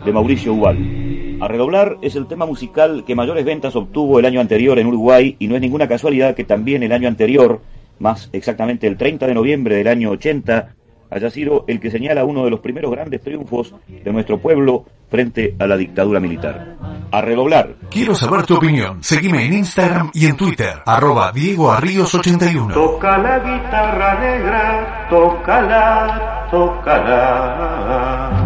de 0.04 0.12
Mauricio 0.12 0.54
Ubal. 0.54 1.38
A 1.40 1.46
redoblar 1.46 1.98
es 2.02 2.16
el 2.16 2.26
tema 2.26 2.46
musical 2.46 3.04
que 3.06 3.14
mayores 3.14 3.44
ventas 3.44 3.76
obtuvo 3.76 4.18
el 4.18 4.26
año 4.26 4.40
anterior 4.40 4.80
en 4.80 4.88
Uruguay 4.88 5.36
y 5.38 5.46
no 5.46 5.54
es 5.54 5.60
ninguna 5.60 5.86
casualidad 5.86 6.34
que 6.34 6.42
también 6.42 6.82
el 6.82 6.90
año 6.90 7.06
anterior, 7.06 7.60
más 8.00 8.28
exactamente 8.32 8.88
el 8.88 8.96
30 8.96 9.24
de 9.28 9.34
noviembre 9.34 9.76
del 9.76 9.86
año 9.86 10.10
80, 10.10 10.74
haya 11.10 11.30
sido 11.30 11.64
el 11.66 11.80
que 11.80 11.90
señala 11.90 12.24
uno 12.24 12.44
de 12.44 12.50
los 12.50 12.60
primeros 12.60 12.90
grandes 12.90 13.20
triunfos 13.20 13.74
de 13.86 14.12
nuestro 14.12 14.38
pueblo 14.38 14.84
frente 15.10 15.54
a 15.58 15.66
la 15.66 15.76
dictadura 15.76 16.20
militar. 16.20 16.76
A 17.10 17.20
redoblar. 17.22 17.74
Quiero 17.90 18.14
saber 18.14 18.44
tu 18.44 18.56
opinión. 18.56 19.02
Seguime 19.02 19.44
en 19.44 19.54
Instagram 19.54 20.10
y 20.12 20.26
en 20.26 20.36
Twitter, 20.36 20.82
arroba 20.84 21.32
Diego 21.32 21.72
Arríos 21.72 22.14
81. 22.14 22.74
Toca 22.74 23.16
la 23.18 23.38
guitarra 23.38 24.20
negra, 24.20 25.06
tócala, 25.08 26.48
tócala. 26.50 28.37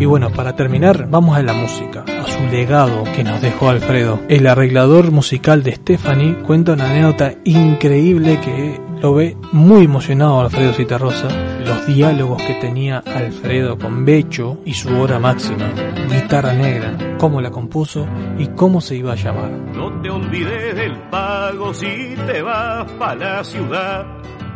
Y 0.00 0.04
bueno, 0.04 0.30
para 0.30 0.54
terminar, 0.54 1.08
vamos 1.10 1.36
a 1.36 1.42
la 1.42 1.52
música, 1.52 2.04
a 2.06 2.24
su 2.24 2.46
legado 2.46 3.02
que 3.16 3.24
nos 3.24 3.42
dejó 3.42 3.70
Alfredo. 3.70 4.20
El 4.28 4.46
arreglador 4.46 5.10
musical 5.10 5.64
de 5.64 5.74
Stephanie 5.74 6.34
cuenta 6.46 6.74
una 6.74 6.88
anécdota 6.88 7.34
increíble 7.44 8.38
que 8.40 8.80
lo 9.00 9.14
ve 9.14 9.36
muy 9.52 9.84
emocionado 9.84 10.40
Alfredo 10.40 10.72
Citarrosa, 10.72 11.28
los 11.64 11.86
diálogos 11.86 12.40
que 12.42 12.54
tenía 12.54 12.98
Alfredo 12.98 13.76
con 13.76 14.04
Becho 14.04 14.58
y 14.64 14.74
su 14.74 14.88
hora 14.96 15.18
máxima, 15.18 15.68
guitarra 16.08 16.52
negra, 16.52 17.16
cómo 17.18 17.40
la 17.40 17.50
compuso 17.50 18.06
y 18.38 18.46
cómo 18.48 18.80
se 18.80 18.96
iba 18.96 19.12
a 19.12 19.16
llamar. 19.16 19.50
No 19.50 20.00
te 20.00 20.10
olvides 20.10 20.76
del 20.76 20.96
pago 21.10 21.74
si 21.74 22.14
te 22.26 22.40
vas 22.40 22.90
para 22.92 23.36
la 23.36 23.44
ciudad. 23.44 24.06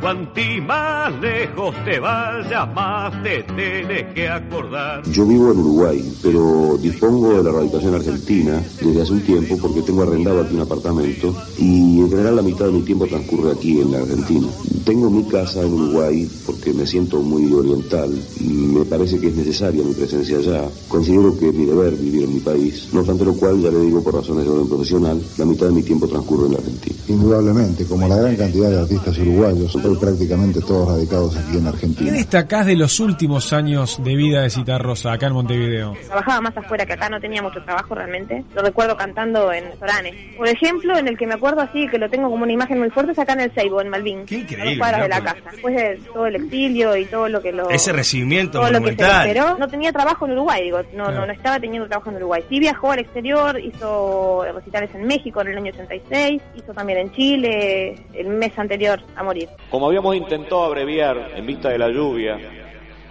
Cuanti 0.02 0.60
más 0.60 1.12
lejos 1.20 1.72
te 1.84 2.00
vayas, 2.00 2.74
más 2.74 3.22
te 3.22 3.44
tienes 3.44 4.12
que 4.12 4.28
acordar. 4.28 5.00
Yo 5.08 5.24
vivo 5.24 5.52
en 5.52 5.60
Uruguay, 5.60 6.12
pero 6.20 6.76
dispongo 6.82 7.40
de 7.40 7.44
la 7.44 7.52
radicación 7.52 7.94
argentina 7.94 8.60
desde 8.80 9.00
hace 9.00 9.12
un 9.12 9.20
tiempo 9.20 9.56
porque 9.62 9.82
tengo 9.82 10.02
arrendado 10.02 10.40
aquí 10.40 10.56
un 10.56 10.62
apartamento 10.62 11.32
y 11.56 12.00
en 12.00 12.10
general 12.10 12.34
la 12.34 12.42
mitad 12.42 12.64
de 12.64 12.72
mi 12.72 12.82
tiempo 12.82 13.06
transcurre 13.06 13.52
aquí 13.52 13.80
en 13.80 13.92
la 13.92 13.98
Argentina. 13.98 14.48
Tengo 14.84 15.08
mi 15.08 15.22
casa 15.22 15.62
en 15.62 15.72
Uruguay 15.72 16.28
porque 16.46 16.72
me 16.72 16.84
siento 16.84 17.20
muy 17.20 17.52
oriental, 17.52 18.10
me 18.40 18.84
parece 18.84 19.20
que 19.20 19.28
es 19.28 19.36
necesaria 19.36 19.84
mi 19.84 19.94
presencia 19.94 20.38
allá, 20.38 20.68
considero 20.88 21.38
que 21.38 21.50
es 21.50 21.54
mi 21.54 21.64
deber 21.64 21.94
vivir 21.94 22.24
en 22.24 22.34
mi 22.34 22.40
país, 22.40 22.88
no 22.92 23.00
obstante 23.00 23.24
lo 23.24 23.34
cual, 23.34 23.60
ya 23.60 23.70
le 23.70 23.78
digo 23.78 24.02
por 24.02 24.16
razones 24.16 24.44
de 24.46 24.50
orden 24.50 24.68
profesional, 24.68 25.22
la 25.38 25.44
mitad 25.44 25.66
de 25.66 25.72
mi 25.72 25.84
tiempo 25.84 26.08
transcurre 26.08 26.46
en 26.46 26.52
la 26.54 26.58
Argentina. 26.58 26.96
Indudablemente, 27.06 27.84
como 27.84 28.08
la 28.08 28.16
gran 28.16 28.34
cantidad 28.34 28.70
de 28.70 28.80
artistas 28.80 29.16
uruguayos, 29.18 29.76
prácticamente 29.98 30.60
todos 30.60 30.88
radicados 30.88 31.36
aquí 31.36 31.56
en 31.56 31.62
¿Qué 31.62 31.68
Argentina. 31.68 32.12
destacás 32.12 32.66
de 32.66 32.76
los 32.76 33.00
últimos 33.00 33.52
años 33.52 34.02
de 34.02 34.14
vida 34.16 34.42
de 34.42 34.50
Citarrosa 34.50 35.12
acá 35.12 35.26
en 35.28 35.32
Montevideo? 35.34 35.94
Trabajaba 36.06 36.40
más 36.40 36.56
afuera 36.56 36.84
que 36.86 36.92
acá, 36.94 37.08
no 37.08 37.20
tenía 37.20 37.42
mucho 37.42 37.62
trabajo 37.64 37.94
realmente. 37.94 38.44
Lo 38.54 38.62
recuerdo 38.62 38.96
cantando 38.96 39.52
en 39.52 39.64
restaurantes. 39.64 40.14
Por 40.36 40.48
ejemplo, 40.48 40.96
en 40.98 41.08
el 41.08 41.16
que 41.18 41.26
me 41.26 41.34
acuerdo 41.34 41.60
así, 41.60 41.86
que 41.88 41.98
lo 41.98 42.08
tengo 42.10 42.30
como 42.30 42.44
una 42.44 42.52
imagen 42.52 42.78
muy 42.78 42.90
fuerte, 42.90 43.12
es 43.12 43.18
acá 43.18 43.32
en 43.34 43.40
el 43.40 43.54
Seibo, 43.54 43.80
en 43.80 43.88
Malvin. 43.88 44.24
Qué 44.26 44.36
a 44.36 44.38
increíble, 44.38 44.70
dos 44.70 44.78
cuadras 44.78 45.02
de 45.02 45.08
la 45.08 45.20
casa. 45.22 45.50
Después 45.52 45.74
de 45.74 46.00
todo 46.12 46.26
el 46.26 46.36
exilio 46.36 46.96
y 46.96 47.04
todo 47.06 47.28
lo 47.28 47.40
que 47.42 47.52
lo... 47.52 47.68
Ese 47.70 47.92
recibimiento 47.92 48.58
todo 48.60 48.70
lo 48.70 48.80
que 48.80 48.90
se 48.96 49.02
monumental. 49.02 49.26
esperó. 49.28 49.58
No 49.58 49.68
tenía 49.68 49.92
trabajo 49.92 50.26
en 50.26 50.32
Uruguay, 50.32 50.62
digo, 50.64 50.78
no, 50.94 51.04
Claro. 51.04 51.20
no, 51.20 51.26
no 51.26 51.32
estaba 51.32 51.58
teniendo 51.60 51.88
trabajo 51.88 52.10
en 52.10 52.16
Uruguay. 52.16 52.42
Sí 52.48 52.58
viajó 52.58 52.92
al 52.92 52.98
exterior, 53.00 53.58
hizo 53.60 54.44
recitales 54.54 54.90
en 54.94 55.06
México 55.06 55.40
en 55.42 55.48
el 55.48 55.56
año 55.58 55.72
86, 55.72 56.42
hizo 56.56 56.72
también 56.72 56.98
en 57.00 57.12
Chile 57.12 57.94
el 58.14 58.28
mes 58.28 58.56
anterior 58.58 59.00
a 59.16 59.22
morir. 59.22 59.48
Como 59.82 59.88
habíamos 59.88 60.14
intentado 60.14 60.62
abreviar 60.62 61.32
en 61.34 61.44
vista 61.44 61.68
de 61.70 61.76
la 61.76 61.88
lluvia, 61.88 62.38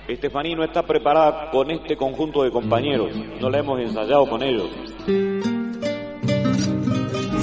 Estefaní 0.07 0.55
no 0.55 0.63
está 0.63 0.83
preparada 0.83 1.51
con 1.51 1.69
este 1.69 1.97
conjunto 1.97 2.43
de 2.43 2.49
compañeros, 2.49 3.11
no 3.41 3.49
la 3.49 3.59
hemos 3.59 3.77
ensayado 3.81 4.25
con 4.29 4.41
ellos. 4.41 4.69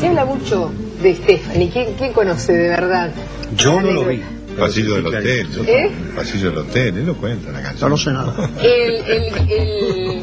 Se 0.01 0.07
habla 0.09 0.25
mucho 0.25 0.73
de 1.03 1.15
Stephanie. 1.15 1.69
¿Quién, 1.69 1.93
quién 1.99 2.15
conoce 2.15 2.55
de 2.55 2.69
verdad? 2.71 3.13
Yo 3.55 3.79
no 3.83 3.91
lo 3.91 4.05
vi. 4.07 4.23
Pasillo 4.59 4.95
del 4.97 5.07
hotel. 5.07 5.49
¿Eh? 5.67 5.91
Pasillo 6.17 6.51
del 6.51 6.59
hotel, 6.59 6.99
él 6.99 7.07
lo 7.07 7.17
cuenta 7.17 7.51
la 7.53 7.63
canción. 7.63 7.91
No 7.91 7.97
sé 7.97 8.11
nada. 8.11 8.51
El, 8.63 8.95
el, 8.97 9.51
el... 9.51 10.23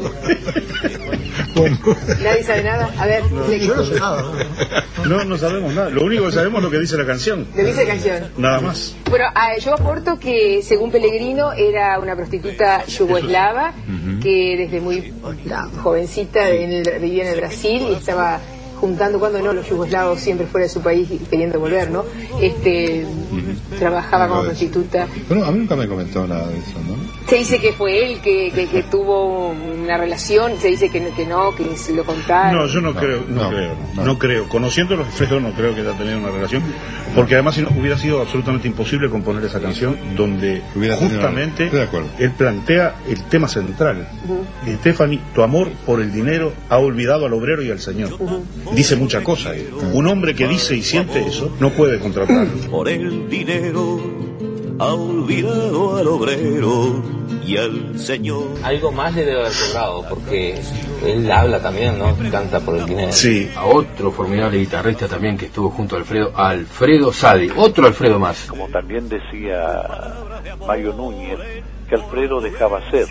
Nadie 2.22 2.42
sabe 2.44 2.62
nada. 2.64 2.90
A 2.98 3.06
ver, 3.06 3.22
le- 3.48 3.60
Yo 3.66 3.74
no 3.76 3.84
sé 3.84 3.98
nada. 3.98 4.24
No, 5.06 5.24
no 5.24 5.38
sabemos 5.38 5.72
nada. 5.74 5.88
Lo 5.90 6.04
único 6.04 6.26
que 6.26 6.32
sabemos 6.32 6.58
es 6.58 6.64
lo 6.64 6.70
que 6.70 6.78
dice 6.80 6.96
la 6.96 7.06
canción. 7.06 7.46
le 7.56 7.64
dice 7.64 7.86
canción. 7.86 8.30
Nada 8.36 8.60
más. 8.60 8.94
Bueno, 9.08 9.24
ah, 9.34 9.56
yo 9.58 9.74
aporto 9.74 10.18
que 10.18 10.60
según 10.62 10.90
Pellegrino 10.90 11.52
era 11.52 11.98
una 11.98 12.14
prostituta 12.16 12.84
yugoslava 12.86 13.72
que 14.22 14.56
desde 14.58 14.80
muy 14.80 15.12
jovencita 15.82 16.50
en 16.50 16.72
el- 16.72 17.00
vivía 17.00 17.24
en 17.24 17.30
el 17.34 17.36
Brasil 17.40 17.82
y 17.90 17.94
estaba 17.94 18.40
juntando 18.80 19.18
cuando 19.18 19.40
no 19.40 19.52
los 19.52 19.68
yugoslavos 19.68 20.20
siempre 20.20 20.46
fuera 20.46 20.66
de 20.66 20.72
su 20.72 20.80
país 20.80 21.08
y 21.10 21.18
queriendo 21.18 21.58
volver, 21.58 21.90
¿no? 21.90 22.04
Este 22.40 23.06
trabajaba 23.78 24.28
como 24.28 24.42
prostituta. 24.42 25.06
Bueno, 25.28 25.44
a 25.44 25.50
mí 25.50 25.58
nunca 25.60 25.76
me 25.76 25.88
comentó 25.88 26.26
nada 26.26 26.46
de 26.48 26.58
eso, 26.58 26.78
¿no? 26.86 27.15
Se 27.28 27.36
dice 27.36 27.58
que 27.58 27.72
fue 27.72 28.04
él 28.06 28.20
que, 28.20 28.52
que, 28.54 28.66
que 28.68 28.82
tuvo 28.84 29.48
una 29.48 29.96
relación, 29.98 30.52
se 30.60 30.68
dice 30.68 30.88
que 30.90 31.00
no, 31.00 31.14
que 31.14 31.26
no, 31.26 31.54
que 31.56 31.76
se 31.76 31.92
lo 31.92 32.04
contaron. 32.04 32.56
No, 32.56 32.66
yo 32.68 32.80
no, 32.80 32.94
creo, 32.94 33.24
no, 33.28 33.48
creo, 33.48 33.74
no. 33.96 34.18
creo. 34.18 34.48
Conociendo 34.48 34.94
los 34.96 35.06
Alfredo 35.08 35.40
no 35.40 35.50
creo 35.52 35.74
que 35.74 35.80
haya 35.80 35.92
tenido 35.92 36.18
una 36.18 36.30
relación, 36.30 36.62
porque 37.16 37.34
además 37.34 37.56
si 37.56 37.62
no, 37.62 37.70
hubiera 37.76 37.98
sido 37.98 38.20
absolutamente 38.20 38.68
imposible 38.68 39.10
componer 39.10 39.44
esa 39.44 39.60
canción 39.60 39.96
donde 40.16 40.62
Hubiera 40.76 40.96
justamente 40.96 41.64
estoy 41.64 41.80
de 41.80 41.84
acuerdo. 41.84 42.08
él 42.18 42.30
plantea 42.30 42.94
el 43.08 43.24
tema 43.24 43.48
central. 43.48 44.08
Ujú. 44.24 44.44
Stephanie, 44.78 45.20
tu 45.34 45.42
amor 45.42 45.68
por 45.84 46.00
el 46.00 46.12
dinero 46.12 46.52
ha 46.68 46.78
olvidado 46.78 47.26
al 47.26 47.32
obrero 47.32 47.60
y 47.62 47.70
al 47.72 47.80
señor. 47.80 48.10
Dice 48.72 48.94
muchas 48.94 49.22
cosas. 49.24 49.56
eh. 49.56 49.68
Un 49.92 50.06
hombre 50.06 50.34
que 50.34 50.46
dice 50.46 50.76
y 50.76 50.82
siente 50.82 51.26
eso 51.26 51.52
no 51.58 51.70
puede 51.70 51.98
contratarlo. 51.98 52.52
Por 52.70 52.88
el 52.88 53.28
dinero 53.28 54.00
ha 54.78 54.94
olvidado 54.94 55.96
al 55.96 56.08
obrero 56.08 57.02
y 57.44 57.56
al 57.56 57.98
señor. 57.98 58.44
Algo 58.62 58.92
más 58.92 59.14
le 59.14 59.24
debe 59.24 59.40
haber 59.40 59.52
cobrado, 59.52 60.04
porque 60.08 60.60
él 61.04 61.30
habla 61.30 61.62
también, 61.62 61.98
¿no? 61.98 62.14
Canta 62.30 62.60
por 62.60 62.76
el 62.76 62.86
dinero. 62.86 63.12
Sí. 63.12 63.50
A 63.56 63.64
otro 63.66 64.10
formidable 64.10 64.58
guitarrista 64.58 65.08
también 65.08 65.38
que 65.38 65.46
estuvo 65.46 65.70
junto 65.70 65.96
a 65.96 65.98
Alfredo, 66.00 66.32
Alfredo 66.36 67.12
Sadi, 67.12 67.50
otro 67.56 67.86
Alfredo 67.86 68.18
más. 68.18 68.46
Como 68.46 68.68
también 68.68 69.08
decía 69.08 70.14
Mario 70.66 70.92
Núñez, 70.92 71.38
que 71.88 71.94
Alfredo 71.94 72.40
dejaba 72.40 72.90
ser. 72.90 73.06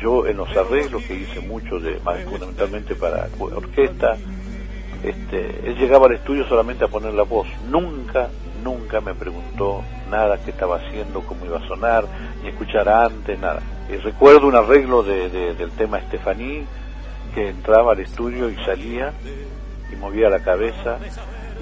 Yo 0.00 0.26
en 0.26 0.36
los 0.36 0.48
arreglos 0.56 1.02
que 1.04 1.14
hice 1.14 1.40
mucho, 1.40 1.80
de, 1.80 1.98
más 2.04 2.22
fundamentalmente 2.24 2.94
para 2.94 3.28
orquesta, 3.40 4.16
este, 5.02 5.68
él 5.68 5.76
llegaba 5.76 6.06
al 6.06 6.14
estudio 6.14 6.46
solamente 6.48 6.84
a 6.84 6.88
poner 6.88 7.14
la 7.14 7.24
voz. 7.24 7.48
Nunca, 7.68 8.28
nunca 8.62 9.00
me 9.00 9.14
preguntó 9.14 9.82
nada 10.10 10.38
que 10.44 10.50
estaba 10.50 10.76
haciendo, 10.76 11.20
cómo 11.22 11.44
iba 11.46 11.58
a 11.58 11.68
sonar, 11.68 12.04
ni 12.42 12.48
escuchar 12.48 12.88
antes, 12.88 13.38
nada. 13.38 13.60
Y 13.90 13.96
recuerdo 13.96 14.46
un 14.48 14.54
arreglo 14.56 15.02
de, 15.02 15.28
de- 15.30 15.54
del 15.54 15.70
tema 15.72 15.98
Estefaní, 15.98 16.64
que 17.34 17.48
entraba 17.48 17.92
al 17.92 18.00
estudio 18.00 18.48
y 18.50 18.56
salía 18.64 19.12
y 19.92 19.96
movía 19.96 20.28
la 20.28 20.40
cabeza 20.40 20.98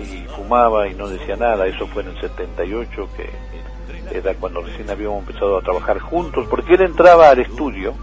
y 0.00 0.24
fumaba 0.36 0.88
y 0.88 0.94
no 0.94 1.08
decía 1.08 1.36
nada. 1.36 1.66
Eso 1.66 1.86
fue 1.88 2.02
en 2.02 2.10
el 2.10 2.20
78, 2.20 3.08
que 3.16 4.16
era 4.16 4.34
cuando 4.34 4.62
recién 4.62 4.88
habíamos 4.90 5.20
empezado 5.20 5.58
a 5.58 5.62
trabajar 5.62 5.98
juntos, 5.98 6.46
porque 6.50 6.74
él 6.74 6.82
entraba 6.82 7.30
al 7.30 7.40
estudio 7.40 7.94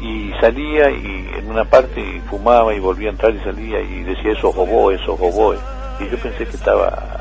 y 0.00 0.32
salía 0.40 0.90
y 0.90 1.30
en 1.38 1.50
una 1.50 1.64
parte 1.64 2.00
y 2.00 2.20
fumaba 2.28 2.74
y 2.74 2.80
volvía 2.80 3.08
a 3.08 3.12
entrar 3.12 3.34
y 3.34 3.40
salía 3.40 3.80
y 3.80 4.02
decía 4.02 4.32
eso 4.32 4.48
oboe, 4.48 4.94
eso 4.94 5.12
oboe. 5.14 5.56
Y 6.00 6.08
yo 6.10 6.18
pensé 6.18 6.44
que 6.46 6.56
estaba, 6.56 7.20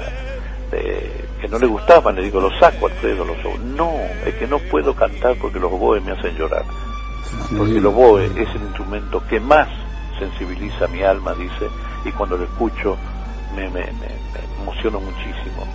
eh, 0.79 1.25
que 1.41 1.47
no 1.47 1.57
le 1.59 1.67
gustaban, 1.67 2.15
le 2.15 2.23
digo, 2.23 2.39
los 2.39 2.53
saco 2.59 2.87
Alfredo, 2.87 3.25
los 3.25 3.43
oboes. 3.45 3.61
No, 3.61 4.09
es 4.25 4.33
que 4.35 4.47
no 4.47 4.59
puedo 4.59 4.93
cantar 4.93 5.35
porque 5.37 5.59
los 5.59 5.71
oboes 5.71 6.03
me 6.03 6.11
hacen 6.11 6.35
llorar. 6.35 6.63
Porque 7.57 7.77
el 7.77 7.85
oboe 7.85 8.25
es 8.25 8.55
el 8.55 8.61
instrumento 8.63 9.21
que 9.27 9.39
más 9.39 9.67
sensibiliza 10.19 10.87
mi 10.87 11.01
alma, 11.03 11.33
dice, 11.33 11.69
y 12.05 12.11
cuando 12.11 12.37
lo 12.37 12.43
escucho 12.45 12.97
me, 13.55 13.63
me, 13.69 13.81
me- 13.81 13.91
me 13.91 14.63
emociono 14.63 14.99
muchísimo. 14.99 15.65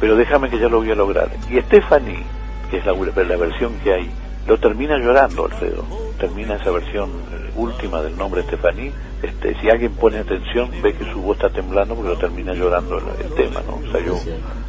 Pero 0.00 0.16
déjame 0.16 0.50
que 0.50 0.58
ya 0.58 0.68
lo 0.68 0.78
voy 0.78 0.90
a 0.90 0.94
lograr. 0.94 1.30
Y 1.50 1.58
Stephanie, 1.62 2.24
que 2.70 2.78
es 2.78 2.84
la, 2.86 2.92
la 2.92 3.36
versión 3.36 3.78
que 3.78 3.92
hay, 3.94 4.10
lo 4.46 4.58
termina 4.58 4.98
llorando, 4.98 5.46
Alfredo. 5.46 5.84
Termina 6.18 6.56
esa 6.56 6.70
versión 6.70 7.10
eh, 7.10 7.50
última 7.56 8.02
del 8.02 8.16
nombre 8.16 8.42
Stephanie. 8.42 8.92
Este, 9.22 9.58
si 9.60 9.70
alguien 9.70 9.92
pone 9.92 10.18
atención, 10.18 10.70
ve 10.82 10.94
que 10.94 11.04
su 11.10 11.20
voz 11.20 11.36
está 11.36 11.50
temblando 11.50 11.94
porque 11.94 12.10
lo 12.10 12.18
termina 12.18 12.52
llorando 12.52 12.98
el, 12.98 13.34
tema, 13.34 13.60
¿no? 13.66 13.80
Yo 14.00 14.18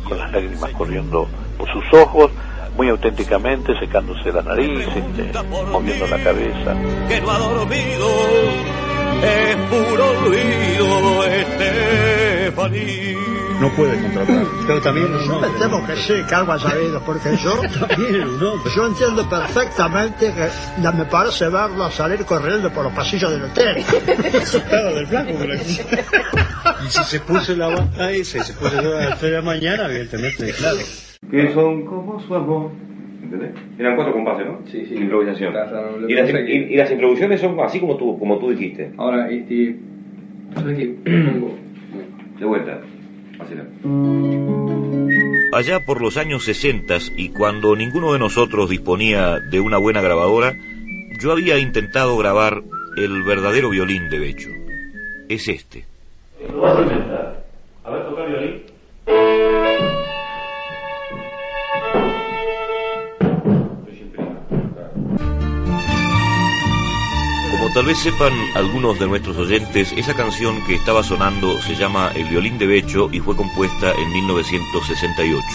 con 0.07 0.17
las 0.17 0.32
lágrimas 0.32 0.71
corriendo 0.71 1.28
por 1.57 1.69
sus 1.71 1.84
ojos, 1.93 2.32
muy 2.78 2.89
auténticamente, 2.89 3.78
secándose 3.80 4.32
la 4.32 4.41
nariz, 4.41 4.88
este, 4.88 5.32
moviendo 5.71 6.07
la 6.07 6.23
cabeza. 6.23 6.76
que 7.07 7.21
no 7.21 7.32
ha 7.32 7.39
dormido, 7.39 8.07
puro 9.69 11.23
Estefaní. 11.26 13.34
No 13.59 13.69
puede 13.75 13.99
contratarlo. 14.01 14.49
Pero 14.67 14.81
también 14.81 15.07
no. 15.27 15.39
Me 15.39 15.47
temo 15.59 15.85
que 15.87 15.95
sí, 15.95 16.13
que 16.27 16.35
algo 16.35 16.51
ha 16.51 16.59
sabido, 16.59 16.99
porque 17.05 17.35
yo 17.37 17.61
yo 18.75 18.85
entiendo 18.87 19.29
perfectamente 19.29 20.33
que 20.33 20.81
la- 20.81 20.91
me 20.91 21.05
parece 21.05 21.47
verlo 21.49 21.89
salir 21.89 22.25
corriendo 22.25 22.69
por 22.71 22.83
los 22.83 22.93
pasillos 22.93 23.31
del 23.31 23.43
hotel. 23.43 23.77
Asustada 24.41 24.91
del 24.93 25.07
flaco. 25.07 25.31
Y 26.85 26.89
si 26.89 27.03
se 27.03 27.19
puso 27.21 27.55
la 27.55 27.67
banda 27.67 28.11
esa 28.11 28.37
y 28.39 28.41
se 28.41 28.53
puso 28.53 28.77
a 28.77 28.81
las 28.81 29.19
3 29.19 29.21
de 29.21 29.31
la 29.31 29.41
mañana, 29.41 29.85
evidentemente, 29.87 30.51
claro. 30.53 30.77
que 31.31 31.53
son 31.53 31.85
como 31.85 32.19
su 32.19 32.35
amor. 32.35 32.71
¿Entendés? 33.23 33.51
Eran 33.79 33.95
cuatro 33.95 34.13
compases, 34.13 34.45
¿no? 34.45 34.59
Sí, 34.69 34.85
sí. 34.87 34.95
Improvisación. 34.95 35.53
Y 36.07 36.13
las, 36.13 36.29
y- 36.29 36.51
y 36.73 36.75
las 36.75 36.91
introducciones 36.91 37.41
son 37.41 37.59
así 37.61 37.79
como 37.79 37.95
tú, 37.97 38.19
como 38.19 38.37
tú 38.37 38.51
dijiste. 38.51 38.91
Ahora, 38.97 39.29
este. 39.29 39.77
De 42.39 42.45
vuelta. 42.45 42.79
Allá 45.53 45.86
por 45.86 46.01
los 46.01 46.17
años 46.17 46.43
60 46.43 46.97
y 47.15 47.29
cuando 47.29 47.75
ninguno 47.75 48.13
de 48.13 48.19
nosotros 48.19 48.69
disponía 48.69 49.39
de 49.39 49.59
una 49.59 49.77
buena 49.77 50.01
grabadora, 50.01 50.53
yo 51.21 51.31
había 51.31 51.57
intentado 51.57 52.17
grabar 52.17 52.61
el 52.97 53.23
verdadero 53.23 53.69
violín 53.69 54.09
de 54.09 54.19
Becho. 54.19 54.49
Es 55.29 55.47
este. 55.47 55.86
Lo 56.51 56.61
vas 56.61 56.77
a 56.77 56.81
intentar. 56.81 57.45
A 57.83 57.89
ver, 57.91 58.05
tocar 58.05 58.27
violín. 58.27 59.94
Tal 67.76 67.88
vez 67.88 67.97
sepan 67.97 68.32
algunos 68.53 68.97
de 68.97 69.05
nuestros 69.05 69.36
oyentes, 69.36 69.91
esa 69.97 70.13
canción 70.13 70.65
que 70.65 70.76
estaba 70.76 71.03
sonando 71.03 71.61
se 71.61 71.76
llama 71.76 72.09
El 72.15 72.30
violín 72.30 72.57
de 72.57 72.67
Becho 72.67 73.09
y 73.11 73.19
fue 73.19 73.36
compuesta 73.36 73.91
en 73.91 74.13
1968. 74.13 75.45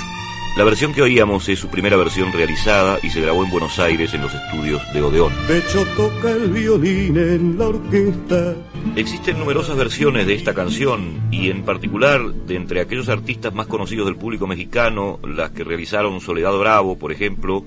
La 0.58 0.64
versión 0.64 0.92
que 0.92 1.00
oíamos 1.00 1.48
es 1.48 1.58
su 1.58 1.68
primera 1.68 1.96
versión 1.96 2.30
realizada 2.30 2.98
y 3.02 3.08
se 3.08 3.22
grabó 3.22 3.42
en 3.42 3.50
Buenos 3.50 3.78
Aires 3.78 4.12
en 4.12 4.20
los 4.20 4.34
estudios 4.34 4.82
de 4.92 5.00
Odeón. 5.00 5.32
Becho 5.48 5.86
toca 5.96 6.32
el 6.32 6.50
violín 6.50 7.16
en 7.16 7.58
la 7.58 7.68
orquesta. 7.68 8.54
Existen 8.96 9.38
numerosas 9.38 9.78
versiones 9.78 10.26
de 10.26 10.34
esta 10.34 10.52
canción 10.52 11.22
y 11.30 11.48
en 11.48 11.62
particular 11.62 12.34
de 12.34 12.56
entre 12.56 12.82
aquellos 12.82 13.08
artistas 13.08 13.54
más 13.54 13.66
conocidos 13.66 14.04
del 14.04 14.16
público 14.16 14.46
mexicano, 14.46 15.20
las 15.26 15.52
que 15.52 15.64
realizaron 15.64 16.20
Soledad 16.20 16.52
Bravo, 16.58 16.98
por 16.98 17.12
ejemplo, 17.12 17.64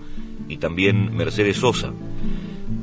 y 0.48 0.58
también 0.58 1.18
Mercedes 1.18 1.58
Sosa. 1.58 1.92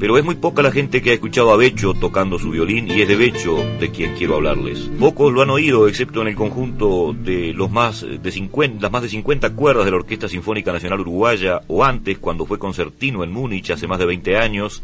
Pero 0.01 0.17
es 0.17 0.25
muy 0.25 0.37
poca 0.37 0.63
la 0.63 0.73
gente 0.73 1.03
que 1.03 1.11
ha 1.11 1.13
escuchado 1.13 1.53
a 1.53 1.59
Becho 1.59 1.93
tocando 1.93 2.39
su 2.39 2.51
violín 2.51 2.89
y 2.89 3.03
es 3.03 3.09
de 3.09 3.17
Becho 3.17 3.59
de 3.79 3.91
quien 3.91 4.15
quiero 4.15 4.37
hablarles. 4.37 4.91
Pocos 4.99 5.31
lo 5.31 5.43
han 5.43 5.51
oído 5.51 5.87
excepto 5.89 6.23
en 6.23 6.29
el 6.29 6.35
conjunto 6.35 7.13
de 7.13 7.53
los 7.53 7.71
más 7.71 8.01
de 8.01 8.33
50, 8.33 8.81
las 8.81 8.91
más 8.91 9.03
de 9.03 9.11
50 9.11 9.51
cuerdas 9.51 9.85
de 9.85 9.91
la 9.91 9.99
Orquesta 9.99 10.27
Sinfónica 10.27 10.73
Nacional 10.73 11.01
Uruguaya 11.01 11.61
o 11.67 11.85
antes 11.85 12.17
cuando 12.19 12.47
fue 12.47 12.59
concertino 12.59 13.23
en 13.25 13.31
Múnich 13.31 13.73
hace 13.73 13.87
más 13.87 13.99
de 13.99 14.07
20 14.07 14.39
años 14.39 14.83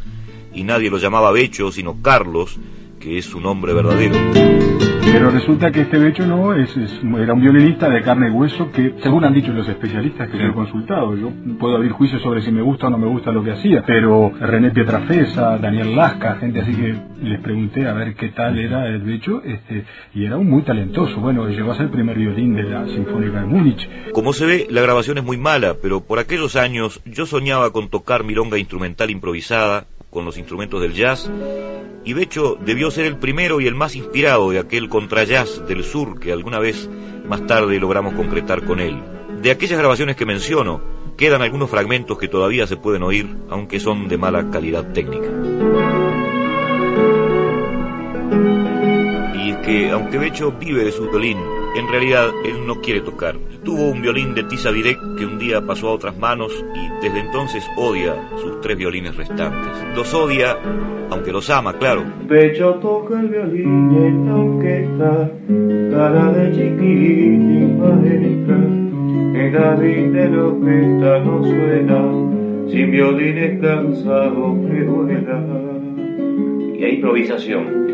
y 0.53 0.65
nadie 0.65 0.91
lo 0.91 0.99
llamaba 0.99 1.33
Becho 1.33 1.73
sino 1.73 2.03
Carlos, 2.03 2.59
que 3.07 3.19
es 3.19 3.27
su 3.27 3.41
nombre 3.41 3.73
verdadero. 3.73 4.17
Pero 5.13 5.31
resulta 5.31 5.71
que 5.71 5.83
este 5.83 5.97
Becho 5.99 6.27
no 6.27 6.53
es, 6.55 6.77
es- 6.77 7.01
era 7.21 7.33
un 7.35 7.41
violinista 7.41 7.89
de 7.89 8.03
carne 8.03 8.27
y 8.27 8.31
hueso 8.33 8.73
que, 8.73 8.95
según 9.01 9.25
han 9.25 9.33
dicho 9.33 9.53
los 9.53 9.69
especialistas 9.69 10.29
que 10.29 10.37
lo 10.37 10.51
he 10.51 10.53
consultado, 10.53 11.17
yo 11.17 11.31
puedo 11.61 11.77
abrir 11.77 11.93
juicios 11.93 12.21
sobre 12.21 12.43
si 12.43 12.51
me 12.51 12.61
gusta 12.63 12.89
o 12.89 12.91
no 12.91 12.99
me 12.99 13.07
gusta 13.07 13.31
lo 13.31 13.45
que 13.45 13.53
hacía, 13.53 13.85
pero 13.87 14.33
René 14.41 14.73
Pietrafesa, 14.73 15.57
Daniel 15.59 15.95
Lasca, 15.95 16.35
gente 16.41 16.61
así 16.61 16.75
que 16.75 16.97
les 17.23 17.39
pregunté 17.41 17.87
a 17.87 17.93
ver 17.93 18.15
qué 18.17 18.31
tal 18.31 18.59
era 18.59 18.89
el 18.89 18.99
Becho, 19.03 19.41
este, 19.45 19.85
y 20.13 20.25
era 20.25 20.37
un 20.37 20.51
muy 20.51 20.63
talentoso. 20.63 21.21
Bueno, 21.21 21.49
llegó 21.49 21.71
a 21.71 21.77
ser 21.77 21.85
el 21.87 21.93
primer 21.93 22.19
violín 22.19 22.57
de 22.57 22.65
la 22.65 22.87
Sinfónica 22.89 23.41
de 23.41 23.47
Múnich. 23.47 23.89
Como 24.13 24.33
se 24.33 24.45
ve, 24.47 24.67
la 24.69 24.81
grabación 24.83 25.19
es 25.19 25.25
muy 25.25 25.37
mala, 25.37 25.77
pero 25.81 26.01
por 26.01 26.19
aquellos 26.19 26.57
años 26.57 27.01
yo 27.07 27.27
soñaba 27.27 27.71
con 27.71 27.89
tocar 27.89 28.25
milonga 28.25 28.59
instrumental 28.59 29.11
improvisada 29.11 29.87
con 30.17 30.25
los 30.25 30.39
instrumentos 30.39 30.81
del 30.81 30.95
jazz, 30.95 31.31
y 32.03 32.15
Becho 32.15 32.57
debió 32.59 32.91
ser 32.91 33.05
el 33.05 33.19
primero 33.19 33.61
y 33.61 33.67
el 33.67 33.75
más 33.75 33.97
inspirado 33.97 34.49
de 34.49 34.59
aquel 34.59 34.89
contrajazz 34.89 35.67
del 35.69 35.85
sur 35.85 36.19
que 36.19 36.33
alguna 36.33 36.59
vez 36.59 36.89
más 37.29 37.47
tarde 37.47 37.79
logramos 37.79 38.15
concretar 38.15 38.65
con 38.65 38.81
él. 38.81 38.99
De 39.43 39.51
aquellas 39.51 39.79
grabaciones 39.79 40.17
que 40.17 40.25
menciono, 40.25 40.81
quedan 41.19 41.43
algunos 41.43 41.69
fragmentos 41.69 42.17
que 42.17 42.29
todavía 42.29 42.67
se 42.67 42.79
pueden 42.79 43.03
oír, 43.03 43.29
aunque 43.51 43.79
son 43.79 44.09
de 44.09 44.17
mala 44.17 44.51
calidad 44.51 44.91
técnica. 44.95 45.29
Y 49.35 49.51
es 49.51 49.57
que, 49.59 49.91
aunque 49.91 50.17
Becho 50.17 50.53
vive 50.53 50.83
de 50.83 50.93
su 50.93 51.11
violín, 51.11 51.37
en 51.79 51.89
realidad 51.89 52.31
él 52.45 52.67
no 52.67 52.81
quiere 52.81 53.01
tocar. 53.01 53.37
Tuvo 53.65 53.91
un 53.91 54.01
violín 54.01 54.35
de 54.35 54.45
Tisa 54.45 54.71
Direct 54.71 55.01
que 55.19 55.27
un 55.27 55.39
día 55.39 55.61
pasó 55.61 55.89
a 55.89 55.93
otras 55.93 56.17
manos 56.17 56.53
y 56.75 57.05
desde 57.05 57.21
entonces 57.21 57.69
odia 57.77 58.15
sus 58.41 58.61
tres 58.61 58.77
violines 58.77 59.17
restantes. 59.17 59.73
Los 59.95 60.13
odia, 60.15 60.57
aunque 61.11 61.33
los 61.33 61.51
ama, 61.51 61.75
claro. 61.75 62.05
Becho 62.27 62.75
toca 62.75 63.21
el 63.21 63.29
violín 63.29 63.97
en 63.97 64.27
la 64.27 64.37
orquesta, 64.37 65.31
cara 65.91 66.33
de 66.33 66.53
chiquitín 66.53 67.51
y 67.51 67.67
maestra. 67.81 68.57
El 69.37 69.53
David 69.53 70.07
de 70.13 70.29
la 70.31 70.45
orquesta 70.45 71.19
no 71.21 71.45
suena, 71.45 72.71
sin 72.71 72.91
violines 72.91 73.61
cansados 73.61 74.59
que 74.71 74.83
vuelan. 74.85 76.75
Y 76.79 76.85
hay 76.85 76.95
improvisación. 76.95 77.87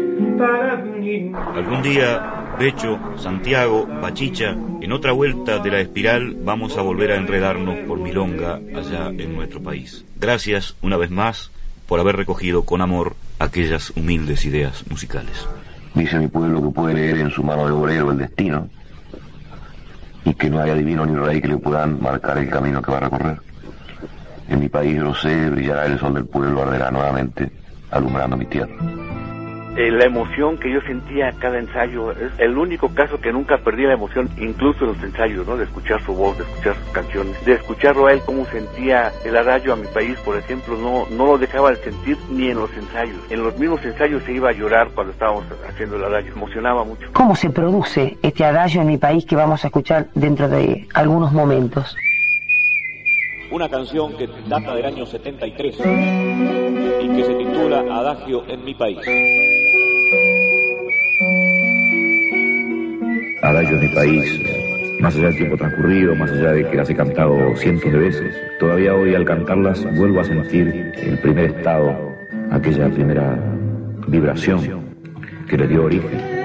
Algún 1.54 1.82
día, 1.82 2.41
Becho, 2.58 2.98
Santiago, 3.18 3.86
Bachicha, 3.86 4.56
en 4.80 4.92
otra 4.92 5.12
vuelta 5.12 5.58
de 5.58 5.70
la 5.70 5.80
espiral 5.80 6.36
vamos 6.44 6.76
a 6.76 6.82
volver 6.82 7.12
a 7.12 7.16
enredarnos 7.16 7.78
por 7.86 7.98
Milonga 7.98 8.60
allá 8.74 9.08
en 9.08 9.34
nuestro 9.34 9.62
país. 9.62 10.04
Gracias 10.20 10.76
una 10.82 10.96
vez 10.96 11.10
más 11.10 11.50
por 11.86 12.00
haber 12.00 12.16
recogido 12.16 12.64
con 12.64 12.80
amor 12.80 13.16
aquellas 13.38 13.90
humildes 13.96 14.44
ideas 14.44 14.84
musicales. 14.88 15.46
Dice 15.94 16.18
mi 16.18 16.28
pueblo 16.28 16.62
que 16.62 16.70
puede 16.70 16.94
leer 16.94 17.18
en 17.18 17.30
su 17.30 17.42
mano 17.42 17.66
de 17.66 17.72
obrero 17.72 18.12
el 18.12 18.18
destino 18.18 18.68
y 20.24 20.34
que 20.34 20.48
no 20.48 20.60
hay 20.60 20.70
adivino 20.70 21.04
ni 21.04 21.14
rey 21.14 21.40
que 21.40 21.48
le 21.48 21.56
puedan 21.56 22.00
marcar 22.00 22.38
el 22.38 22.48
camino 22.48 22.80
que 22.80 22.92
va 22.92 22.98
a 22.98 23.00
recorrer. 23.00 23.40
En 24.48 24.60
mi 24.60 24.68
país, 24.68 24.98
lo 24.98 25.14
sé, 25.14 25.50
brillará 25.50 25.86
el 25.86 25.98
sol 25.98 26.14
del 26.14 26.26
pueblo, 26.26 26.62
arderá 26.62 26.90
nuevamente, 26.90 27.50
alumbrando 27.90 28.36
mi 28.36 28.46
tierra. 28.46 28.74
Eh, 29.76 29.90
la 29.90 30.04
emoción 30.04 30.58
que 30.58 30.70
yo 30.70 30.82
sentía 30.82 31.28
a 31.28 31.32
cada 31.32 31.58
ensayo 31.58 32.12
es 32.12 32.30
el 32.38 32.58
único 32.58 32.94
caso 32.94 33.18
que 33.18 33.32
nunca 33.32 33.56
perdí 33.58 33.84
la 33.84 33.94
emoción, 33.94 34.28
incluso 34.38 34.84
en 34.84 34.92
los 34.92 35.02
ensayos, 35.02 35.46
¿no? 35.46 35.56
De 35.56 35.64
escuchar 35.64 36.02
su 36.02 36.12
voz, 36.12 36.36
de 36.36 36.44
escuchar 36.44 36.76
sus 36.76 36.92
canciones, 36.92 37.44
de 37.46 37.54
escucharlo 37.54 38.06
a 38.06 38.12
él 38.12 38.20
cómo 38.26 38.44
sentía 38.46 39.10
el 39.24 39.34
adagio 39.34 39.72
a 39.72 39.76
mi 39.76 39.86
país, 39.86 40.18
por 40.24 40.36
ejemplo, 40.36 40.76
no 40.76 41.06
no 41.16 41.26
lo 41.26 41.38
dejaba 41.38 41.70
de 41.70 41.76
sentir 41.76 42.18
ni 42.30 42.50
en 42.50 42.58
los 42.58 42.70
ensayos. 42.76 43.16
En 43.30 43.42
los 43.42 43.58
mismos 43.58 43.82
ensayos 43.84 44.22
se 44.24 44.32
iba 44.32 44.50
a 44.50 44.52
llorar 44.52 44.88
cuando 44.94 45.12
estábamos 45.12 45.44
haciendo 45.66 45.96
el 45.96 46.04
adagio, 46.04 46.32
emocionaba 46.32 46.84
mucho. 46.84 47.08
¿Cómo 47.14 47.34
se 47.34 47.48
produce 47.48 48.18
este 48.22 48.44
adagio 48.44 48.82
en 48.82 48.88
mi 48.88 48.98
país 48.98 49.24
que 49.24 49.36
vamos 49.36 49.64
a 49.64 49.68
escuchar 49.68 50.08
dentro 50.14 50.48
de 50.48 50.86
algunos 50.92 51.32
momentos? 51.32 51.96
Una 53.52 53.68
canción 53.68 54.16
que 54.16 54.26
data 54.48 54.74
del 54.74 54.86
año 54.86 55.04
73 55.04 55.76
y 57.02 57.08
que 57.08 57.24
se 57.24 57.34
titula 57.34 57.80
Adagio 57.80 58.44
en 58.48 58.64
mi 58.64 58.74
país. 58.74 58.98
Adagio 63.42 63.78
de 63.78 63.88
mi 63.88 63.94
país, 63.94 64.40
más 65.00 65.14
allá 65.16 65.26
del 65.26 65.36
tiempo 65.36 65.56
transcurrido, 65.58 66.14
más 66.14 66.30
allá 66.30 66.52
de 66.52 66.70
que 66.70 66.76
las 66.78 66.88
he 66.88 66.96
cantado 66.96 67.54
cientos 67.56 67.92
de 67.92 67.98
veces, 67.98 68.34
todavía 68.58 68.94
hoy 68.94 69.14
al 69.14 69.26
cantarlas 69.26 69.84
vuelvo 69.96 70.20
a 70.20 70.24
sentir 70.24 70.94
el 71.02 71.18
primer 71.18 71.50
estado, 71.50 71.94
aquella 72.50 72.88
primera 72.88 73.38
vibración 74.08 74.94
que 75.46 75.58
le 75.58 75.66
dio 75.68 75.84
origen. 75.84 76.42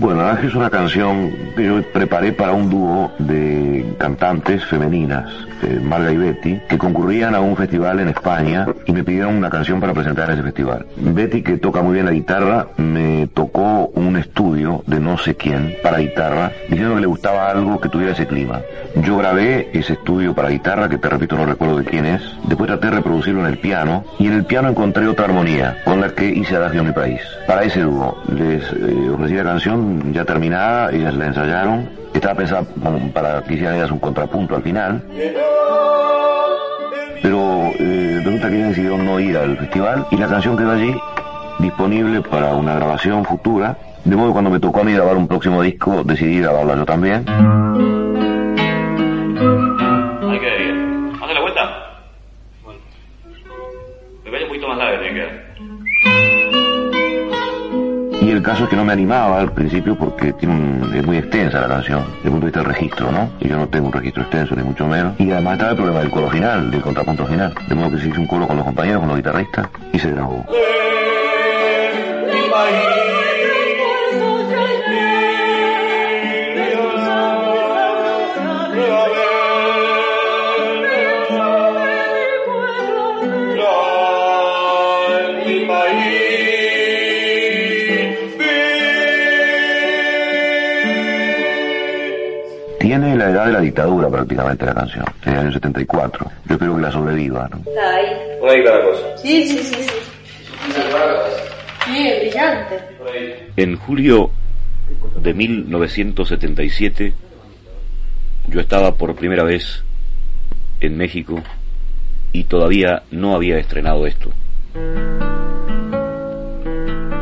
Bueno, 0.00 0.20
Adagio 0.20 0.48
es 0.48 0.54
una 0.54 0.70
canción 0.70 1.32
que 1.56 1.64
yo 1.64 1.82
preparé 1.92 2.32
para 2.32 2.52
un 2.52 2.70
dúo 2.70 3.10
de 3.18 3.96
cantantes 3.98 4.64
femeninas, 4.64 5.28
eh, 5.60 5.80
Marga 5.82 6.12
y 6.12 6.16
Betty, 6.16 6.60
que 6.68 6.78
concurrían 6.78 7.34
a 7.34 7.40
un 7.40 7.56
festival 7.56 7.98
en 7.98 8.10
España 8.10 8.64
y 8.86 8.92
me 8.92 9.02
pidieron 9.02 9.34
una 9.34 9.50
canción 9.50 9.80
para 9.80 9.92
presentar 9.92 10.28
en 10.28 10.34
ese 10.34 10.44
festival. 10.44 10.86
Betty, 10.98 11.42
que 11.42 11.58
toca 11.58 11.82
muy 11.82 11.94
bien 11.94 12.06
la 12.06 12.12
guitarra, 12.12 12.68
me 12.76 13.26
tocó 13.34 13.90
un 13.94 14.16
estudio 14.16 14.84
de 14.86 15.00
no 15.00 15.18
sé 15.18 15.34
quién 15.34 15.74
para 15.82 15.98
guitarra, 15.98 16.52
diciendo 16.68 16.94
que 16.94 17.00
le 17.00 17.06
gustaba 17.08 17.50
algo 17.50 17.80
que 17.80 17.88
tuviera 17.88 18.12
ese 18.12 18.28
clima. 18.28 18.60
Yo 19.02 19.16
grabé 19.16 19.68
ese 19.72 19.94
estudio 19.94 20.32
para 20.32 20.50
guitarra, 20.50 20.88
que 20.88 20.98
te 20.98 21.08
repito 21.08 21.36
no 21.36 21.44
recuerdo 21.44 21.78
de 21.78 21.84
quién 21.84 22.06
es, 22.06 22.22
después 22.44 22.68
traté 22.68 22.86
de 22.86 22.96
reproducirlo 22.96 23.40
en 23.40 23.46
el 23.46 23.58
piano, 23.58 24.04
y 24.20 24.28
en 24.28 24.34
el 24.34 24.44
piano 24.44 24.68
encontré 24.68 25.08
otra 25.08 25.24
armonía, 25.24 25.78
con 25.84 26.00
la 26.00 26.10
que 26.10 26.26
hice 26.28 26.54
Adagio 26.54 26.82
en 26.82 26.86
mi 26.86 26.92
país. 26.92 27.20
Para 27.48 27.64
ese 27.64 27.80
dúo, 27.80 28.16
les 28.28 28.62
eh, 28.62 29.10
ofrecí 29.12 29.34
la 29.34 29.42
canción 29.42 29.87
ya 30.12 30.24
terminada, 30.24 30.90
ellas 30.90 31.14
la 31.14 31.26
ensayaron, 31.26 31.88
estaba 32.14 32.34
pensada 32.34 32.64
para 33.12 33.42
que 33.42 33.54
hicieran 33.54 33.76
ellas 33.76 33.90
un 33.90 33.98
contrapunto 33.98 34.56
al 34.56 34.62
final, 34.62 35.02
pero 37.22 37.72
eh, 37.78 38.20
resulta 38.24 38.48
que 38.48 38.56
decidieron 38.56 39.04
no 39.04 39.20
ir 39.20 39.36
al 39.36 39.56
festival 39.56 40.06
y 40.10 40.16
la 40.16 40.28
canción 40.28 40.56
quedó 40.56 40.72
allí 40.72 40.94
disponible 41.58 42.22
para 42.22 42.54
una 42.54 42.74
grabación 42.74 43.24
futura, 43.24 43.76
de 44.04 44.16
modo 44.16 44.28
que 44.28 44.32
cuando 44.32 44.50
me 44.50 44.60
tocó 44.60 44.80
a 44.80 44.84
mí 44.84 44.92
grabar 44.92 45.16
un 45.16 45.26
próximo 45.26 45.62
disco 45.62 46.02
decidí 46.04 46.40
grabarla 46.40 46.76
yo 46.76 46.84
también. 46.84 48.07
El 58.38 58.44
caso 58.44 58.64
es 58.64 58.70
que 58.70 58.76
no 58.76 58.84
me 58.84 58.92
animaba 58.92 59.38
al 59.40 59.52
principio 59.52 59.96
porque 59.96 60.32
tiene 60.32 60.54
un- 60.54 60.94
es 60.94 61.04
muy 61.04 61.16
extensa 61.18 61.60
la 61.60 61.68
canción, 61.68 62.04
desde 62.16 62.24
el 62.24 62.30
punto 62.30 62.38
de 62.40 62.46
vista 62.46 62.60
del 62.60 62.68
registro, 62.68 63.12
¿no? 63.12 63.30
Y 63.40 63.48
yo 63.48 63.56
no 63.56 63.68
tengo 63.68 63.86
un 63.88 63.92
registro 63.92 64.22
extenso, 64.22 64.54
ni 64.54 64.62
mucho 64.62 64.86
menos. 64.86 65.14
Y 65.18 65.30
además 65.30 65.54
estaba 65.54 65.70
el 65.72 65.76
problema 65.76 66.00
del 66.00 66.10
coro 66.10 66.30
final, 66.30 66.70
del 66.70 66.80
contrapunto 66.80 67.26
final. 67.26 67.52
De 67.68 67.74
modo 67.74 67.90
que 67.90 67.98
se 67.98 68.08
hizo 68.08 68.20
un 68.20 68.26
coro 68.26 68.46
con 68.46 68.56
los 68.56 68.64
compañeros, 68.64 69.00
con 69.00 69.08
los 69.08 69.16
guitarristas, 69.18 69.66
y 69.92 69.98
se 69.98 70.10
grabó. 70.10 70.44
Tiene 92.98 93.16
la 93.16 93.30
edad 93.30 93.46
de 93.46 93.52
la 93.52 93.60
dictadura 93.60 94.08
prácticamente 94.08 94.66
la 94.66 94.74
canción, 94.74 95.04
del 95.24 95.38
año 95.38 95.52
74. 95.52 96.32
Yo 96.46 96.54
espero 96.54 96.74
que 96.74 96.82
la 96.82 96.90
sobreviva, 96.90 97.48
¿no? 97.48 97.58
Está 97.58 97.94
ahí. 97.94 98.06
Por 98.40 98.50
ahí 98.50 98.64
cada 98.64 98.82
cosa. 98.82 99.18
Sí, 99.18 99.46
sí, 99.46 99.58
sí. 99.58 99.74
Sí, 99.74 99.88
sí 101.86 102.18
brillante. 102.20 102.80
En 103.56 103.76
julio 103.76 104.32
de 105.22 105.32
1977 105.32 107.14
yo 108.48 108.60
estaba 108.60 108.92
por 108.96 109.14
primera 109.14 109.44
vez 109.44 109.84
en 110.80 110.96
México 110.96 111.40
y 112.32 112.44
todavía 112.44 113.04
no 113.12 113.36
había 113.36 113.58
estrenado 113.58 114.08
esto. 114.08 114.32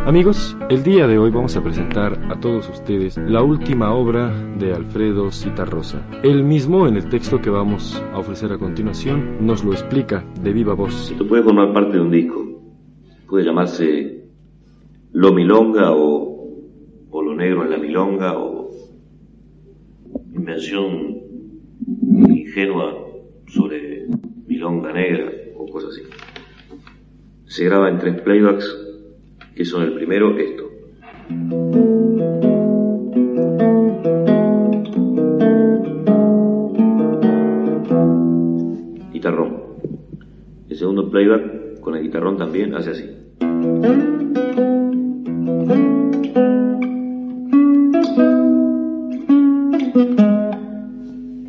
Amigos, 0.06 0.56
el 0.70 0.84
día 0.84 1.08
de 1.08 1.18
hoy 1.18 1.32
vamos 1.32 1.56
a 1.56 1.64
presentar 1.64 2.16
a 2.30 2.38
todos 2.38 2.68
ustedes 2.68 3.18
la 3.18 3.42
última 3.42 3.92
obra 3.92 4.32
de 4.56 4.72
Alfredo 4.72 5.32
Citarrosa. 5.32 6.00
Él 6.22 6.44
mismo, 6.44 6.86
en 6.86 6.94
el 6.94 7.08
texto 7.08 7.40
que 7.40 7.50
vamos 7.50 8.00
a 8.12 8.18
ofrecer 8.20 8.52
a 8.52 8.58
continuación, 8.58 9.44
nos 9.44 9.64
lo 9.64 9.72
explica 9.72 10.24
de 10.40 10.52
viva 10.52 10.74
voz. 10.74 11.10
Esto 11.10 11.26
puede 11.26 11.42
formar 11.42 11.72
parte 11.72 11.96
de 11.96 12.00
un 12.02 12.12
disco. 12.12 12.40
Puede 13.28 13.46
llamarse 13.46 14.28
Lo 15.10 15.32
Milonga 15.32 15.90
o, 15.90 16.54
o 17.10 17.22
Lo 17.22 17.34
Negro 17.34 17.64
en 17.64 17.70
la 17.72 17.78
Milonga 17.78 18.38
o 18.38 18.70
Invención 20.32 21.16
ingenua 22.28 22.94
sobre 23.48 24.06
Milonga 24.46 24.92
Negra 24.92 25.32
o 25.56 25.66
cosas 25.66 25.90
así. 25.90 26.02
Se 27.46 27.64
graba 27.64 27.88
en 27.88 27.98
tres 27.98 28.20
playbacks 28.20 28.85
que 29.56 29.64
son 29.64 29.82
el 29.82 29.94
primero 29.94 30.36
esto. 30.36 30.70
Guitarrón. 39.14 39.62
El 40.68 40.76
segundo 40.76 41.10
playback 41.10 41.80
con 41.80 41.96
el 41.96 42.02
guitarrón 42.02 42.36
también 42.36 42.74
hace 42.74 42.90
así. 42.90 43.10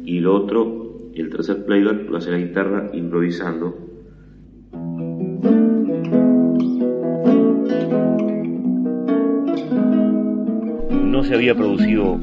Y 0.06 0.20
lo 0.22 0.34
otro, 0.34 1.12
el 1.14 1.30
tercer 1.30 1.66
playback 1.66 2.10
lo 2.10 2.18
hace 2.18 2.32
la 2.32 2.38
guitarra 2.38 2.90
improvisando 2.94 3.97
no 11.18 11.24
se 11.24 11.34
había 11.34 11.56
producido 11.56 12.20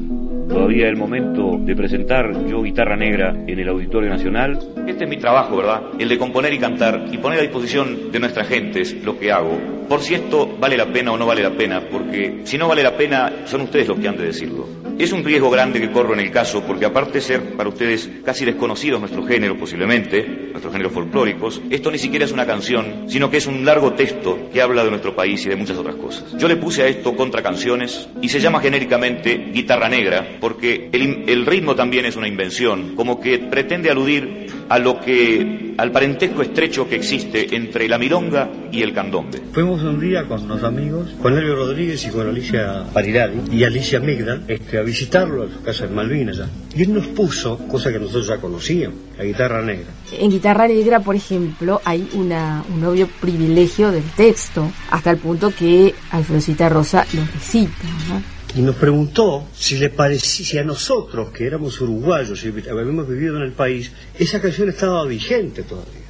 todavía 0.47 0.87
el 0.87 0.95
momento 0.95 1.57
de 1.59 1.75
presentar 1.75 2.31
yo 2.47 2.63
guitarra 2.63 2.95
negra 2.95 3.35
en 3.45 3.59
el 3.59 3.67
Auditorio 3.67 4.09
Nacional. 4.09 4.57
Este 4.87 5.03
es 5.03 5.09
mi 5.09 5.17
trabajo, 5.17 5.57
¿verdad? 5.57 5.81
El 5.99 6.07
de 6.07 6.17
componer 6.17 6.53
y 6.53 6.59
cantar 6.59 7.07
y 7.11 7.17
poner 7.17 7.39
a 7.39 7.41
disposición 7.41 8.09
de 8.13 8.19
nuestras 8.21 8.47
gentes 8.47 8.95
lo 9.03 9.19
que 9.19 9.33
hago. 9.33 9.59
Por 9.87 10.01
si 10.01 10.15
esto 10.15 10.57
vale 10.59 10.77
la 10.77 10.91
pena 10.91 11.11
o 11.11 11.17
no 11.17 11.25
vale 11.25 11.43
la 11.43 11.55
pena, 11.55 11.81
porque 11.89 12.41
si 12.43 12.57
no 12.57 12.67
vale 12.67 12.83
la 12.83 12.97
pena, 12.97 13.45
son 13.45 13.61
ustedes 13.61 13.87
los 13.87 13.99
que 13.99 14.07
han 14.07 14.17
de 14.17 14.25
decirlo. 14.25 14.67
Es 14.97 15.11
un 15.11 15.25
riesgo 15.25 15.49
grande 15.49 15.81
que 15.81 15.91
corro 15.91 16.13
en 16.13 16.21
el 16.21 16.31
caso, 16.31 16.63
porque 16.65 16.85
aparte 16.85 17.15
de 17.15 17.21
ser 17.21 17.55
para 17.57 17.67
ustedes 17.67 18.09
casi 18.23 18.45
desconocidos 18.45 18.99
nuestros 18.99 19.27
géneros 19.27 19.57
posiblemente, 19.57 20.25
nuestros 20.51 20.71
géneros 20.71 20.93
folclóricos, 20.93 21.61
esto 21.69 21.91
ni 21.91 21.97
siquiera 21.97 22.23
es 22.23 22.31
una 22.31 22.45
canción, 22.45 23.09
sino 23.09 23.29
que 23.29 23.37
es 23.37 23.45
un 23.45 23.65
largo 23.65 23.93
texto 23.93 24.49
que 24.53 24.61
habla 24.61 24.85
de 24.85 24.91
nuestro 24.91 25.13
país 25.13 25.45
y 25.45 25.49
de 25.49 25.57
muchas 25.57 25.77
otras 25.77 25.95
cosas. 25.95 26.37
Yo 26.37 26.47
le 26.47 26.55
puse 26.55 26.83
a 26.83 26.87
esto 26.87 27.13
contra 27.13 27.43
canciones 27.43 28.07
y 28.21 28.29
se 28.29 28.39
llama 28.39 28.61
genéricamente 28.61 29.49
guitarra 29.51 29.89
negra, 29.89 30.37
porque 30.39 30.89
el, 30.93 31.25
el 31.27 31.45
ritmo 31.45 31.75
también 31.75 32.05
es 32.05 32.15
una 32.15 32.29
invención, 32.29 32.95
como 32.95 33.19
que 33.19 33.37
pretende 33.37 33.91
aludir 33.91 34.44
a 34.69 34.79
lo 34.79 34.99
que 34.99 35.73
al 35.77 35.91
parentesco 35.91 36.41
estrecho 36.41 36.87
que 36.87 36.95
existe 36.95 37.55
entre 37.55 37.87
la 37.87 37.97
milonga 37.97 38.49
y 38.71 38.81
el 38.81 38.93
candombe. 38.93 39.41
Fuimos 39.51 39.81
un 39.83 39.99
día 39.99 40.25
con 40.25 40.43
unos 40.43 40.63
amigos, 40.63 41.09
con 41.21 41.37
Elio 41.37 41.55
Rodríguez 41.55 42.05
y 42.05 42.09
con 42.09 42.27
Alicia 42.27 42.83
Parirari 42.93 43.41
y 43.51 43.63
Alicia 43.63 43.99
Migdal, 43.99 44.43
este, 44.47 44.77
a 44.77 44.81
visitarlo 44.81 45.43
a 45.43 45.49
su 45.49 45.61
casa 45.61 45.85
en 45.85 45.95
Malvinas 45.95 46.37
ya. 46.37 46.49
Y 46.75 46.83
él 46.83 46.93
nos 46.93 47.07
puso, 47.07 47.57
cosa 47.67 47.91
que 47.91 47.99
nosotros 47.99 48.27
ya 48.27 48.37
conocíamos, 48.37 48.97
la 49.17 49.23
guitarra 49.23 49.61
negra. 49.61 49.87
En 50.11 50.29
Guitarra 50.29 50.67
Negra, 50.67 50.99
por 50.99 51.15
ejemplo, 51.15 51.81
hay 51.83 52.07
una, 52.13 52.63
un 52.73 52.83
obvio 52.83 53.07
privilegio 53.21 53.91
del 53.91 54.03
texto, 54.03 54.71
hasta 54.91 55.11
el 55.11 55.17
punto 55.17 55.51
que 55.51 55.93
Alfredocita 56.11 56.69
Rosa 56.69 57.05
lo 57.13 57.21
recita, 57.25 57.87
¿no? 58.09 58.34
Y 58.55 58.61
nos 58.61 58.75
preguntó 58.75 59.43
si 59.53 59.77
le 59.77 59.89
parecía, 59.89 60.45
si 60.45 60.57
a 60.57 60.63
nosotros, 60.63 61.29
que 61.31 61.45
éramos 61.45 61.79
uruguayos 61.81 62.43
y 62.43 62.47
habíamos 62.69 63.07
vivido 63.07 63.37
en 63.37 63.43
el 63.43 63.51
país, 63.51 63.91
esa 64.17 64.41
canción 64.41 64.69
estaba 64.69 65.03
vigente 65.05 65.63
todavía. 65.63 66.05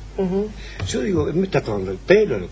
Yo 0.87 1.01
digo, 1.01 1.25
me 1.33 1.43
está 1.43 1.61
tomando 1.61 1.91
el 1.91 1.97
pelo, 1.97 2.47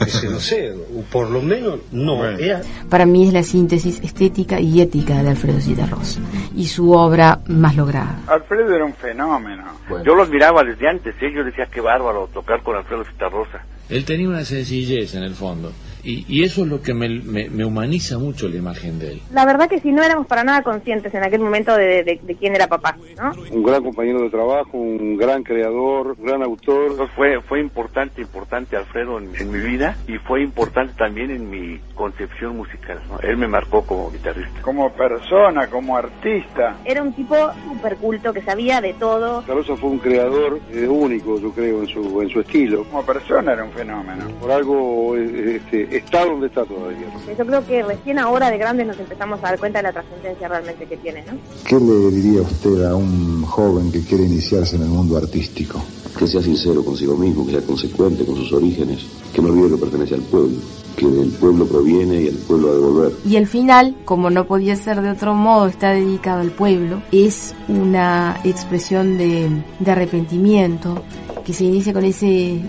ese, 0.00 0.30
no 0.30 0.40
sé, 0.40 0.72
o 0.72 1.02
por 1.10 1.28
lo 1.28 1.42
menos 1.42 1.80
no. 1.92 2.24
Era... 2.26 2.62
Para 2.88 3.04
mí 3.04 3.26
es 3.26 3.34
la 3.34 3.42
síntesis 3.42 4.00
estética 4.02 4.58
y 4.60 4.80
ética 4.80 5.22
de 5.22 5.28
Alfredo 5.28 5.60
Citarrosa 5.60 6.20
y 6.56 6.66
su 6.66 6.92
obra 6.92 7.40
más 7.48 7.76
lograda. 7.76 8.20
Alfredo 8.28 8.74
era 8.74 8.86
un 8.86 8.94
fenómeno. 8.94 9.64
Yo 10.04 10.14
lo 10.14 10.22
admiraba 10.22 10.64
desde 10.64 10.88
antes, 10.88 11.14
¿eh? 11.20 11.30
yo 11.34 11.44
decía 11.44 11.66
qué 11.70 11.82
bárbaro 11.82 12.30
tocar 12.32 12.62
con 12.62 12.76
Alfredo 12.76 13.04
Citarrosa. 13.04 13.62
Él 13.90 14.06
tenía 14.06 14.28
una 14.28 14.44
sencillez 14.44 15.14
en 15.14 15.24
el 15.24 15.34
fondo. 15.34 15.70
Y, 16.04 16.24
y, 16.28 16.42
eso 16.42 16.62
es 16.62 16.68
lo 16.68 16.82
que 16.82 16.94
me, 16.94 17.08
me, 17.08 17.48
me, 17.48 17.64
humaniza 17.64 18.18
mucho 18.18 18.48
la 18.48 18.56
imagen 18.56 18.98
de 18.98 19.12
él. 19.12 19.22
La 19.32 19.46
verdad 19.46 19.68
que 19.68 19.78
si 19.78 19.92
no 19.92 20.02
éramos 20.02 20.26
para 20.26 20.42
nada 20.42 20.62
conscientes 20.62 21.14
en 21.14 21.22
aquel 21.22 21.40
momento 21.40 21.76
de, 21.76 22.02
de, 22.02 22.20
de, 22.20 22.34
quién 22.34 22.56
era 22.56 22.66
papá, 22.66 22.96
¿no? 23.16 23.32
Un 23.52 23.62
gran 23.62 23.84
compañero 23.84 24.20
de 24.20 24.30
trabajo, 24.30 24.76
un 24.76 25.16
gran 25.16 25.44
creador, 25.44 26.16
un 26.18 26.26
gran 26.26 26.42
autor. 26.42 27.08
Fue, 27.14 27.40
fue 27.42 27.60
importante, 27.60 28.20
importante 28.20 28.76
Alfredo 28.76 29.18
en, 29.18 29.30
en, 29.36 29.52
mi 29.52 29.60
vida 29.60 29.96
y 30.08 30.18
fue 30.18 30.42
importante 30.42 30.94
también 30.98 31.30
en 31.30 31.48
mi 31.48 31.78
concepción 31.94 32.56
musical. 32.56 33.00
¿no? 33.08 33.20
Él 33.20 33.36
me 33.36 33.46
marcó 33.46 33.82
como 33.82 34.10
guitarrista. 34.10 34.60
Como 34.62 34.92
persona, 34.92 35.68
como 35.68 35.96
artista. 35.96 36.78
Era 36.84 37.02
un 37.02 37.12
tipo 37.12 37.36
súper 37.64 37.96
culto 37.96 38.32
que 38.32 38.42
sabía 38.42 38.80
de 38.80 38.94
todo. 38.94 39.42
Carosa 39.46 39.76
fue 39.76 39.90
un 39.90 39.98
creador 39.98 40.58
eh, 40.72 40.88
único, 40.88 41.38
yo 41.38 41.52
creo, 41.52 41.82
en 41.82 41.88
su, 41.88 42.22
en 42.22 42.28
su 42.28 42.40
estilo. 42.40 42.84
Como 42.84 43.04
persona 43.04 43.52
era 43.52 43.64
un 43.64 43.72
fenómeno. 43.72 44.28
Por 44.40 44.50
algo, 44.50 45.16
este, 45.16 45.91
está 45.96 46.24
donde 46.24 46.46
está 46.46 46.64
todavía. 46.64 47.06
Yo 47.36 47.46
creo 47.46 47.66
que 47.66 47.82
recién 47.82 48.18
ahora 48.18 48.50
de 48.50 48.58
grandes 48.58 48.86
nos 48.86 48.98
empezamos 48.98 49.38
a 49.40 49.48
dar 49.48 49.58
cuenta 49.58 49.78
de 49.78 49.84
la 49.84 49.92
trascendencia 49.92 50.48
realmente 50.48 50.86
que 50.86 50.96
tiene, 50.96 51.24
¿no? 51.24 51.32
¿Qué 51.66 51.76
le 51.76 52.10
diría 52.10 52.42
usted 52.42 52.84
a 52.84 52.94
un 52.94 53.42
joven 53.42 53.90
que 53.92 54.00
quiere 54.02 54.24
iniciarse 54.24 54.76
en 54.76 54.82
el 54.82 54.88
mundo 54.88 55.16
artístico? 55.16 55.82
Que 56.18 56.26
sea 56.26 56.42
sincero 56.42 56.84
consigo 56.84 57.16
mismo, 57.16 57.46
que 57.46 57.52
sea 57.52 57.62
consecuente 57.62 58.24
con 58.24 58.36
sus 58.36 58.52
orígenes, 58.52 59.06
que 59.32 59.40
no 59.40 59.48
olvide 59.48 59.70
que 59.70 59.76
pertenece 59.76 60.14
al 60.14 60.22
pueblo, 60.22 60.58
que 60.96 61.06
del 61.06 61.30
pueblo 61.30 61.66
proviene 61.66 62.22
y 62.22 62.28
al 62.28 62.36
pueblo 62.36 62.68
ha 62.68 62.72
de 62.72 62.78
volver. 62.78 63.12
Y 63.24 63.36
el 63.36 63.46
final, 63.46 63.96
como 64.04 64.30
no 64.30 64.46
podía 64.46 64.76
ser 64.76 65.00
de 65.00 65.10
otro 65.10 65.34
modo, 65.34 65.66
está 65.66 65.90
dedicado 65.90 66.40
al 66.40 66.50
pueblo, 66.50 67.02
es 67.12 67.54
una 67.68 68.40
expresión 68.44 69.16
de, 69.16 69.50
de 69.78 69.90
arrepentimiento 69.90 71.02
que 71.44 71.52
se 71.52 71.64
inicia 71.64 71.92
con 71.92 72.04
ese 72.04 72.60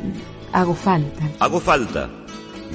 hago 0.53 0.73
falta. 0.73 1.29
Hago 1.39 1.59
falta 1.59 2.09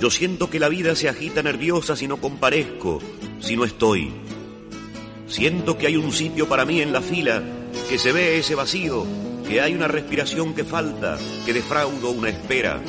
yo 0.01 0.11
siento 0.11 0.49
que 0.49 0.61
la 0.61 0.69
vida 0.69 0.95
se 0.95 1.09
agita 1.09 1.43
nerviosa 1.43 1.97
si 1.97 2.07
no 2.07 2.19
comparezco, 2.19 3.01
si 3.41 3.57
no 3.57 3.65
estoy. 3.65 4.13
Siento 5.27 5.77
que 5.77 5.89
hay 5.89 5.97
un 5.97 6.13
sitio 6.13 6.49
para 6.49 6.65
mí 6.65 6.81
en 6.81 6.93
la 6.93 7.03
fila, 7.03 7.43
que 7.89 7.99
se 7.99 8.13
ve 8.13 8.39
ese 8.39 8.55
vacío, 8.55 9.05
que 9.47 9.61
hay 9.61 9.75
una 9.75 9.89
respiración 9.89 10.55
que 10.55 10.65
falta, 10.65 11.19
que 11.45 11.53
defraudo 11.53 12.11
una 12.11 12.29
espera. 12.29 12.81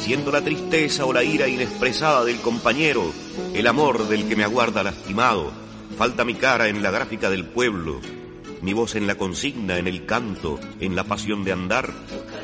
Siento 0.00 0.30
la 0.30 0.42
tristeza 0.42 1.04
o 1.04 1.12
la 1.12 1.24
ira 1.24 1.48
inexpresada 1.48 2.24
del 2.24 2.40
compañero, 2.40 3.12
el 3.54 3.66
amor 3.66 4.08
del 4.08 4.28
que 4.28 4.36
me 4.36 4.44
aguarda 4.44 4.82
lastimado. 4.82 5.52
Falta 5.98 6.24
mi 6.24 6.34
cara 6.34 6.68
en 6.68 6.82
la 6.82 6.90
gráfica 6.90 7.28
del 7.28 7.44
pueblo, 7.44 8.00
mi 8.62 8.72
voz 8.72 8.94
en 8.94 9.06
la 9.06 9.16
consigna, 9.16 9.78
en 9.78 9.88
el 9.88 10.06
canto, 10.06 10.58
en 10.80 10.94
la 10.94 11.04
pasión 11.04 11.44
de 11.44 11.52
andar, 11.52 11.92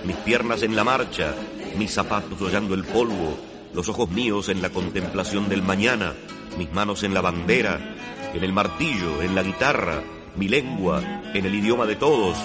mis 0.05 0.17
piernas 0.17 0.63
en 0.63 0.77
la 0.77 0.85
marcha, 0.85 1.35
mis 1.79 1.93
zapatos 1.93 2.41
hollando 2.43 2.75
el 2.75 2.85
polvo, 2.85 3.48
los 3.75 3.89
ojos 3.89 4.11
míos 4.11 4.49
en 4.49 4.63
la 4.63 4.71
contemplación 4.71 5.49
del 5.49 5.63
mañana, 5.63 6.15
mis 6.57 6.73
manos 6.73 7.03
en 7.03 7.15
la 7.15 7.21
bandera, 7.21 7.79
en 8.35 8.43
el 8.43 8.53
martillo, 8.53 9.23
en 9.23 9.35
la 9.35 9.43
guitarra, 9.43 10.03
mi 10.37 10.49
lengua, 10.49 11.03
en 11.35 11.45
el 11.45 11.55
idioma 11.55 11.87
de 11.87 11.97
todos, 11.97 12.37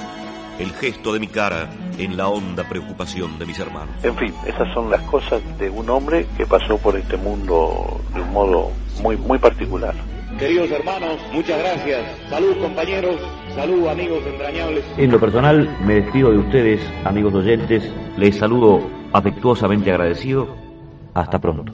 el 0.59 0.71
gesto 0.73 1.13
de 1.13 1.19
mi 1.19 1.27
cara, 1.27 1.69
en 1.97 2.17
la 2.17 2.27
honda 2.27 2.67
preocupación 2.67 3.39
de 3.39 3.45
mis 3.45 3.59
hermanos. 3.59 3.95
En 4.03 4.15
fin, 4.17 4.33
esas 4.45 4.71
son 4.73 4.89
las 4.89 5.01
cosas 5.03 5.41
de 5.57 5.69
un 5.69 5.89
hombre 5.89 6.25
que 6.37 6.45
pasó 6.45 6.77
por 6.77 6.95
este 6.97 7.17
mundo 7.17 8.01
de 8.13 8.21
un 8.21 8.31
modo 8.31 8.71
muy, 9.01 9.17
muy 9.17 9.37
particular. 9.37 9.95
Queridos 10.37 10.71
hermanos, 10.71 11.19
muchas 11.31 11.59
gracias. 11.59 12.01
Salud 12.29 12.57
compañeros, 12.57 13.19
salud 13.55 13.87
amigos 13.87 14.23
entrañables. 14.25 14.83
En 14.97 15.11
lo 15.11 15.19
personal, 15.19 15.77
me 15.85 15.95
despido 15.95 16.31
de 16.31 16.39
ustedes, 16.39 16.81
amigos 17.05 17.35
oyentes, 17.35 17.83
les 18.17 18.35
saludo 18.35 18.81
afectuosamente 19.13 19.91
agradecido 19.91 20.62
Hasta 21.13 21.39
pronto. 21.39 21.71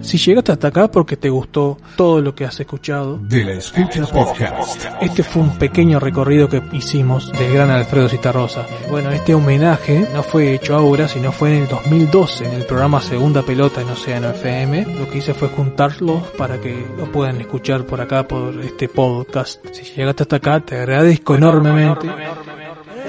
Si 0.00 0.16
llegaste 0.18 0.52
hasta 0.52 0.68
acá 0.68 0.88
porque 0.88 1.16
te 1.16 1.28
gustó 1.28 1.78
todo 1.96 2.20
lo 2.20 2.34
que 2.34 2.44
has 2.44 2.60
escuchado, 2.60 3.18
De 3.18 3.44
la 3.44 3.54
Escucha 3.54 4.06
Podcast. 4.06 4.84
este 5.00 5.24
fue 5.24 5.42
un 5.42 5.58
pequeño 5.58 5.98
recorrido 5.98 6.48
que 6.48 6.62
hicimos 6.72 7.32
del 7.32 7.52
gran 7.52 7.70
Alfredo 7.70 8.08
Citarrosa. 8.08 8.64
Bueno, 8.90 9.10
este 9.10 9.34
homenaje 9.34 10.06
no 10.14 10.22
fue 10.22 10.54
hecho 10.54 10.76
ahora, 10.76 11.08
sino 11.08 11.32
fue 11.32 11.56
en 11.56 11.62
el 11.62 11.68
2012, 11.68 12.46
en 12.46 12.52
el 12.52 12.64
programa 12.66 13.00
Segunda 13.00 13.42
Pelota 13.42 13.80
en 13.80 13.90
Océano 13.90 14.30
FM. 14.30 14.86
Lo 14.98 15.10
que 15.10 15.18
hice 15.18 15.34
fue 15.34 15.48
juntarlos 15.48 16.22
para 16.38 16.60
que 16.60 16.86
lo 16.96 17.10
puedan 17.10 17.40
escuchar 17.40 17.84
por 17.84 18.00
acá, 18.00 18.28
por 18.28 18.60
este 18.60 18.88
podcast. 18.88 19.64
Si 19.72 19.82
llegaste 19.96 20.22
hasta 20.22 20.36
acá, 20.36 20.60
te 20.60 20.76
agradezco 20.76 21.34
enormemente. 21.34 22.06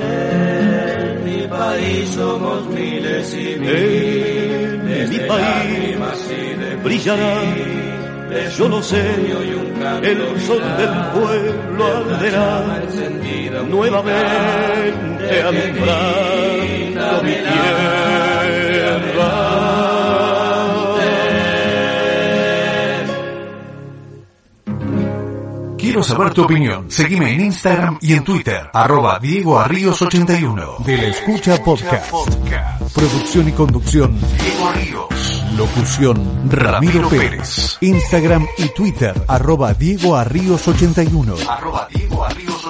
En 0.01 1.24
mi 1.24 1.47
país 1.47 2.09
somos 2.09 2.67
miles 2.67 3.34
y 3.36 3.59
miles. 3.59 4.18
En 5.30 5.36
mi 5.36 5.93
país 5.93 6.84
brillará, 6.84 7.34
yo 8.57 8.67
lo 8.67 8.82
sé, 8.82 9.03
el 10.01 10.41
sol 10.41 10.61
del 10.77 10.89
pueblo 11.13 11.86
arderá 11.86 12.82
nuevamente 13.69 15.41
alumbrando 15.43 17.23
mi 17.23 17.34
tierra. 17.34 18.09
Quiero 25.89 26.03
saber 26.03 26.31
tu 26.35 26.43
opinión. 26.43 26.91
Seguime 26.91 27.33
en 27.33 27.41
Instagram 27.41 27.97
y 27.99 28.13
en 28.13 28.23
Twitter. 28.23 28.69
Arroba 28.73 29.17
Diego 29.17 29.57
Arríos 29.57 29.99
81. 29.99 30.75
De 30.85 30.97
la 30.97 31.07
Escucha 31.07 31.63
Podcast. 31.63 32.13
Producción 32.93 33.49
y 33.49 33.51
conducción. 33.53 34.15
Diego 34.39 34.67
Arríos. 34.67 35.43
Locución 35.57 36.47
Ramiro 36.47 37.09
Pérez. 37.09 37.79
Instagram 37.81 38.45
y 38.59 38.69
Twitter. 38.69 39.19
Arroba 39.27 39.73
Diego 39.73 40.15
Arríos 40.15 40.67
81. 40.67 41.35
Arroba 41.49 41.87
Diego 41.91 42.23
Arríos 42.23 42.63